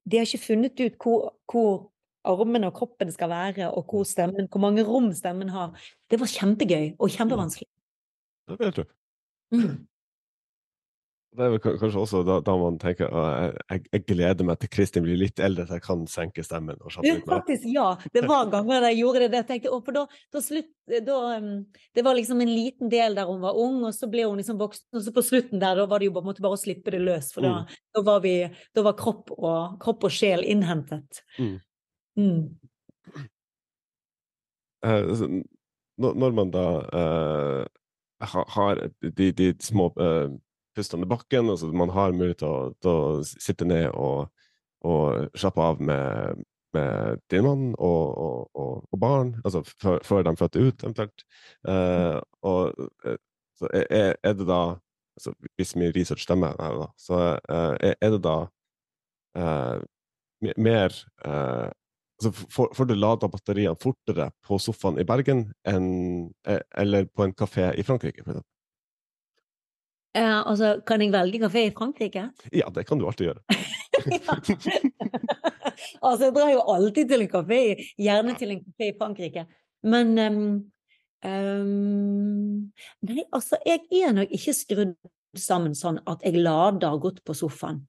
De 0.10 0.20
har 0.20 0.28
ikke 0.28 0.42
funnet 0.42 0.80
ut 0.80 0.96
hvor, 1.02 1.32
hvor 1.50 1.90
armene 2.26 2.70
og 2.70 2.78
kroppen 2.78 3.12
skal 3.14 3.30
være, 3.30 3.70
og 3.72 3.90
hvor, 3.90 4.06
stemmen, 4.08 4.48
hvor 4.50 4.62
mange 4.64 4.84
rom 4.86 5.12
stemmen 5.14 5.52
har. 5.54 5.76
Det 6.10 6.20
var 6.20 6.32
kjempegøy 6.32 6.96
og 6.98 7.12
kjempevanskelig. 7.14 7.68
Det 8.50 8.58
vet 8.60 8.80
du. 8.80 8.84
Mm. 9.54 9.76
Det 11.30 11.46
er 11.46 11.52
vel 11.54 11.60
kanskje 11.62 12.00
også 12.02 12.20
da, 12.26 12.40
da 12.42 12.54
man 12.58 12.80
tenker 12.82 13.12
at 13.14 13.58
jeg, 13.70 13.84
jeg 13.94 14.04
gleder 14.10 14.48
meg 14.48 14.58
til 14.64 14.72
Kristin 14.74 15.04
blir 15.06 15.20
litt 15.22 15.38
eldre, 15.46 15.68
så 15.70 15.78
jeg 15.78 15.84
kan 15.86 16.08
senke 16.10 16.42
stemmen. 16.46 16.80
og 16.82 17.06
det, 17.06 17.20
faktisk, 17.28 17.68
ja. 17.70 17.92
Det 18.16 18.24
var 18.26 18.50
ganger 18.50 18.88
jeg 18.88 18.98
gjorde 19.04 19.28
det. 19.28 19.44
Jeg 19.44 19.48
tenkte, 19.52 19.78
for 19.86 19.98
da, 20.00 20.04
da 20.34 20.42
slutt, 20.42 20.72
da, 20.90 21.20
um, 21.38 21.52
det 21.94 22.06
var 22.08 22.18
liksom 22.18 22.42
en 22.42 22.50
liten 22.50 22.90
del 22.90 23.20
der 23.20 23.30
hun 23.30 23.46
var 23.46 23.62
ung, 23.62 23.78
og 23.86 23.94
så 23.94 24.10
ble 24.10 24.26
hun 24.26 24.42
liksom 24.42 24.58
voksen. 24.58 24.88
Og 24.98 25.06
så 25.06 25.14
på 25.14 25.26
slutten 25.30 25.62
der, 25.62 25.78
da 25.78 25.86
var 25.92 26.02
det 26.02 26.10
jo 26.10 26.16
bare, 26.18 26.34
bare 26.42 26.58
å 26.58 26.64
slippe 26.64 26.96
det 26.98 27.04
løs. 27.06 27.30
For 27.36 27.46
da, 27.46 27.54
Mm. 27.60 27.78
da, 27.94 28.06
var, 28.10 28.26
vi, 28.26 28.36
var 28.90 28.98
kropp 28.98 29.32
og, 29.38 29.78
kropp 29.86 30.10
og 30.10 30.18
sjel 30.18 30.42
innhentet. 30.50 31.22
Mm. 31.38 31.56
Mm. 32.18 32.44
Eh, 34.82 35.26
når, 36.00 36.32
man 36.42 36.52
da 36.58 36.68
eh, 36.90 37.66
har 38.58 38.88
de, 39.06 39.32
de 39.32 39.54
små 39.62 39.92
uh, 40.00 40.32
pustene 40.80 41.06
i 41.06 41.10
bakken, 41.10 41.52
altså 41.52 41.70
man 41.76 41.92
har 41.94 42.16
mulighet 42.16 42.42
til 42.44 42.50
å, 42.50 42.60
til 42.80 42.92
å 42.92 43.24
sitte 43.28 43.68
ned 43.68 43.90
og, 43.94 44.30
og 44.88 45.38
slappe 45.38 45.66
av 45.66 45.82
med, 45.84 46.44
med 46.76 47.24
din 47.32 47.46
mann 47.46 47.66
og, 47.78 48.04
og, 48.26 48.84
og, 48.92 49.00
barn, 49.00 49.34
altså 49.44 49.64
før, 49.68 50.24
de 50.26 50.36
flytter 50.40 50.68
ut, 50.68 50.86
eventuelt. 50.86 51.26
Uh, 51.68 52.20
og 52.46 52.86
eh, 53.06 53.20
så 53.60 53.72
er, 53.76 54.16
er 54.24 54.38
det 54.40 54.48
da 54.48 54.62
altså, 55.20 55.34
Hvis 55.60 55.76
min 55.76 55.92
research 55.96 56.24
stemmer, 56.24 56.56
her, 56.60 56.78
da, 56.80 56.88
så 57.00 57.20
eh, 57.36 57.92
er, 57.92 58.14
det 58.16 58.22
da 58.24 58.38
uh, 59.40 59.82
mer 60.56 60.96
altså, 61.20 62.32
får, 62.32 62.72
får 62.78 62.88
du 62.88 62.96
lada 62.96 63.28
batteriene 63.32 63.76
fortere 63.82 64.30
på 64.48 64.60
sofaen 64.64 65.02
i 65.02 65.08
Bergen 65.08 65.50
enn, 65.68 66.30
eller 66.48 67.10
på 67.12 67.26
en 67.26 67.36
kafé 67.36 67.74
i 67.76 67.84
Frankrike? 67.84 68.24
For 68.24 68.32
eksempel? 68.32 68.48
Eh, 70.18 70.48
altså, 70.50 70.80
kan 70.88 71.02
jeg 71.04 71.12
velge 71.14 71.40
kafé 71.44 71.68
i 71.68 71.74
Frankrike? 71.76 72.24
ja, 72.54 72.70
det 72.74 72.88
kan 72.88 72.98
du 72.98 73.06
alltid 73.06 73.30
gjøre. 73.30 73.42
altså, 76.02 76.24
jeg 76.26 76.34
drar 76.34 76.50
jo 76.56 76.64
alltid 76.74 77.12
til 77.12 77.26
en 77.26 77.30
kafé, 77.30 77.62
gjerne 77.98 78.34
til 78.40 78.56
en 78.56 78.64
kafé 78.64 78.90
i 78.90 78.98
Frankrike. 78.98 79.46
Men 79.86 80.18
um, 80.18 80.42
um, 81.26 82.72
Nei, 83.06 83.24
altså, 83.32 83.62
jeg 83.66 83.86
er 84.02 84.18
nok 84.18 84.34
ikke 84.34 84.58
skrudd 84.58 84.98
sammen 85.38 85.78
sånn 85.78 86.02
at 86.10 86.26
jeg 86.26 86.42
lader 86.42 86.98
godt 86.98 87.22
på 87.24 87.38
sofaen. 87.38 87.86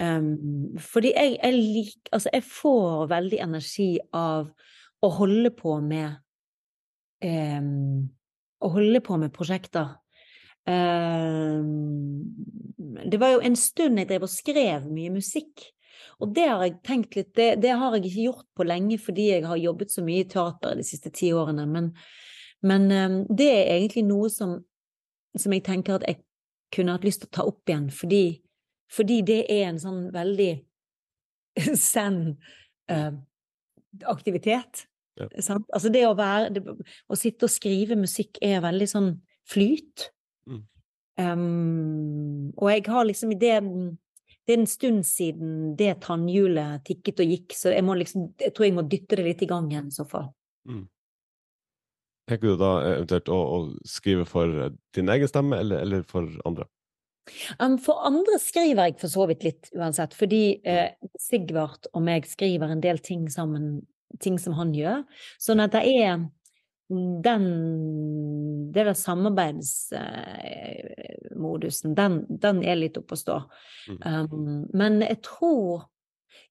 Um, 0.00 0.78
fordi 0.78 1.12
jeg, 1.12 1.36
jeg 1.42 1.54
liker 1.58 2.14
altså, 2.14 2.30
jeg 2.32 2.44
får 2.46 3.08
veldig 3.10 3.40
energi 3.42 3.90
av 4.14 4.48
å 5.02 5.08
holde 5.16 5.50
på 5.50 5.80
med 5.82 6.20
Å 7.20 8.68
holde 8.72 9.00
på 9.04 9.16
med 9.20 9.32
prosjekter. 9.34 9.99
Um, 10.70 12.24
det 13.10 13.18
var 13.20 13.34
jo 13.34 13.44
en 13.44 13.56
stund 13.58 13.98
jeg 13.98 14.08
drev 14.10 14.26
og 14.26 14.32
skrev 14.32 14.88
mye 14.90 15.12
musikk. 15.14 15.66
Og 16.20 16.34
det 16.36 16.46
har 16.48 16.62
jeg 16.64 16.80
tenkt 16.84 17.16
litt 17.16 17.32
det, 17.36 17.54
det 17.64 17.72
har 17.80 17.94
jeg 17.96 18.04
ikke 18.06 18.26
gjort 18.26 18.48
på 18.56 18.66
lenge 18.68 18.98
fordi 19.00 19.30
jeg 19.30 19.46
har 19.48 19.60
jobbet 19.60 19.92
så 19.92 20.04
mye 20.04 20.24
i 20.24 20.28
teater 20.28 20.76
de 20.76 20.84
siste 20.86 21.12
ti 21.16 21.32
årene. 21.36 21.64
Men, 21.70 21.90
men 22.66 22.90
um, 22.92 23.16
det 23.28 23.48
er 23.54 23.72
egentlig 23.78 24.04
noe 24.08 24.28
som, 24.32 24.58
som 25.36 25.56
jeg 25.56 25.64
tenker 25.66 25.98
at 25.98 26.06
jeg 26.08 26.20
kunne 26.74 26.94
hatt 26.94 27.06
lyst 27.06 27.24
til 27.24 27.30
å 27.30 27.36
ta 27.38 27.46
opp 27.48 27.70
igjen, 27.70 27.88
fordi, 27.90 28.24
fordi 28.92 29.16
det 29.26 29.40
er 29.50 29.64
en 29.72 29.80
sånn 29.82 30.04
veldig 30.14 30.52
zen 31.90 32.20
uh, 32.92 33.12
aktivitet. 34.12 34.84
Ja. 35.18 35.26
Altså 35.74 35.90
det 35.92 36.04
å 36.06 36.14
være 36.16 36.52
det, 36.54 36.62
Å 37.10 37.16
sitte 37.18 37.44
og 37.48 37.52
skrive 37.52 37.98
musikk 37.98 38.38
er 38.44 38.62
veldig 38.64 38.86
sånn 38.88 39.10
flyt. 39.50 40.10
Mm. 40.48 40.62
Um, 41.20 42.52
og 42.56 42.70
jeg 42.70 42.86
har 42.88 43.04
liksom 43.04 43.34
det 43.36 43.56
Det 44.46 44.54
er 44.54 44.60
en 44.60 44.70
stund 44.70 45.02
siden 45.04 45.74
det 45.76 45.98
tannhjulet 46.06 46.84
tikket 46.86 47.20
og 47.20 47.34
gikk, 47.34 47.52
så 47.54 47.74
jeg 47.74 47.84
må 47.84 47.94
liksom 47.98 48.30
Jeg 48.40 48.54
tror 48.54 48.66
jeg 48.66 48.74
må 48.78 48.86
dytte 48.88 49.18
det 49.18 49.26
litt 49.26 49.42
i 49.42 49.50
gang 49.50 49.68
igjen 49.70 49.90
i 49.90 49.94
så 49.94 50.06
fall. 50.08 50.30
Tenker 52.30 52.52
du 52.52 52.60
da 52.60 52.74
eventuelt 52.86 53.30
å, 53.32 53.36
å 53.36 53.58
skrive 53.88 54.24
for 54.28 54.46
eh, 54.46 54.74
din 54.94 55.10
egen 55.10 55.30
stemme, 55.30 55.58
eller, 55.58 55.82
eller 55.82 56.04
for 56.06 56.28
andre? 56.46 56.68
Um, 57.58 57.76
for 57.82 58.02
andre 58.06 58.38
skriver 58.42 58.88
jeg 58.90 58.98
for 59.00 59.12
så 59.12 59.26
vidt 59.30 59.46
litt 59.46 59.70
uansett, 59.74 60.14
fordi 60.18 60.60
eh, 60.66 60.92
Sigvart 61.20 61.90
og 61.92 62.04
meg 62.06 62.28
skriver 62.30 62.70
en 62.70 62.82
del 62.84 63.00
ting 63.02 63.26
sammen, 63.30 63.80
ting 64.22 64.38
som 64.38 64.54
han 64.58 64.72
gjør. 64.76 65.02
Sånn 65.42 65.62
at 65.64 65.74
det 65.74 65.82
er 65.90 66.22
den 67.24 67.44
Det 68.74 68.84
der 68.84 68.94
samarbeidsmodusen, 68.94 71.94
den, 71.94 72.26
den 72.28 72.64
er 72.64 72.74
litt 72.78 72.98
oppe 72.98 73.12
og 73.14 73.18
står. 73.18 73.42
Um, 74.04 74.66
men 74.74 75.02
jeg 75.02 75.22
tror 75.26 75.82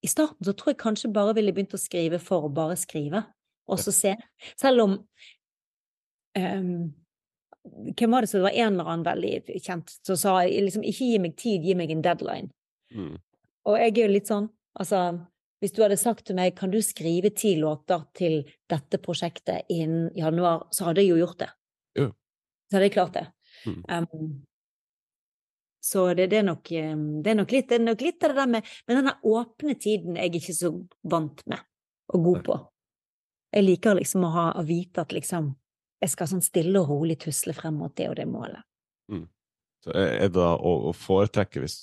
I 0.03 0.07
starten 0.07 0.45
så 0.45 0.53
tror 0.53 0.69
jeg 0.73 0.83
kanskje 0.83 1.13
bare 1.15 1.33
ville 1.35 1.53
begynt 1.55 1.73
å 1.75 1.77
skrive 1.79 2.19
for 2.23 2.43
å 2.47 2.49
bare 2.51 2.75
skrive, 2.79 3.23
og 3.67 3.79
så 3.79 3.91
se. 3.95 4.15
Selv 4.59 4.81
om 4.83 4.91
um, 6.35 6.93
hvem 7.95 8.11
var 8.11 8.21
det 8.23 8.31
som 8.31 8.43
var 8.43 8.55
en 8.55 8.73
eller 8.73 8.89
annen 8.91 9.05
veldig 9.05 9.59
kjent 9.63 9.89
som 10.07 10.17
sa 10.19 10.31
liksom, 10.47 10.83
ikke 10.87 11.05
gi 11.11 11.19
meg 11.19 11.35
tid, 11.39 11.63
gi 11.67 11.75
meg 11.75 11.91
en 11.91 12.05
deadline. 12.05 12.49
Mm. 12.95 13.17
Og 13.67 13.73
jeg 13.79 13.91
er 13.91 14.05
jo 14.05 14.15
litt 14.15 14.31
sånn, 14.31 14.47
altså 14.79 14.99
hvis 15.59 15.73
du 15.75 15.81
hadde 15.83 15.97
sagt 15.99 16.25
til 16.27 16.37
meg 16.37 16.55
kan 16.57 16.71
du 16.71 16.79
skrive 16.83 17.31
ti 17.35 17.55
låter 17.59 18.05
til 18.15 18.41
dette 18.69 18.99
prosjektet 19.03 19.67
innen 19.73 20.09
januar, 20.17 20.67
så 20.71 20.89
hadde 20.89 21.03
jeg 21.03 21.13
jo 21.13 21.19
gjort 21.23 21.41
det. 21.43 21.49
Ja. 21.99 22.07
Så 22.69 22.77
hadde 22.77 22.87
jeg 22.87 22.95
klart 22.95 23.17
det. 23.17 23.25
Mm. 23.65 23.81
Um, 23.89 24.29
så 25.83 26.05
det, 26.13 26.29
det, 26.31 26.41
er 26.41 26.47
nok, 26.47 26.69
det, 26.69 27.31
er 27.31 27.39
nok 27.39 27.55
litt, 27.55 27.69
det 27.69 27.79
er 27.79 27.85
nok 27.85 28.03
litt 28.03 28.23
av 28.23 28.31
det 28.31 28.37
der 28.37 28.51
med 28.51 28.71
Men 28.87 28.99
denne 28.99 29.13
åpne 29.25 29.75
tiden 29.79 30.17
er 30.17 30.27
jeg 30.27 30.41
ikke 30.41 30.55
så 30.55 30.71
vant 31.11 31.43
med 31.49 31.65
og 32.09 32.25
god 32.25 32.43
på. 32.45 32.57
Jeg 33.53 33.65
liker 33.65 33.97
liksom 33.99 34.25
å 34.25 34.31
ha 34.33 34.47
å 34.59 34.63
vite 34.65 35.03
at 35.03 35.13
liksom 35.13 35.53
jeg 35.99 36.11
skal 36.13 36.29
sånn 36.31 36.43
stille 36.45 36.79
og 36.79 36.91
rolig 36.93 37.17
tusle 37.19 37.53
frem 37.55 37.75
mot 37.81 37.91
det 37.97 38.07
og 38.09 38.15
det 38.17 38.25
målet. 38.29 38.63
Så 39.83 39.95
er 39.95 40.31
det 40.31 40.43
å, 40.43 40.71
å 40.89 40.93
foretrekke 40.95 41.63
hvis 41.63 41.77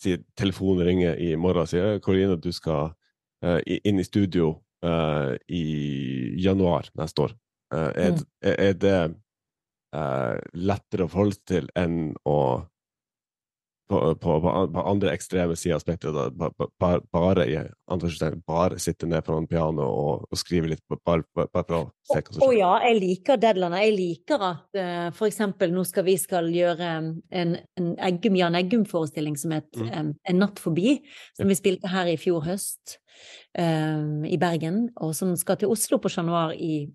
si 0.00 0.16
telefonen 0.38 0.86
ringer 0.86 1.20
i 1.20 1.34
morgen 1.40 1.64
og 1.64 1.70
sier 1.70 2.00
Karoline, 2.04 2.38
du 2.40 2.50
skal 2.56 2.92
inn 3.44 4.00
i 4.00 4.04
studio 4.04 4.50
uh, 4.84 5.32
i 5.48 5.64
januar 6.44 6.90
neste 7.00 7.28
år. 7.28 7.36
Er, 7.70 8.10
Mm. 8.10 8.24
er, 8.42 8.56
er 8.58 8.72
det 8.82 9.00
lettere 10.54 11.04
å 11.06 11.10
forholde 11.10 11.36
seg 11.36 11.46
til 11.46 11.68
enn 11.78 12.12
å 12.26 12.38
på, 13.90 13.98
på, 14.22 14.34
på, 14.42 14.82
andre 14.86 15.10
ekstreme 15.16 15.56
sider 15.58 15.76
av 15.76 15.82
spekteret, 15.82 16.36
bare, 16.78 17.46
anførselstegn, 17.90 18.42
bare 18.46 18.78
sitte 18.82 19.08
ned 19.10 19.24
foran 19.26 19.48
piano 19.50 19.82
og, 19.82 20.28
og 20.30 20.38
skrive 20.38 20.70
litt, 20.70 20.82
bare, 20.88 21.24
bare, 21.34 21.50
bare 21.50 21.66
for 21.66 21.78
å 21.78 21.82
se 22.06 22.20
hva 22.20 22.36
som 22.36 22.44
Å 22.46 22.50
skjer. 22.52 22.58
ja, 22.60 22.70
jeg 22.86 22.98
liker 23.00 23.40
deadliner. 23.42 23.82
Jeg 23.84 23.96
liker 23.96 24.44
at 24.50 24.78
uh, 24.78 25.08
for 25.16 25.26
eksempel 25.26 25.74
nå 25.74 25.82
skal 25.88 26.06
vi 26.06 26.14
skal 26.22 26.48
gjøre 26.54 26.92
en, 26.94 27.10
en 27.80 27.90
Eggum, 28.08 28.38
Jan 28.38 28.58
Eggum-forestilling 28.60 29.38
som 29.40 29.56
het 29.58 29.68
Mm. 29.80 29.90
um, 29.94 30.08
En 30.28 30.38
natt 30.42 30.58
forbi, 30.60 30.96
som 31.36 31.48
vi 31.48 31.54
spilte 31.58 31.88
her 31.88 32.08
i 32.10 32.16
fjor 32.20 32.42
høst 32.44 32.96
um, 33.58 34.24
i 34.26 34.36
Bergen, 34.40 34.88
og 35.00 35.14
som 35.16 35.34
skal 35.38 35.58
til 35.60 35.70
Oslo 35.72 35.98
på 36.02 36.10
Chat 36.12 36.26
Noir 36.26 36.54
i 36.54 36.88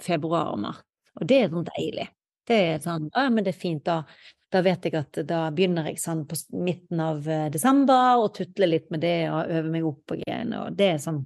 februar 0.00 0.52
og 0.54 0.60
mars. 0.64 0.82
Og 1.20 1.26
det 1.28 1.40
er 1.44 1.50
sånn 1.52 1.66
deilig. 1.70 2.06
Det 2.48 2.58
er 2.72 2.78
sånn 2.84 3.10
Ja, 3.14 3.26
men 3.30 3.44
det 3.44 3.54
er 3.54 3.60
fint, 3.60 3.84
da. 3.86 4.04
Da 4.50 4.62
vet 4.66 4.84
jeg 4.84 4.96
at 4.98 5.20
da 5.28 5.44
begynner 5.54 5.86
jeg 5.86 6.00
sånn 6.02 6.24
på 6.26 6.38
midten 6.58 7.00
av 7.04 7.26
eh, 7.30 7.48
desember 7.54 8.22
og 8.24 8.32
tutler 8.34 8.72
litt 8.72 8.88
med 8.90 9.04
det 9.04 9.30
og 9.30 9.46
øver 9.46 9.70
meg 9.70 9.86
opp 9.86 10.00
på 10.10 10.18
greiene, 10.24 10.64
og 10.66 10.78
det 10.78 10.94
er 10.96 11.02
sånn 11.02 11.24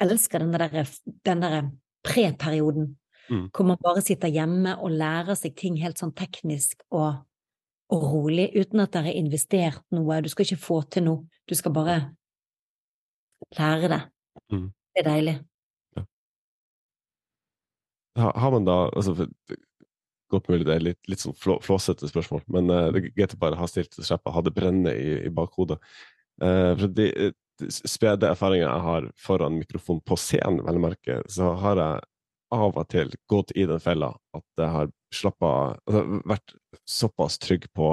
Jeg 0.00 0.08
elsker 0.08 0.40
den 0.40 0.52
der, 0.52 0.88
den 1.28 1.42
der 1.44 1.70
preperioden 2.04 2.94
Mm. 3.30 3.50
hvor 3.54 3.64
man 3.64 3.78
bare 3.78 4.02
sitter 4.02 4.28
hjemme 4.28 4.72
og 4.82 4.90
lærer 4.90 5.36
seg 5.38 5.54
ting 5.58 5.76
helt 5.78 6.00
sånn 6.00 6.10
teknisk 6.18 6.82
og, 6.90 7.20
og 7.94 8.06
rolig, 8.12 8.48
uten 8.56 8.82
at 8.82 8.90
dere 8.96 9.12
har 9.12 9.18
investert 9.20 9.84
noe. 9.94 10.18
Du 10.24 10.28
skal 10.32 10.48
ikke 10.48 10.64
få 10.64 10.80
til 10.90 11.06
noe, 11.06 11.42
du 11.46 11.54
skal 11.54 11.74
bare 11.76 11.98
lære 13.54 13.92
det. 13.92 14.00
Mm. 14.50 14.66
Det 14.74 15.02
er 15.04 15.06
deilig. 15.06 15.36
Ja. 15.94 16.04
Har 18.34 18.50
man 18.50 18.66
da 18.66 18.80
altså, 18.88 19.14
Godt 20.30 20.50
mulig 20.50 20.66
det 20.68 20.76
er 20.76 20.84
litt, 20.84 21.00
litt 21.10 21.22
sånn 21.22 21.36
flå, 21.38 21.58
flåsete 21.64 22.08
spørsmål, 22.10 22.44
men 22.54 22.70
uh, 22.70 22.90
greit 23.10 23.34
å 23.34 23.40
bare 23.40 23.58
ha 23.58 23.68
stilt 23.70 23.98
og 23.98 24.34
hadde 24.36 24.54
brennende 24.54 24.94
i, 24.94 25.16
i 25.26 25.32
bakhodet. 25.34 25.80
Uh, 26.40 26.72
for 26.78 26.86
de, 26.94 27.08
de 27.60 27.70
spede 27.70 28.30
erfaringer 28.30 28.68
jeg 28.68 28.86
har 28.86 29.10
foran 29.18 29.58
mikrofon 29.58 30.00
på 30.06 30.18
scenen, 30.20 30.62
vel 30.66 30.78
å 30.78 30.84
merke, 30.86 31.18
så 31.28 31.54
har 31.60 31.82
jeg 31.82 32.06
av 32.50 32.78
og 32.78 32.86
til 32.90 33.12
gått 33.30 33.52
i 33.58 33.66
den 33.68 33.82
fella 33.82 34.10
at 34.34 34.46
jeg 34.58 34.74
har 34.74 34.88
slappa 35.14 35.50
altså, 35.86 36.20
Vært 36.30 36.54
såpass 36.88 37.38
trygg 37.42 37.68
på 37.76 37.92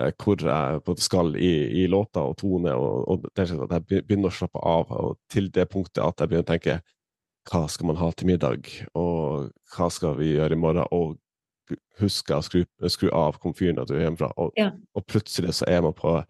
eh, 0.00 0.12
hvor 0.16 0.44
jeg 0.44 0.82
på 0.84 0.96
skal 1.00 1.36
i, 1.36 1.52
i 1.82 1.86
låta 1.90 2.24
og 2.24 2.36
tone, 2.40 2.74
og, 2.74 3.08
og 3.08 3.28
sånn 3.38 3.64
at 3.66 3.76
jeg 3.78 4.04
begynner 4.08 4.32
å 4.32 4.38
slappe 4.40 4.62
av, 4.64 4.92
og 4.92 5.18
til 5.32 5.50
det 5.54 5.68
punktet 5.72 6.04
at 6.04 6.20
jeg 6.20 6.32
begynner 6.32 6.46
å 6.46 6.52
tenke 6.52 6.80
hva 7.48 7.64
skal 7.72 7.88
man 7.88 7.96
ha 8.00 8.10
til 8.12 8.28
middag, 8.28 8.68
og 8.98 9.48
hva 9.72 9.88
skal 9.92 10.18
vi 10.18 10.34
gjøre 10.34 10.56
i 10.56 10.60
morgen, 10.60 10.84
og 10.92 11.16
huske 12.00 12.36
å 12.36 12.42
skru, 12.44 12.62
skru 12.88 13.10
av 13.14 13.38
komfyren 13.42 13.78
når 13.78 13.88
du 13.88 13.94
er 13.96 14.04
hjemmefra, 14.06 14.32
og, 14.36 14.52
Ja. 14.56 14.70
og 14.94 15.06
plutselig 15.06 15.54
så 15.58 15.68
er 15.68 15.82
man 15.82 15.96
på 15.96 16.22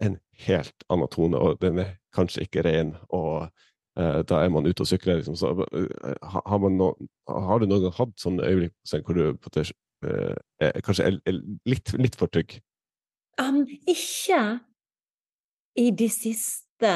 en 0.00 0.18
helt 0.46 0.84
annen 0.90 1.08
tone, 1.08 1.38
og 1.38 1.60
den 1.60 1.78
er 1.78 1.96
kanskje 2.14 2.44
ikke 2.46 2.64
ren, 2.64 2.94
og 3.08 3.48
uh, 3.98 4.22
da 4.28 4.42
er 4.44 4.52
man 4.52 4.66
ute 4.66 4.84
og 4.84 4.90
sykler. 4.90 5.16
Liksom. 5.20 5.36
Så, 5.36 5.52
uh, 5.52 6.14
har, 6.22 6.58
man 6.58 6.76
no, 6.76 6.92
har 7.28 7.58
du 7.58 7.66
noen 7.66 7.86
gang 7.86 7.96
hatt 7.96 8.16
sånne 8.20 8.44
øyeblikk 8.44 9.06
hvor 9.06 9.16
du 9.16 9.22
på 9.36 9.50
en 9.50 9.50
måte, 9.50 9.66
eh, 10.04 10.36
er, 10.60 10.80
kanskje 10.84 11.06
er, 11.08 11.20
er 11.26 11.40
litt, 11.64 11.92
litt 11.96 12.16
for 12.16 12.32
trygg? 12.32 12.58
Um, 13.40 13.64
ikke 13.88 14.60
i 15.76 15.90
de 15.92 16.08
siste 16.08 16.92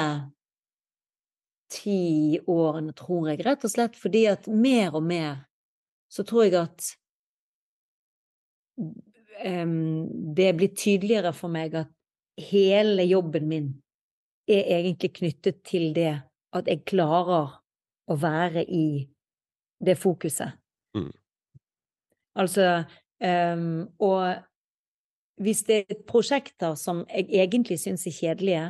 ti 1.70 2.40
årene, 2.48 2.92
tror 2.96 3.30
jeg, 3.30 3.44
rett 3.46 3.64
og 3.64 3.72
slett 3.72 3.96
fordi 3.98 4.24
at 4.30 4.48
mer 4.48 4.96
og 4.96 5.04
mer 5.06 5.44
så 6.10 6.24
tror 6.26 6.48
jeg 6.48 6.56
at 6.58 6.94
det 10.36 10.50
blir 10.56 10.74
tydeligere 10.76 11.32
for 11.32 11.48
meg 11.52 11.74
at 11.74 11.88
hele 12.40 13.06
jobben 13.08 13.48
min 13.48 13.70
er 14.50 14.66
egentlig 14.80 15.14
knyttet 15.16 15.62
til 15.64 15.94
det 15.96 16.12
at 16.56 16.68
jeg 16.68 16.84
klarer 16.88 17.56
å 18.10 18.16
være 18.18 18.64
i 18.66 19.06
det 19.80 19.96
fokuset. 19.98 20.56
Mm. 20.96 21.12
Altså 22.36 22.84
um, 23.22 23.88
Og 23.98 24.34
hvis 25.40 25.62
det 25.68 25.84
er 25.88 26.02
prosjekter 26.08 26.74
som 26.76 27.04
jeg 27.08 27.30
egentlig 27.30 27.78
syns 27.80 28.06
er 28.06 28.16
kjedelige, 28.16 28.66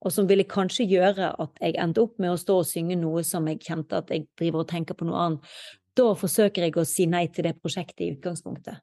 og 0.00 0.14
som 0.14 0.28
ville 0.30 0.46
kanskje 0.46 0.86
gjøre 0.86 1.32
at 1.42 1.60
jeg 1.62 1.74
endte 1.82 2.02
opp 2.02 2.18
med 2.22 2.32
å 2.32 2.38
stå 2.38 2.60
og 2.62 2.66
synge 2.66 2.96
noe 2.98 3.24
som 3.26 3.46
jeg 3.50 3.62
kjente 3.66 3.98
at 3.98 4.10
jeg 4.14 4.28
driver 4.38 4.62
og 4.62 4.70
tenker 4.70 4.98
på 4.98 5.06
noe 5.08 5.24
annet, 5.24 5.54
da 5.98 6.12
forsøker 6.14 6.66
jeg 6.66 6.76
å 6.78 6.86
si 6.86 7.08
nei 7.10 7.24
til 7.34 7.48
det 7.48 7.56
prosjektet 7.58 8.04
i 8.06 8.12
utgangspunktet. 8.14 8.78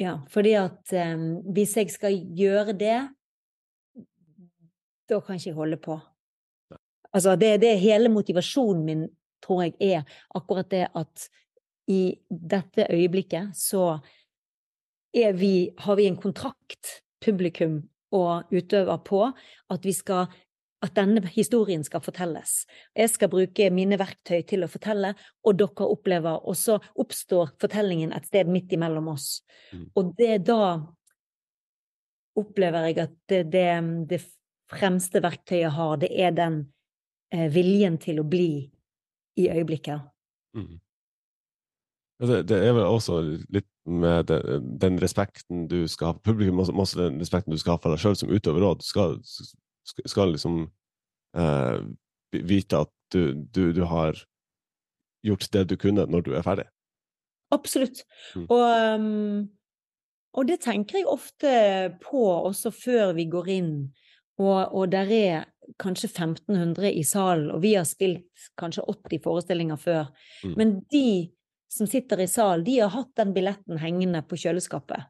Ja. 0.00 0.18
Fordi 0.28 0.54
at 0.56 0.92
um, 0.92 1.26
hvis 1.52 1.76
jeg 1.76 1.90
skal 1.90 2.16
gjøre 2.36 2.72
det, 2.72 2.98
da 5.08 5.20
kan 5.20 5.36
ikke 5.36 5.50
jeg 5.50 5.58
holde 5.58 5.76
på. 5.76 5.98
Altså, 7.12 7.36
det, 7.36 7.60
det 7.60 7.80
hele 7.80 8.08
motivasjonen 8.08 8.84
min, 8.84 9.08
tror 9.42 9.62
jeg, 9.62 9.74
er 9.80 10.02
akkurat 10.34 10.70
det 10.70 10.86
at 10.96 11.28
i 11.90 12.14
dette 12.30 12.86
øyeblikket 12.90 13.56
så 13.58 13.98
er 15.14 15.32
vi, 15.36 15.70
har 15.78 15.98
vi 15.98 16.06
en 16.06 16.16
kontrakt, 16.16 17.02
publikum 17.20 17.82
og 18.12 18.48
utøver, 18.52 18.96
på 18.96 19.26
at 19.70 19.84
vi 19.84 19.92
skal 19.92 20.26
at 20.82 20.94
denne 20.96 21.22
historien 21.30 21.84
skal 21.86 22.02
fortelles. 22.02 22.64
Jeg 22.96 23.12
skal 23.12 23.30
bruke 23.30 23.68
mine 23.74 23.98
verktøy 24.00 24.42
til 24.48 24.66
å 24.66 24.70
fortelle, 24.70 25.12
og 25.46 25.58
dere 25.60 25.88
opplever 25.88 26.42
Og 26.42 26.56
så 26.58 26.78
oppstår 26.98 27.54
fortellingen 27.60 28.12
et 28.12 28.26
sted 28.26 28.50
midt 28.50 28.72
imellom 28.72 29.12
oss. 29.14 29.44
Mm. 29.72 29.86
Og 29.94 30.12
det 30.18 30.38
da 30.48 30.62
opplever 32.36 32.88
jeg 32.88 32.98
at 33.04 33.16
det, 33.28 33.42
det, 33.52 33.66
det 34.08 34.20
fremste 34.72 35.22
verktøyet 35.22 35.66
jeg 35.66 35.74
har, 35.76 35.98
det 36.00 36.10
er 36.10 36.32
den 36.36 36.62
eh, 37.32 37.48
viljen 37.52 37.98
til 38.00 38.22
å 38.22 38.28
bli 38.28 38.70
i 39.38 39.48
øyeblikket. 39.52 40.08
Mm. 40.56 40.80
Det, 42.22 42.42
det 42.48 42.58
er 42.62 42.74
vel 42.76 42.86
også 42.86 43.20
litt 43.50 43.68
med 43.84 44.28
den, 44.30 44.68
den 44.78 44.98
respekten 45.02 45.66
du 45.68 45.88
skal 45.90 46.12
ha 46.12 46.16
for 46.16 46.30
publikum, 46.30 46.60
også, 46.62 46.72
også 46.72 47.00
den 47.00 47.18
respekten 47.20 47.54
du 47.54 47.58
skal 47.58 47.76
ha 47.76 47.82
for 47.82 47.94
deg 47.94 48.02
sjøl 48.02 48.18
som 48.18 48.30
utøver 48.30 48.66
òg. 48.68 48.78
Du 48.78 48.86
skal, 48.86 49.16
skal, 49.84 50.34
liksom 50.34 50.64
eh, 51.36 51.78
vite 52.32 52.84
at 52.84 52.92
du, 53.12 53.32
du, 53.34 53.72
du 53.76 53.82
har 53.88 54.18
gjort 55.22 55.48
det 55.52 55.64
du 55.70 55.76
kunne 55.80 56.06
når 56.10 56.26
du 56.26 56.32
er 56.36 56.46
ferdig. 56.46 56.68
Absolutt. 57.52 58.04
Mm. 58.34 58.46
Og, 58.48 58.62
um, 58.96 59.48
og 60.32 60.48
det 60.48 60.62
tenker 60.64 61.00
jeg 61.02 61.10
ofte 61.10 61.52
på 62.02 62.24
også 62.32 62.72
før 62.74 63.12
vi 63.18 63.28
går 63.30 63.50
inn. 63.58 63.74
Og, 64.40 64.72
og 64.72 64.88
der 64.94 65.12
er 65.12 65.44
kanskje 65.78 66.08
1500 66.08 66.90
i 66.90 67.04
salen, 67.06 67.50
og 67.52 67.62
vi 67.62 67.74
har 67.76 67.84
spilt 67.86 68.48
kanskje 68.58 68.84
80 68.88 69.22
forestillinger 69.24 69.78
før. 69.80 70.08
Mm. 70.42 70.54
Men 70.56 70.74
de 70.92 71.32
som 71.72 71.88
sitter 71.88 72.20
i 72.20 72.28
salen, 72.28 72.64
de 72.64 72.78
har 72.80 72.92
hatt 72.92 73.12
den 73.16 73.32
billetten 73.36 73.80
hengende 73.80 74.24
på 74.26 74.38
kjøleskapet. 74.40 75.08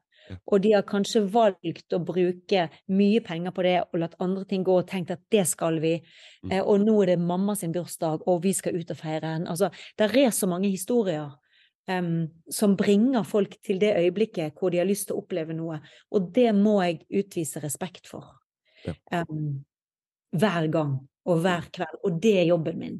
Og 0.51 0.61
de 0.63 0.73
har 0.75 0.85
kanskje 0.87 1.23
valgt 1.31 1.93
å 1.95 1.99
bruke 2.03 2.67
mye 2.93 3.21
penger 3.25 3.53
på 3.55 3.65
det 3.65 3.75
og 3.83 3.99
latt 4.01 4.17
andre 4.23 4.45
ting 4.49 4.63
gå 4.65 4.77
og 4.79 4.87
tenkt 4.89 5.13
at 5.13 5.23
det 5.33 5.45
skal 5.49 5.79
vi. 5.83 5.97
Mm. 6.43 6.51
Eh, 6.51 6.63
og 6.63 6.83
nå 6.83 6.95
er 7.03 7.13
det 7.13 7.19
mamma 7.21 7.55
sin 7.59 7.73
bursdag, 7.75 8.27
og 8.27 8.43
vi 8.45 8.53
skal 8.55 8.77
ut 8.79 8.93
og 8.93 8.99
feire 8.99 9.35
henne. 9.35 9.49
Altså, 9.51 9.71
der 9.99 10.17
er 10.25 10.35
så 10.35 10.49
mange 10.49 10.71
historier 10.73 11.33
Um, 11.83 12.29
som 12.47 12.77
bringer 12.79 13.25
folk 13.27 13.57
til 13.59 13.81
det 13.81 13.89
øyeblikket 13.99 14.53
hvor 14.55 14.71
de 14.71 14.79
har 14.79 14.87
lyst 14.87 15.09
til 15.09 15.17
å 15.17 15.19
oppleve 15.19 15.51
noe. 15.51 15.81
Og 16.15 16.29
det 16.31 16.53
må 16.55 16.77
jeg 16.79 17.01
utvise 17.11 17.59
respekt 17.59 18.07
for. 18.07 18.29
Em, 18.87 19.65
hver 20.31 20.69
gang 20.71 20.93
og 21.27 21.41
hver 21.43 21.67
kveld. 21.75 21.99
Og 22.07 22.21
det 22.23 22.33
er 22.39 22.47
jobben 22.47 22.79
min. 22.79 22.95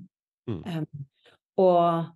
Mm. 0.52 0.60
Um, 0.68 1.06
og 1.64 2.12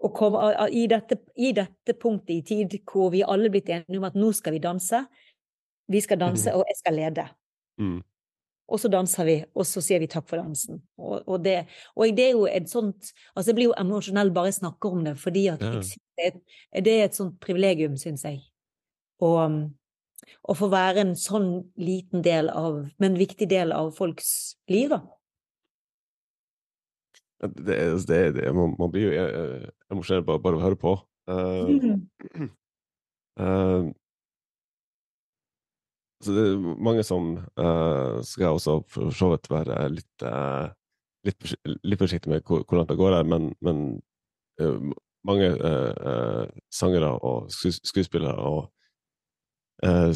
og 0.00 0.12
kom, 0.14 0.34
a- 0.38 0.54
a- 0.64 0.68
i, 0.70 0.86
dette, 0.86 1.16
I 1.36 1.52
dette 1.52 1.94
punktet 1.98 2.30
i 2.36 2.42
tid 2.46 2.76
hvor 2.86 3.10
vi 3.10 3.22
alle 3.26 3.46
er 3.48 3.50
blitt 3.56 3.68
enige 3.68 3.98
om 3.98 4.04
at 4.04 4.14
nå 4.14 4.32
skal 4.32 4.52
vi 4.54 4.58
danse, 4.62 5.00
vi 5.88 6.00
skal 6.04 6.18
danse, 6.20 6.52
og 6.54 6.64
jeg 6.68 6.76
skal 6.78 6.94
lede. 6.94 7.24
Mm. 7.80 8.02
Og 8.68 8.78
så 8.82 8.88
danser 8.92 9.24
vi, 9.24 9.34
og 9.56 9.64
så 9.64 9.80
sier 9.80 9.98
vi 10.02 10.06
takk 10.12 10.26
for 10.28 10.36
dansen. 10.36 10.82
Og, 11.00 11.22
og, 11.26 11.38
det, 11.44 11.62
og 11.96 12.10
det 12.16 12.26
er 12.26 12.34
jo 12.36 12.44
et 12.46 12.68
sånt 12.68 13.12
Altså, 13.34 13.48
jeg 13.50 13.54
blir 13.56 13.68
jo 13.70 13.74
emosjonell 13.80 14.30
bare 14.36 14.50
jeg 14.50 14.58
snakker 14.60 14.92
om 14.92 15.04
det, 15.06 15.16
fordi 15.18 15.46
at 15.48 15.62
Ja. 15.62 15.70
det, 15.80 15.96
er, 16.18 16.26
et- 16.76 16.84
det 16.84 16.92
er 17.00 17.04
et 17.08 17.14
sånt 17.16 17.38
privilegium, 17.40 17.96
syns 17.96 18.24
jeg. 18.28 18.42
Um, 19.20 19.74
å 20.44 20.54
få 20.54 20.68
være 20.70 21.00
en 21.00 21.14
sånn 21.16 21.72
liten 21.80 22.22
del 22.22 22.50
av 22.50 22.84
Men 23.00 23.16
viktig 23.18 23.48
del 23.48 23.72
av 23.72 23.94
folks 23.96 24.56
liv, 24.68 24.90
da. 24.90 25.00
Det, 27.38 27.74
er- 27.74 28.06
det, 28.08 28.22
det, 28.34 28.54
man, 28.54 28.74
man 28.78 28.90
blir 28.90 29.12
jo 29.12 29.26
emosjonell 29.92 30.24
bare, 30.26 30.42
bare 30.42 30.58
å 30.58 30.64
høre 30.64 30.78
på. 30.80 30.96
Uh, 31.28 31.68
eh, 33.38 33.88
så 36.24 36.34
det 36.34 36.44
er 36.48 36.70
mange 36.82 37.04
som 37.06 37.34
uh, 37.60 38.18
skal 38.26 38.56
også 38.56 38.80
for 38.90 39.12
så 39.14 39.28
vidt 39.34 39.50
være 39.52 39.82
litt, 39.92 40.24
uh, 40.24 40.66
litt, 41.28 41.52
litt, 41.84 42.00
forsiktig 42.00 42.32
med 42.32 42.42
hvor, 42.48 42.64
hvor, 42.64 42.80
langt 42.80 42.90
det 42.90 42.98
går 42.98 43.20
her, 43.20 43.28
men, 43.28 43.52
men 43.62 43.84
uh, 44.62 44.90
mange 45.28 45.50
sangere 46.72 47.10
og 47.26 47.50
skuespillere 47.52 48.38
og, 48.48 48.68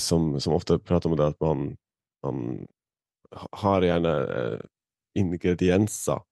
som, 0.00 0.30
som, 0.40 0.54
ofte 0.56 0.78
prater 0.80 1.10
om 1.10 1.16
det, 1.18 1.26
at 1.34 1.42
man, 1.42 1.64
man 2.24 2.38
har 3.60 3.84
gjerne 3.84 4.12
ingredienser 5.18 6.22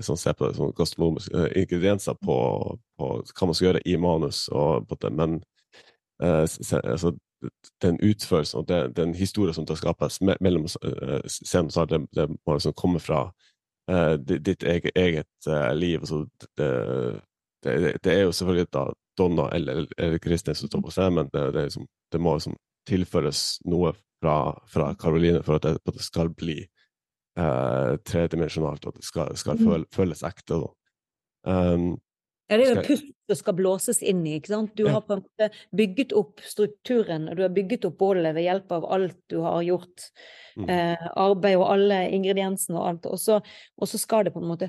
som 0.00 0.16
ser 0.16 0.36
på 0.38 0.48
som 0.56 0.72
gastronomiske 0.76 1.48
ingredienser 1.60 2.16
på, 2.22 2.36
på, 2.98 3.08
hva 3.26 3.48
man 3.48 3.56
skal 3.58 3.68
gjøre 3.68 3.82
i 3.86 3.96
manus, 4.00 4.46
og 4.48 4.86
på 4.88 4.98
det, 5.02 5.12
men 5.18 5.40
altså, 6.22 7.12
den 7.82 7.98
utførelsen 8.02 8.60
og 8.60 8.68
den, 8.68 8.92
den 8.92 9.14
historien 9.14 9.54
som 9.54 9.66
det 9.66 9.78
skapes 9.78 10.20
me 10.20 10.36
mellom 10.40 10.66
uh, 10.84 11.20
scenen, 11.26 11.70
det, 11.90 12.00
det 12.16 12.28
må 12.30 12.56
liksom 12.56 12.74
komme 12.78 13.00
fra 13.02 13.24
uh, 13.90 14.14
ditt 14.18 14.62
eget, 14.62 14.90
eget 14.96 15.48
uh, 15.48 15.72
liv. 15.74 16.00
Altså, 16.00 16.24
det, 16.58 16.70
det, 17.64 17.96
det, 18.04 18.12
er 18.12 18.22
jo 18.22 18.32
selvfølgelig 18.32 18.72
da 18.72 18.86
Donna 19.18 19.48
eller, 19.52 19.86
eller 19.98 20.18
Kristin 20.18 20.54
som 20.54 20.68
står 20.68 20.82
på 20.82 20.94
scenen, 20.94 21.14
men 21.14 21.30
det, 21.32 21.64
liksom, 21.64 21.86
må 22.18 22.36
liksom 22.36 22.56
tilføres 22.88 23.60
noe 23.68 23.92
fra, 24.22 24.94
Caroline 25.00 25.42
for 25.42 25.58
at 25.58 25.66
det, 25.66 26.02
skal 26.02 26.30
bli 26.30 26.62
uh, 27.40 27.98
tredimensjonalt, 28.08 28.86
og 28.86 28.94
at 28.94 29.02
det 29.02 29.08
skal, 29.08 29.36
skal 29.40 29.60
føl, 29.60 29.86
føles 29.94 30.24
ekte. 30.26 30.60
Um, 31.48 31.94
ja, 32.52 32.58
det 32.58 32.66
er 32.66 32.74
jo 32.76 32.84
pust 32.84 33.06
som 33.30 33.38
skal 33.38 33.56
blåses 33.56 34.02
inn 34.04 34.20
i. 34.26 34.36
ikke 34.36 34.52
sant? 34.52 34.72
Du 34.76 34.84
har 34.90 35.00
på 35.06 35.16
en 35.16 35.22
måte 35.22 35.48
bygget 35.76 36.12
opp 36.18 36.42
strukturen, 36.44 37.30
og 37.30 37.38
du 37.38 37.44
har 37.46 37.54
bygget 37.54 37.86
opp 37.88 37.96
bålet 38.02 38.34
ved 38.36 38.44
hjelp 38.44 38.74
av 38.76 38.88
alt 38.96 39.18
du 39.32 39.38
har 39.44 39.62
gjort. 39.64 40.08
Mm. 40.60 40.66
Eh, 40.68 41.06
arbeid 41.22 41.56
og 41.56 41.68
alle 41.70 42.02
ingrediensene 42.12 42.76
og 42.76 42.88
alt. 42.90 43.08
Og 43.08 43.20
så, 43.22 43.38
og 43.78 43.88
så, 43.88 44.00
skal 44.00 44.28
det 44.28 44.34
på 44.34 44.42
en 44.42 44.50
måte 44.50 44.68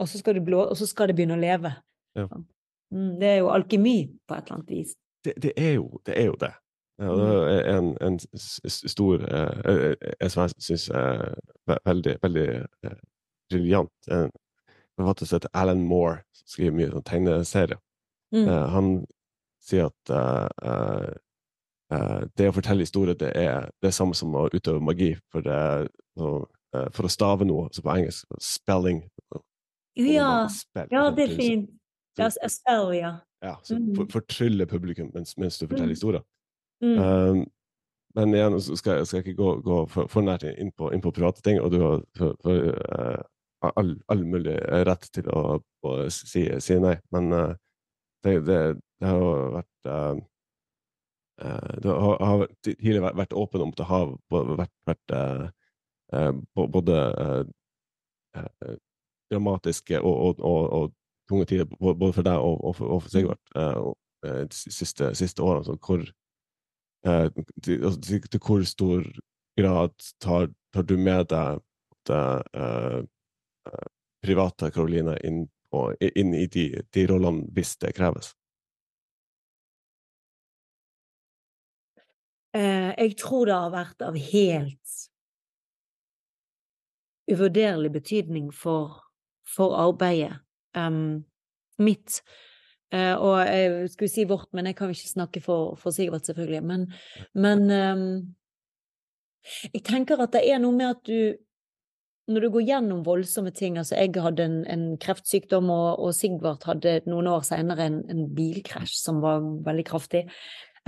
Og 0.00 0.08
så 0.08 0.18
skal, 0.18 0.40
blå, 0.40 0.64
og 0.72 0.76
så 0.78 0.86
skal 0.88 1.10
det 1.10 1.14
begynne 1.18 1.36
å 1.36 1.42
leve. 1.42 1.74
Ja. 2.16 2.26
Mm, 2.90 3.18
det 3.20 3.28
er 3.28 3.38
jo 3.42 3.50
alkemi 3.52 3.98
på 4.26 4.34
et 4.34 4.46
eller 4.46 4.56
annet 4.56 4.70
vis. 4.72 4.94
Det, 5.22 5.34
det 5.36 5.52
er, 5.54 5.74
jo, 5.76 6.00
det 6.08 6.14
er 6.16 6.30
jo 6.30 6.38
det. 6.40 6.54
Ja, 7.00 7.14
det 7.16 7.28
er 7.54 7.78
en, 7.78 7.94
en 8.04 8.18
stor 8.68 9.22
eh, 9.24 9.60
eh, 9.72 10.10
En 10.20 10.30
som 10.30 10.42
jeg 10.42 10.64
syns 10.66 10.90
er 10.92 11.30
veldig, 11.86 12.16
veldig 12.22 12.48
briljant 13.48 14.10
forfatter 15.00 15.26
som 15.26 15.36
heter 15.36 15.50
Alan 15.54 15.86
Moore, 15.86 16.20
som 16.32 16.52
skriver 16.54 16.76
mye 16.76 16.90
sånn 16.92 17.08
tegneserier. 17.08 17.80
Mm. 18.34 18.46
Uh, 18.46 18.66
han 18.74 18.92
sier 19.64 19.90
at 19.90 20.12
uh, 20.14 21.08
uh, 21.92 22.20
det 22.38 22.50
å 22.50 22.54
fortelle 22.56 22.86
historier, 22.86 23.18
det 23.18 23.32
er 23.38 23.70
det 23.82 23.94
samme 23.96 24.16
som 24.16 24.34
å 24.36 24.48
utøve 24.52 24.82
magi. 24.84 25.14
For, 25.32 25.46
for 26.94 27.06
å 27.06 27.10
stave 27.10 27.46
noe, 27.48 27.68
altså 27.70 27.82
på 27.82 27.92
engelsk 27.96 28.40
spelling 28.44 29.00
Ja, 29.98 30.46
ja 30.92 31.04
det 31.14 31.24
er 31.24 31.36
fint. 31.38 31.70
Ja, 32.18 32.28
spell, 32.30 32.92
ja. 32.94 33.14
ja 33.42 33.54
så 33.64 33.78
mm. 33.78 33.94
for, 33.96 34.10
fortrylle 34.12 34.66
publikum 34.68 35.08
mens, 35.14 35.36
mens, 35.38 35.58
du 35.58 35.64
forteller 35.64 35.92
mm. 35.92 35.96
historier. 35.96 36.24
Mm. 36.80 37.42
men 38.16 38.34
igjen 38.34 38.54
skal, 38.62 39.00
jeg, 39.00 39.06
skal 39.06 39.18
jeg 39.18 39.24
ikke 39.26 39.42
gå, 39.42 39.50
gå 39.66 39.80
for, 39.92 40.08
for, 40.08 40.24
nært 40.24 40.46
inn 40.48 40.70
på, 40.72 40.88
inn 40.94 41.02
på, 41.04 41.12
private 41.12 41.42
ting. 41.44 41.60
og 41.60 41.74
du 41.74 41.82
har 41.82 42.00
for, 42.16 42.38
for, 42.40 43.26
all, 43.60 43.94
all, 44.06 44.24
mulig 44.24 44.56
rett 44.88 45.06
til 45.14 45.28
å, 45.32 45.60
å 45.60 45.94
si, 46.12 46.46
si, 46.62 46.78
nei. 46.80 46.96
Men 47.14 47.32
uh, 47.34 47.54
det, 48.24 48.40
det, 48.48 48.58
det, 49.00 49.08
har 49.08 49.54
vært 49.60 49.90
uh, 49.90 50.20
Det 51.80 51.96
har, 52.04 52.18
har 52.20 52.46
tidligere 52.64 53.14
vært, 53.16 53.36
åpen 53.36 53.64
om 53.64 53.72
at 53.72 53.80
det 53.80 53.88
har 53.88 54.14
vært, 54.30 54.74
vært 54.88 55.14
uh, 55.16 56.32
både 56.54 56.96
dramatiske 59.30 60.00
og, 60.00 60.16
og, 60.26 60.42
og, 60.44 60.62
og, 60.78 60.96
tunge 61.30 61.46
tider 61.46 61.68
både 61.78 62.12
for 62.16 62.26
deg 62.26 62.42
og, 62.42 62.72
for, 62.74 63.04
Sigvart 63.06 63.52
de 64.20 64.56
siste, 64.58 65.12
siste 65.14 65.44
årene. 65.46 65.62
Så 65.64 65.76
hvor, 65.78 66.02
til, 67.04 67.84
altså, 67.84 68.00
til, 68.00 68.26
til, 68.28 68.42
hvor 68.44 68.64
stor 68.68 69.06
grad 69.58 69.94
tar, 70.20 70.50
tar 70.74 70.86
du 70.88 70.96
med 71.00 71.30
deg 71.30 71.62
uh, 72.10 73.00
private 74.20 74.70
Karoline 74.74 75.16
inn, 75.24 75.44
inn, 76.00 76.34
i 76.34 76.46
de, 76.46 76.66
de 76.92 77.06
rollene 77.08 77.48
hvis 77.56 77.76
det 77.80 77.94
kreves? 77.96 78.34
Eh, 82.56 82.90
jeg 82.98 83.14
tror 83.20 83.46
det 83.46 83.56
har 83.56 83.72
vært 83.72 84.02
av 84.02 84.16
helt 84.18 84.96
uvurderlig 87.30 87.92
betydning 87.94 88.48
for, 88.50 88.96
for 89.46 89.76
arbeidet 89.78 90.40
um, 90.74 91.22
mitt. 91.78 92.18
Uh, 92.90 93.14
og 93.22 93.34
jeg 93.46 93.90
skulle 93.92 94.10
si 94.10 94.24
vårt, 94.26 94.48
men 94.56 94.66
jeg 94.66 94.76
kan 94.78 94.90
ikke 94.90 95.12
snakke 95.12 95.42
for, 95.44 95.76
for 95.78 95.94
Sigvart, 95.94 96.26
selvfølgelig. 96.26 96.62
Men, 96.66 96.88
men 97.34 97.70
um, 97.70 98.08
jeg 99.70 99.84
tenker 99.86 100.20
at 100.22 100.34
det 100.34 100.42
er 100.50 100.58
noe 100.62 100.74
med 100.76 100.96
at 100.96 101.06
du 101.06 101.38
når 102.30 102.44
du 102.44 102.50
går 102.54 102.66
gjennom 102.68 103.02
voldsomme 103.02 103.50
ting 103.50 103.78
altså 103.80 103.96
Jeg 103.98 104.22
hadde 104.22 104.44
en, 104.44 104.58
en 104.70 104.82
kreftsykdom, 105.02 105.70
og, 105.70 105.98
og, 105.98 106.12
Sigvart 106.14 106.66
hadde 106.68 107.00
noen 107.10 107.30
år 107.30 107.46
senere 107.46 107.88
en, 107.88 108.02
en 108.12 108.26
bilkrasj 108.36 108.98
som 109.00 109.22
var 109.24 109.42
veldig 109.66 109.86
kraftig. 109.88 110.26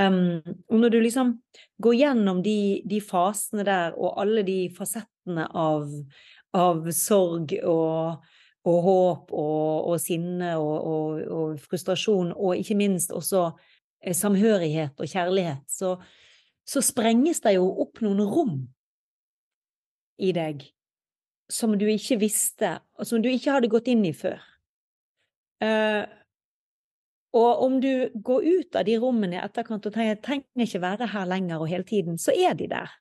Um, 0.01 0.41
og 0.71 0.79
når 0.81 0.95
du 0.95 1.01
liksom 1.03 1.35
går 1.83 1.97
gjennom 1.99 2.43
de, 2.45 2.83
de, 2.89 3.01
fasene 3.05 3.67
der, 3.67 3.97
og 3.99 4.21
alle 4.23 4.45
de 4.47 4.59
fasettene 4.77 5.49
av, 5.49 5.91
av 6.57 6.87
sorg 6.97 7.53
og, 7.61 8.23
og 8.69 8.83
håp 8.87 9.33
og, 9.35 9.89
og 9.91 10.01
sinne 10.01 10.55
og, 10.59 11.23
og, 11.27 11.57
frustrasjon, 11.63 12.33
og 12.37 12.61
ikke 12.61 12.77
minst 12.79 13.11
også 13.15 13.49
eh, 14.05 14.15
samhørighet 14.15 15.01
og 15.01 15.11
kjærlighet, 15.11 15.65
så, 15.71 15.97
så 16.67 16.83
sprenges 16.85 17.43
det 17.43 17.57
jo 17.57 17.67
opp 17.83 18.03
noen 18.05 18.23
rom 18.23 18.57
i 20.23 20.31
deg 20.37 20.63
som 21.53 21.75
du 21.77 21.85
ikke 21.91 22.21
visste, 22.23 22.79
og 22.97 23.09
som 23.09 23.21
du 23.21 23.29
ikke 23.29 23.59
hadde 23.59 23.71
gått 23.73 23.91
inn 23.93 24.07
i 24.09 24.15
før. 24.17 24.39
Uh, 25.63 26.07
og 27.37 27.63
om 27.65 27.77
du 27.81 28.09
går 28.15 28.47
ut 28.47 28.77
av 28.77 28.87
de 28.89 28.97
rommene 29.01 29.39
i 29.39 29.43
etterkant 29.43 29.85
og 29.89 29.95
tenker 29.95 30.11
jeg 30.11 30.23
trenger 30.25 30.65
ikke 30.67 30.83
være 30.83 31.11
her 31.13 31.29
lenger 31.29 31.65
og 31.65 31.71
hele 31.71 31.87
tiden, 31.89 32.19
så 32.21 32.33
er 32.33 32.57
de 32.57 32.69
der. 32.73 32.93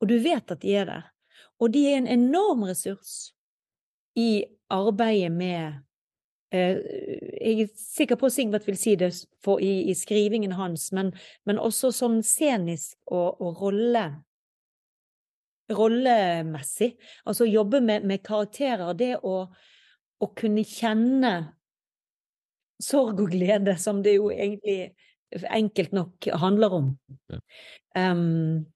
Og 0.00 0.08
du 0.08 0.16
vet 0.24 0.52
at 0.52 0.62
de 0.62 0.76
er 0.76 0.88
der. 0.88 1.08
Og 1.60 1.72
de 1.72 1.84
er 1.90 1.98
en 2.00 2.10
enorm 2.10 2.64
ressurs 2.68 3.34
i 4.16 4.44
arbeidet 4.72 5.32
med 5.32 5.80
uh, 6.54 6.76
Jeg 7.40 7.66
er 7.66 7.72
sikker 7.76 8.16
på 8.20 8.30
Sigvart 8.30 8.66
vil 8.66 8.78
si 8.78 8.94
det 9.00 9.10
for, 9.44 9.60
i, 9.60 9.90
i, 9.90 9.94
skrivingen 9.94 10.54
hans, 10.58 10.90
men, 10.92 11.12
men 11.44 11.58
også 11.58 11.92
sånn 11.92 12.22
scenisk 12.22 12.96
og, 13.06 13.40
og 13.40 13.60
rolle 13.62 14.06
rollemessig. 15.72 16.94
Altså 17.24 17.46
jobbe 17.48 17.80
med, 17.80 18.04
med 18.04 18.22
karakterer. 18.24 18.92
Det 18.92 19.14
å, 19.22 19.36
å, 20.20 20.28
kunne 20.36 20.64
kjenne 20.68 21.32
sorg 22.82 23.22
og 23.22 23.32
glede, 23.32 23.76
som 23.80 24.02
det 24.04 24.16
jo 24.18 24.30
egentlig 24.32 24.92
enkelt 25.50 25.94
nok 25.96 26.28
handler 26.40 26.76
om. 26.76 26.90
Um, 27.96 28.66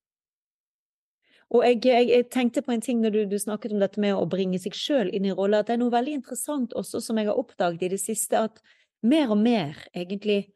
og 1.48 1.64
jeg, 1.64 1.80
jeg, 1.86 2.08
jeg, 2.12 2.24
tenkte 2.28 2.62
på 2.64 2.74
en 2.74 2.82
ting 2.84 3.00
når 3.00 3.14
du, 3.14 3.20
du, 3.30 3.38
snakket 3.40 3.72
om 3.72 3.80
dette 3.80 4.00
med 4.02 4.12
å 4.12 4.26
bringe 4.28 4.60
seg 4.60 4.76
sjøl 4.76 5.08
inn 5.16 5.24
i 5.24 5.32
roller, 5.32 5.62
at 5.62 5.70
det 5.70 5.78
er 5.78 5.80
noe 5.80 5.94
veldig 5.94 6.18
interessant 6.20 6.74
også 6.76 7.00
som 7.00 7.20
jeg 7.20 7.30
har 7.30 7.40
oppdaget 7.40 7.86
i 7.86 7.92
det 7.94 8.00
siste, 8.02 8.42
at 8.50 8.60
mer 9.08 9.32
og 9.32 9.40
mer, 9.40 9.78
egentlig, 9.96 10.50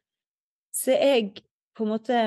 så 0.74 0.92
er 0.92 1.14
jeg 1.16 1.44
på 1.76 1.86
en 1.86 1.92
måte 1.94 2.22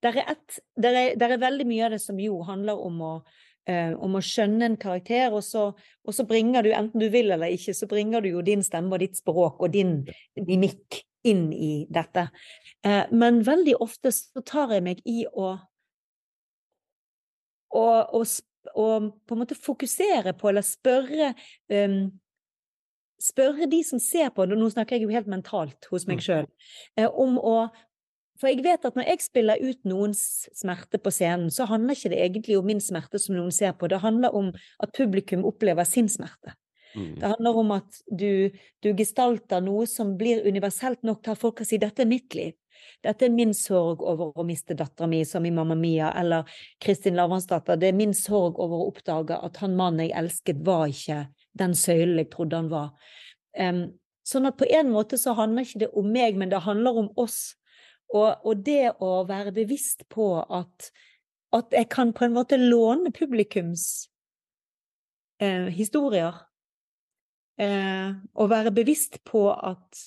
der 0.00 0.16
er, 0.16 0.30
et, 0.32 0.60
der, 0.80 0.96
er, 0.96 1.14
der 1.18 1.34
er, 1.34 1.42
veldig 1.42 1.66
mye 1.68 1.88
av 1.88 1.94
det 1.94 2.00
som 2.00 2.20
jo 2.22 2.38
handler 2.46 2.78
om 2.80 3.02
å, 3.04 3.12
uh, 3.68 3.92
om 4.00 4.16
å 4.16 4.22
skjønne 4.24 4.70
en 4.70 4.78
karakter, 4.80 5.34
og 5.34 5.42
så, 5.44 5.66
og 6.06 6.16
så, 6.16 6.24
bringer 6.28 6.64
du, 6.64 6.70
enten 6.76 7.02
du 7.02 7.10
vil 7.12 7.34
eller 7.34 7.52
ikke, 7.52 7.74
så 7.76 7.88
bringer 7.90 8.24
du 8.24 8.30
jo 8.30 8.44
din 8.46 8.64
stemme 8.64 8.94
og 8.96 9.02
ditt 9.02 9.20
språk 9.20 9.60
og 9.60 9.74
din 9.74 9.98
mimikk 10.38 11.02
inn 11.28 11.50
i 11.52 11.84
dette. 11.92 12.30
Uh, 12.86 13.04
men 13.12 13.42
veldig 13.44 13.76
ofte 13.82 14.14
så 14.14 14.40
tar 14.46 14.72
jeg 14.78 14.86
meg 14.86 15.02
i 15.04 15.26
å 15.28 15.58
å, 17.70 18.22
på 18.74 19.36
en 19.36 19.40
måte 19.40 19.58
fokusere 19.58 20.34
på, 20.38 20.50
eller 20.50 20.66
spørre 20.66 21.32
um, 21.72 22.02
spørre 23.20 23.68
de 23.70 23.82
som 23.84 24.00
ser 24.00 24.32
på, 24.34 24.46
nå 24.48 24.72
snakker 24.72 24.96
jeg 24.96 25.04
jo 25.04 25.12
helt 25.12 25.30
mentalt 25.30 25.88
hos 25.92 26.06
meg 26.08 26.20
mm. 26.20 26.24
sjøl, 26.24 26.50
eh, 26.96 27.08
om 27.08 27.38
å 27.38 27.56
for 28.40 28.48
jeg 28.48 28.62
vet 28.64 28.86
at 28.88 28.94
når 28.96 29.04
jeg 29.04 29.20
spiller 29.20 29.60
ut 29.60 29.82
noens 29.84 30.22
smerte 30.56 30.96
på 30.96 31.10
scenen, 31.12 31.50
så 31.52 31.66
handler 31.68 31.92
ikke 31.92 32.08
det 32.14 32.22
egentlig 32.24 32.56
om 32.56 32.64
min 32.70 32.80
smerte 32.80 33.20
som 33.20 33.34
noen 33.36 33.52
ser 33.52 33.74
på, 33.76 33.90
det 33.92 34.00
handler 34.00 34.32
om 34.32 34.48
at 34.80 34.94
publikum 34.96 35.44
opplever 35.44 35.84
sin 35.84 36.08
smerte. 36.08 36.54
Mm. 36.94 37.18
Det 37.20 37.32
handler 37.34 37.58
om 37.60 37.74
at 37.76 37.98
du, 38.08 38.48
du, 38.80 38.88
gestalter 38.96 39.60
noe 39.62 39.84
som 39.86 40.16
blir 40.18 40.40
universelt 40.48 41.04
nok 41.06 41.20
til 41.20 41.34
at 41.34 41.42
folk 41.42 41.60
kan 41.60 41.68
si 41.68 41.78
'dette 41.78 42.02
er 42.02 42.08
mitt 42.08 42.34
liv'. 42.34 42.56
Dette 43.04 43.26
er 43.26 43.34
min 43.34 43.54
sorg 43.56 44.02
over 44.04 44.36
å 44.38 44.44
miste 44.46 44.76
dattera 44.76 45.08
mi, 45.10 45.22
som 45.28 45.46
i 45.46 45.52
Mamma 45.54 45.76
Mia, 45.78 46.10
eller 46.20 46.48
Kristin 46.82 47.16
Lavransdatter. 47.18 47.78
Det 47.80 47.90
er 47.90 47.96
min 47.96 48.14
sorg 48.16 48.60
over 48.60 48.82
å 48.82 48.90
oppdage 48.90 49.38
at 49.38 49.62
han 49.62 49.76
mannen 49.78 50.06
jeg 50.06 50.16
elsket, 50.20 50.60
var 50.66 50.88
ikke 50.90 51.24
den 51.58 51.74
søylen 51.76 52.20
jeg 52.20 52.30
trodde 52.34 52.60
han 52.60 52.70
var. 52.72 52.92
Um, 53.58 53.86
sånn 54.26 54.48
at 54.50 54.58
på 54.60 54.68
en 54.70 54.92
måte 54.92 55.18
så 55.18 55.34
handler 55.38 55.66
ikke 55.66 55.84
det 55.84 55.90
om 55.98 56.10
meg, 56.12 56.38
men 56.38 56.52
det 56.52 56.62
handler 56.66 57.02
om 57.04 57.10
oss. 57.20 57.40
Og, 58.10 58.42
og 58.44 58.62
det 58.66 58.92
å 58.98 59.20
være 59.28 59.54
bevisst 59.54 60.06
på 60.10 60.32
at, 60.42 60.90
at 61.54 61.74
jeg 61.74 61.88
kan 61.92 62.14
på 62.14 62.26
en 62.26 62.34
måte 62.34 62.58
låne 62.58 63.12
publikums 63.14 64.10
eh, 65.42 65.68
historier. 65.74 66.34
Eh, 67.60 68.10
og 68.34 68.50
være 68.50 68.72
bevisst 68.74 69.20
på 69.28 69.46
at, 69.52 70.02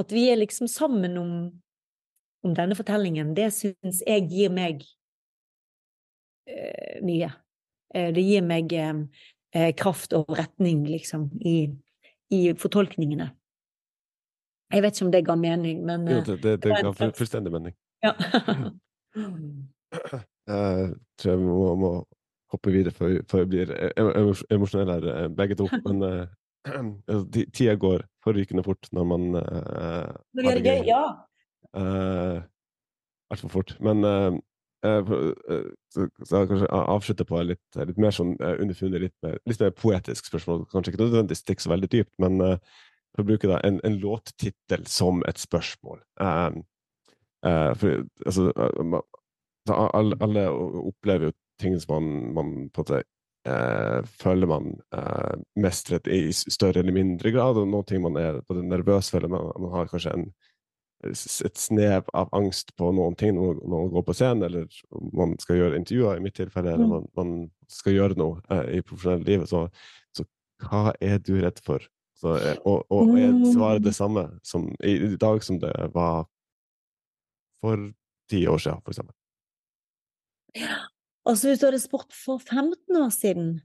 at 0.00 0.12
vi 0.12 0.28
er 0.32 0.40
liksom 0.40 0.68
sammen 0.68 1.16
om, 1.20 1.32
om 2.48 2.54
denne 2.56 2.76
fortellingen, 2.78 3.34
det 3.36 3.50
syns 3.56 4.02
jeg 4.06 4.28
gir 4.30 4.52
meg 4.54 4.84
eh, 6.48 6.98
mye. 7.04 7.30
Eh, 7.94 8.10
det 8.16 8.24
gir 8.24 8.44
meg 8.46 8.72
eh, 8.76 9.02
eh, 9.54 9.72
kraft 9.76 10.16
og 10.16 10.30
retning, 10.38 10.86
liksom, 10.88 11.28
i, 11.40 11.58
i 12.34 12.42
fortolkningene. 12.58 13.30
Jeg 14.68 14.84
vet 14.84 14.96
ikke 14.96 15.06
om 15.06 15.12
det 15.12 15.24
ga 15.24 15.36
mening, 15.40 15.84
men 15.88 16.04
Jo, 16.10 16.20
det, 16.26 16.42
det, 16.44 16.58
det 16.66 16.80
ga 16.84 16.92
fullstendig 17.16 17.52
mening. 17.54 17.76
Ja. 18.04 18.12
Jeg 20.48 20.90
tror 21.18 21.32
jeg 21.32 21.40
må, 21.40 21.70
må 21.80 21.92
hoppe 22.52 22.72
videre 22.72 22.92
før, 22.96 23.44
vi 23.44 23.46
blir 23.56 23.72
emosjonelle 24.52 24.98
her, 24.98 25.08
eh, 25.14 25.30
begge 25.32 25.56
to. 25.58 25.68
Men 25.88 26.04
uh, 27.12 27.24
tida 27.32 27.78
går 27.80 28.04
forrykende 28.24 28.64
fort 28.66 28.90
når 28.92 29.08
man 29.08 29.26
uh, 29.38 30.12
har 30.44 30.58
det 30.58 30.64
gøy, 30.64 30.84
ja. 30.88 31.02
Altfor 31.74 33.48
uh, 33.48 33.52
fort. 33.52 33.74
Men 33.84 34.04
uh, 34.04 34.38
så, 35.90 36.06
jeg 36.06 36.50
kanskje 36.50 36.70
avslutte 36.70 37.26
på 37.26 37.40
litt, 37.42 37.80
litt 37.80 37.98
mer 37.98 38.14
sånn 38.14 38.36
underfundig, 38.38 39.08
litt 39.08 39.30
litt 39.50 39.64
mer 39.64 39.74
poetisk 39.74 40.30
spørsmål. 40.30 40.68
Kanskje 40.70 40.94
ikke 40.94 41.02
nødvendigvis 41.02 41.42
stikke 41.42 41.64
så 41.64 41.72
veldig 41.72 41.90
dypt, 41.96 42.14
men 42.22 42.38
for 42.38 43.24
å 43.24 43.26
bruke 43.26 43.50
da, 43.50 43.58
en, 43.66 43.80
en 43.82 43.98
låttittel 43.98 44.86
som 44.86 45.24
et 45.26 45.42
spørsmål. 45.42 45.98
for 47.42 48.04
altså 48.22 48.52
alle, 49.66 50.20
alle, 50.22 50.46
opplever 50.92 51.32
jo 51.32 51.36
ting 51.58 51.74
som 51.82 51.96
man, 51.96 52.34
man 52.38 52.54
på 52.70 52.84
en 52.84 52.86
måte 52.86 53.02
uh, 53.48 54.04
føler 54.20 54.50
man 54.50 54.72
eh, 54.94 55.34
mestret 55.60 56.08
i 56.10 56.28
større 56.32 56.82
eller 56.82 56.94
mindre 56.94 57.32
grad, 57.34 57.58
og 57.58 57.68
noen 57.70 57.86
ting 57.88 58.02
man 58.04 58.18
er 58.20 58.40
nervøs 58.62 59.10
for, 59.12 59.20
eller 59.20 59.32
man, 59.32 59.50
man 59.64 59.74
har 59.76 59.90
kanskje 59.90 60.14
en, 60.16 60.28
et 61.06 61.58
snev 61.60 62.08
av 62.16 62.32
angst 62.34 62.72
på 62.78 62.90
noen 62.94 63.14
ting 63.18 63.36
når, 63.36 63.60
man 63.70 63.90
går 63.92 64.04
på 64.06 64.16
scenen, 64.18 64.42
eller 64.48 64.80
man 65.14 65.36
skal 65.42 65.60
gjøre 65.60 65.78
intervjuer, 65.78 66.18
i 66.18 66.24
mitt 66.24 66.34
tilfelle, 66.38 66.74
eller 66.74 66.88
mm. 66.88 66.94
man, 66.94 67.06
man 67.18 67.30
skal 67.70 67.94
gjøre 67.94 68.18
noe 68.18 68.40
eh, 68.50 68.78
i 68.78 68.82
profesjonelle 68.82 69.28
livet, 69.28 69.50
så, 69.50 69.68
så, 70.16 70.26
hva 70.64 70.90
er 70.98 71.22
du 71.22 71.36
redd 71.38 71.62
for? 71.62 71.86
Så, 72.18 72.34
eh, 72.42 72.58
og, 72.66 72.82
og, 72.90 73.14
er 73.14 73.30
svaret 73.52 73.86
det 73.86 73.94
samme 73.94 74.26
som, 74.42 74.66
i, 74.82 74.96
i 75.12 75.20
dag 75.20 75.38
som 75.46 75.60
det 75.62 75.70
var 75.94 76.26
for 77.62 77.88
ti 78.30 78.42
år 78.50 78.58
siden, 78.62 78.82
for 78.82 78.94
eksempel? 78.94 79.14
Altså 81.28 81.50
hvis 81.50 81.60
du 81.60 81.68
hadde 81.68 81.82
spurt 81.82 82.14
for 82.16 82.42
15 82.42 82.98
år 82.98 83.10
siden, 83.14 83.58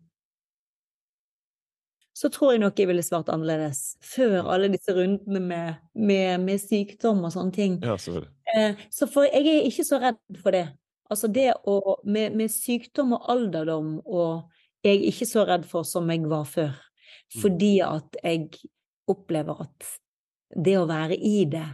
så 2.14 2.30
tror 2.30 2.54
jeg 2.54 2.62
nok 2.62 2.78
jeg 2.80 2.90
ville 2.90 3.04
svart 3.06 3.32
annerledes. 3.34 3.96
Før 4.06 4.52
alle 4.54 4.70
disse 4.74 4.94
rundene 4.94 5.42
med, 5.42 5.82
med, 5.94 6.44
med 6.46 6.62
sykdom 6.62 7.24
og 7.26 7.34
sånne 7.34 7.56
ting. 7.56 7.78
Ja, 7.82 7.98
selvfølgelig. 7.98 8.32
Eh, 8.54 8.84
så 8.94 9.10
for 9.10 9.26
jeg 9.26 9.50
er 9.50 9.68
ikke 9.70 9.86
så 9.88 10.00
redd 10.04 10.22
for 10.44 10.56
det. 10.56 10.68
Altså 11.12 11.30
det 11.34 11.50
å 11.70 11.98
med, 12.06 12.38
med, 12.38 12.52
sykdom 12.54 13.16
og 13.18 13.30
alderdom 13.34 13.98
og 14.06 14.50
jeg 14.86 15.00
er 15.00 15.08
ikke 15.10 15.28
så 15.30 15.46
redd 15.48 15.66
for 15.70 15.88
som 15.88 16.10
jeg 16.12 16.26
var 16.30 16.46
før. 16.50 16.74
Mm. 16.74 17.40
Fordi 17.42 17.74
at 17.86 18.20
jeg 18.24 18.50
opplever 19.10 19.66
at 19.66 19.90
det 20.54 20.78
å 20.78 20.88
være 20.90 21.18
i 21.18 21.44
det 21.50 21.66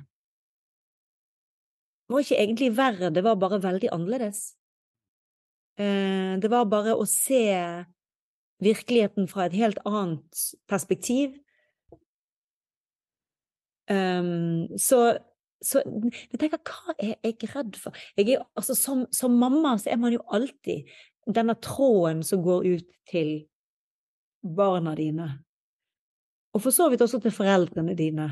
var 2.09 2.23
ikke 2.23 2.39
egentlig 2.41 2.69
verre, 2.77 3.11
det 3.13 3.23
var 3.23 3.37
bare 3.37 3.61
veldig 3.61 3.91
annerledes. 3.93 4.55
Eh, 5.77 6.39
det 6.41 6.49
var 6.51 6.65
bare 6.69 6.95
å 6.97 7.05
se 7.07 7.43
virkeligheten 8.64 9.28
fra 9.28 9.45
et 9.47 9.55
helt 9.57 9.80
annet 9.88 10.43
perspektiv. 10.68 11.38
Um, 13.89 14.68
så, 14.78 15.18
så 15.64 15.82
jeg 16.32 16.39
tenker, 16.39 16.62
hva 16.62 16.95
er 16.99 17.16
jeg 17.26 17.49
redd 17.55 17.80
for? 17.80 17.95
Jeg 18.18 18.36
er, 18.36 18.43
altså, 18.60 18.76
som, 18.78 19.05
som, 19.16 19.38
mamma 19.39 19.78
så 19.80 19.89
er 19.93 20.01
man 20.01 20.14
jo 20.14 20.26
alltid 20.30 20.91
denne 21.30 21.55
tråden 21.62 22.22
som 22.26 22.43
går 22.45 22.68
ut 22.68 22.91
til 23.10 23.32
barna 24.43 24.93
dine. 24.97 25.32
Og 26.53 26.64
for 26.64 26.74
så 26.74 26.89
vidt 26.89 27.01
også 27.05 27.20
til 27.24 27.34
foreldrene 27.34 27.95
dine. 27.97 28.30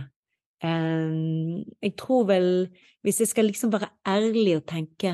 Um, 0.63 1.63
jeg 1.81 1.93
tror 1.97 2.23
vel, 2.29 2.69
hvis 3.05 3.19
jeg 3.21 3.27
skal 3.27 3.45
liksom 3.45 3.73
være 3.73 3.91
ærlig 4.09 4.55
og 4.57 4.65
tenke 4.69 5.13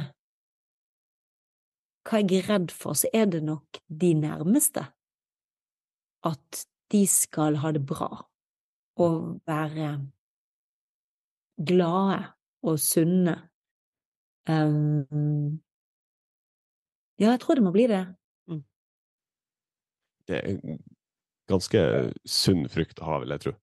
hva 2.03 2.20
jeg 2.20 2.41
er 2.41 2.49
redd 2.49 2.72
for, 2.76 2.95
så 2.99 3.07
er 3.16 3.30
det 3.32 3.43
nok 3.43 3.80
de 3.88 4.14
nærmeste. 4.14 4.86
At 6.24 6.65
de 6.93 7.03
skal 7.09 7.57
ha 7.63 7.71
det 7.76 7.84
bra 7.88 8.09
og 9.01 9.41
være 9.49 9.89
glade 11.67 12.19
og 12.63 12.80
sunne. 12.80 13.36
Um, 14.49 15.59
ja, 17.19 17.34
jeg 17.34 17.41
tror 17.43 17.57
det 17.57 17.65
må 17.65 17.74
bli 17.74 17.88
det. 17.91 18.03
Mm. 18.47 18.63
Det 20.28 20.39
er 20.39 20.80
ganske 21.49 21.84
sunn 22.26 22.65
frykt 22.71 23.01
å 23.01 23.09
ha, 23.09 23.19
vil 23.24 23.36
jeg 23.36 23.45
tro. 23.47 23.55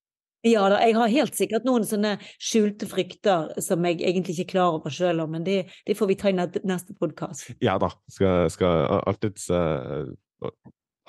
Ja 0.47 0.63
da, 0.73 0.79
jeg 0.81 0.97
har 0.97 1.11
helt 1.13 1.37
sikkert 1.37 1.67
noen 1.69 1.85
sånne 1.85 2.15
skjulte 2.41 2.87
frykter 2.89 3.51
som 3.61 3.85
jeg 3.85 3.99
egentlig 4.01 4.39
ikke 4.39 4.47
er 4.47 4.53
klar 4.55 4.77
over 4.79 4.95
sjøl 4.95 5.21
om, 5.21 5.35
men 5.37 5.45
det, 5.45 5.67
det, 5.85 5.97
får 5.99 6.09
vi 6.09 6.17
ta 6.17 6.33
i 6.33 6.37
neste 6.39 6.97
podkast. 6.97 7.51
Ja 7.61 7.77
da, 7.81 7.91
skal, 8.09 8.49
skal 8.53 8.87
alltids 9.03 9.51
uh, 9.53 10.09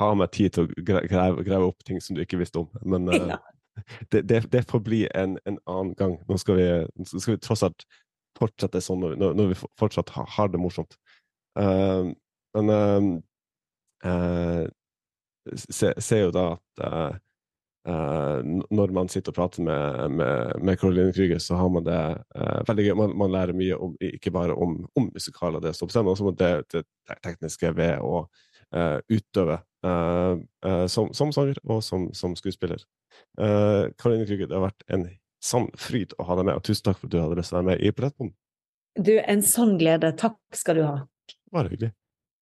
ha 0.01 0.11
meg 0.17 0.31
tid 0.35 0.55
til 0.55 0.67
å 0.67 0.83
grave, 0.85 1.43
grave, 1.45 1.71
opp 1.71 1.85
ting 1.87 2.01
som 2.03 2.17
du 2.17 2.23
ikke 2.23 2.39
visste 2.41 2.63
om. 2.63 2.69
Men 2.83 3.09
uh, 3.11 3.17
ja. 3.33 3.39
det, 4.11 4.23
det, 4.29 4.43
det, 4.53 4.65
får 4.69 4.83
bli 4.85 5.01
en, 5.15 5.37
en, 5.45 5.59
annen 5.69 5.95
gang. 5.99 6.17
Nå 6.29 6.37
skal 6.41 6.59
vi, 6.59 6.69
skal 7.13 7.35
vi 7.35 7.41
tross 7.41 7.65
alt 7.67 7.87
fortsette 8.39 8.81
sånn 8.81 9.03
når, 9.03 9.35
når 9.37 9.51
vi 9.51 9.59
fortsatt 9.79 10.13
har, 10.15 10.29
har 10.37 10.51
det 10.51 10.61
morsomt. 10.61 10.97
Uh, 11.59 12.13
men 12.55 13.21
ser 15.71 15.99
se 16.03 16.17
jo 16.19 16.31
da 16.35 16.45
at 16.55 17.19
Uh, 17.87 18.45
når 18.69 18.91
man 18.93 19.07
sitter 19.09 19.33
og 19.33 19.35
prater 19.39 19.63
med, 19.65 20.11
med, 20.13 20.51
med 20.61 20.77
Caroline 20.77 21.13
Krüger, 21.13 21.39
så 21.41 21.55
har 21.57 21.69
man 21.73 21.85
det 21.85 21.97
uh, 22.37 22.61
veldig 22.67 22.83
gøy. 22.85 22.93
Man, 22.93 23.15
man, 23.17 23.31
lærer 23.33 23.57
mye 23.57 23.73
om, 23.73 23.95
ikke 23.97 24.31
bare 24.31 24.53
om, 24.53 24.75
om 24.95 25.09
musikaler, 25.13 25.59
det 25.59 25.73
men 25.81 26.11
også 26.11 26.27
om 26.27 26.35
det, 26.37 26.51
det, 26.73 26.83
tekniske 27.23 27.73
ved 27.73 27.97
å 28.05 28.27
uh, 28.75 28.99
utøve 29.09 29.57
som, 29.81 31.07
som, 31.17 31.31
sanger 31.33 31.57
og 31.65 31.79
som, 31.81 32.09
som 32.13 32.35
skuespiller. 32.37 32.83
Karoline 33.37 34.27
Krüger, 34.27 34.47
det 34.47 34.57
har 34.57 34.67
vært 34.67 34.85
en 34.93 35.07
sann 35.41 35.69
fryd 35.79 36.13
å 36.21 36.27
ha 36.29 36.37
deg 36.37 36.47
med, 36.47 36.59
og 36.59 36.65
tusen 36.67 36.85
takk 36.85 36.99
for 36.99 37.09
at 37.09 37.15
du 37.15 37.19
hadde 37.21 37.39
lyst 37.39 37.51
til 37.51 37.57
å 37.57 37.61
være 37.61 37.69
med 37.71 37.81
i 37.81 37.91
Portrettpodden. 37.95 38.33
Du, 38.99 39.13
en 39.19 39.43
sann 39.45 39.77
glede. 39.79 40.11
Takk 40.19 40.37
skal 40.55 40.77
du 40.77 40.83
ha. 40.85 40.95
Bare 41.51 41.71
hyggelig. 41.71 41.93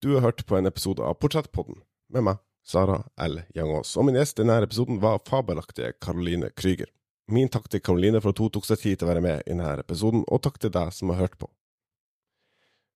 Du 0.02 0.14
har 0.14 0.24
hørt 0.24 0.46
på 0.46 0.56
en 0.56 0.66
episode 0.66 1.04
av 1.04 1.18
Portrettpodden 1.20 1.82
med 2.14 2.26
meg, 2.26 2.40
Sara 2.66 3.02
L. 3.20 3.42
Jangås. 3.54 3.92
Og 4.00 4.08
min 4.08 4.18
gjest 4.18 4.40
i 4.40 4.42
denne 4.42 4.58
episoden 4.64 5.00
var 5.02 5.20
fabelaktige 5.28 5.92
Karoline 6.02 6.50
Krüger. 6.56 6.90
Min 7.30 7.50
takk 7.52 7.68
til 7.70 7.82
Karoline 7.84 8.22
for 8.22 8.34
at 8.34 8.42
hun 8.42 8.50
tok 8.56 8.66
seg 8.66 8.80
tid 8.82 8.98
til 8.98 9.06
å 9.06 9.10
være 9.12 9.22
med 9.24 9.42
i 9.44 9.52
denne 9.52 9.76
episoden, 9.78 10.24
og 10.26 10.42
takk 10.42 10.58
til 10.58 10.72
deg 10.74 10.90
som 10.96 11.12
har 11.12 11.20
hørt 11.22 11.38
på. 11.38 11.50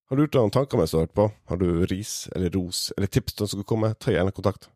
Har 0.09 0.17
du 0.17 0.23
gjort 0.25 0.35
deg 0.37 0.45
noen 0.45 0.55
tanker 0.55 0.81
mens 0.81 0.93
du 0.93 0.99
har 0.99 1.07
hørt 1.07 1.17
på? 1.17 1.27
Har 1.49 1.61
du 1.61 1.87
ris 1.89 2.15
eller 2.37 2.53
ros 2.53 2.87
eller 2.97 3.11
tips 3.11 3.39
som 3.39 3.51
skal 3.51 3.67
komme, 3.69 3.93
ta 3.95 4.13
gjerne 4.13 4.35
kontakt. 4.37 4.69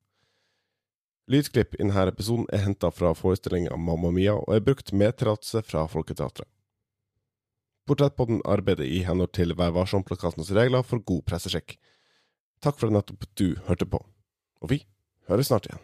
Lydklipp 1.29 1.77
i 1.77 1.83
denne 1.83 2.07
episoden 2.09 2.47
er 2.53 2.65
henta 2.65 2.89
fra 2.91 3.13
forestillinga 3.17 3.77
Mamma 3.77 4.11
Mia 4.15 4.39
og 4.39 4.55
er 4.57 4.65
brukt 4.65 4.95
med 4.97 5.19
tillatelse 5.21 5.63
fra 5.69 5.85
Folketeatret. 5.93 6.49
Portrettpodden 7.89 8.41
arbeider 8.45 8.85
i 8.85 9.03
henhold 9.05 9.33
til 9.37 9.53
Vær 9.57 9.73
varsom-plakatens 9.77 10.53
regler 10.57 10.85
for 10.85 11.05
god 11.05 11.25
pressesjekk. 11.29 11.77
Takk 12.65 12.81
for 12.81 12.89
at 12.89 12.97
nettopp 12.97 13.29
du 13.37 13.53
hørte 13.69 13.89
på 13.89 14.01
og 14.61 14.73
vi 14.73 14.83
høres 15.29 15.51
snart 15.51 15.69
igjen. 15.69 15.83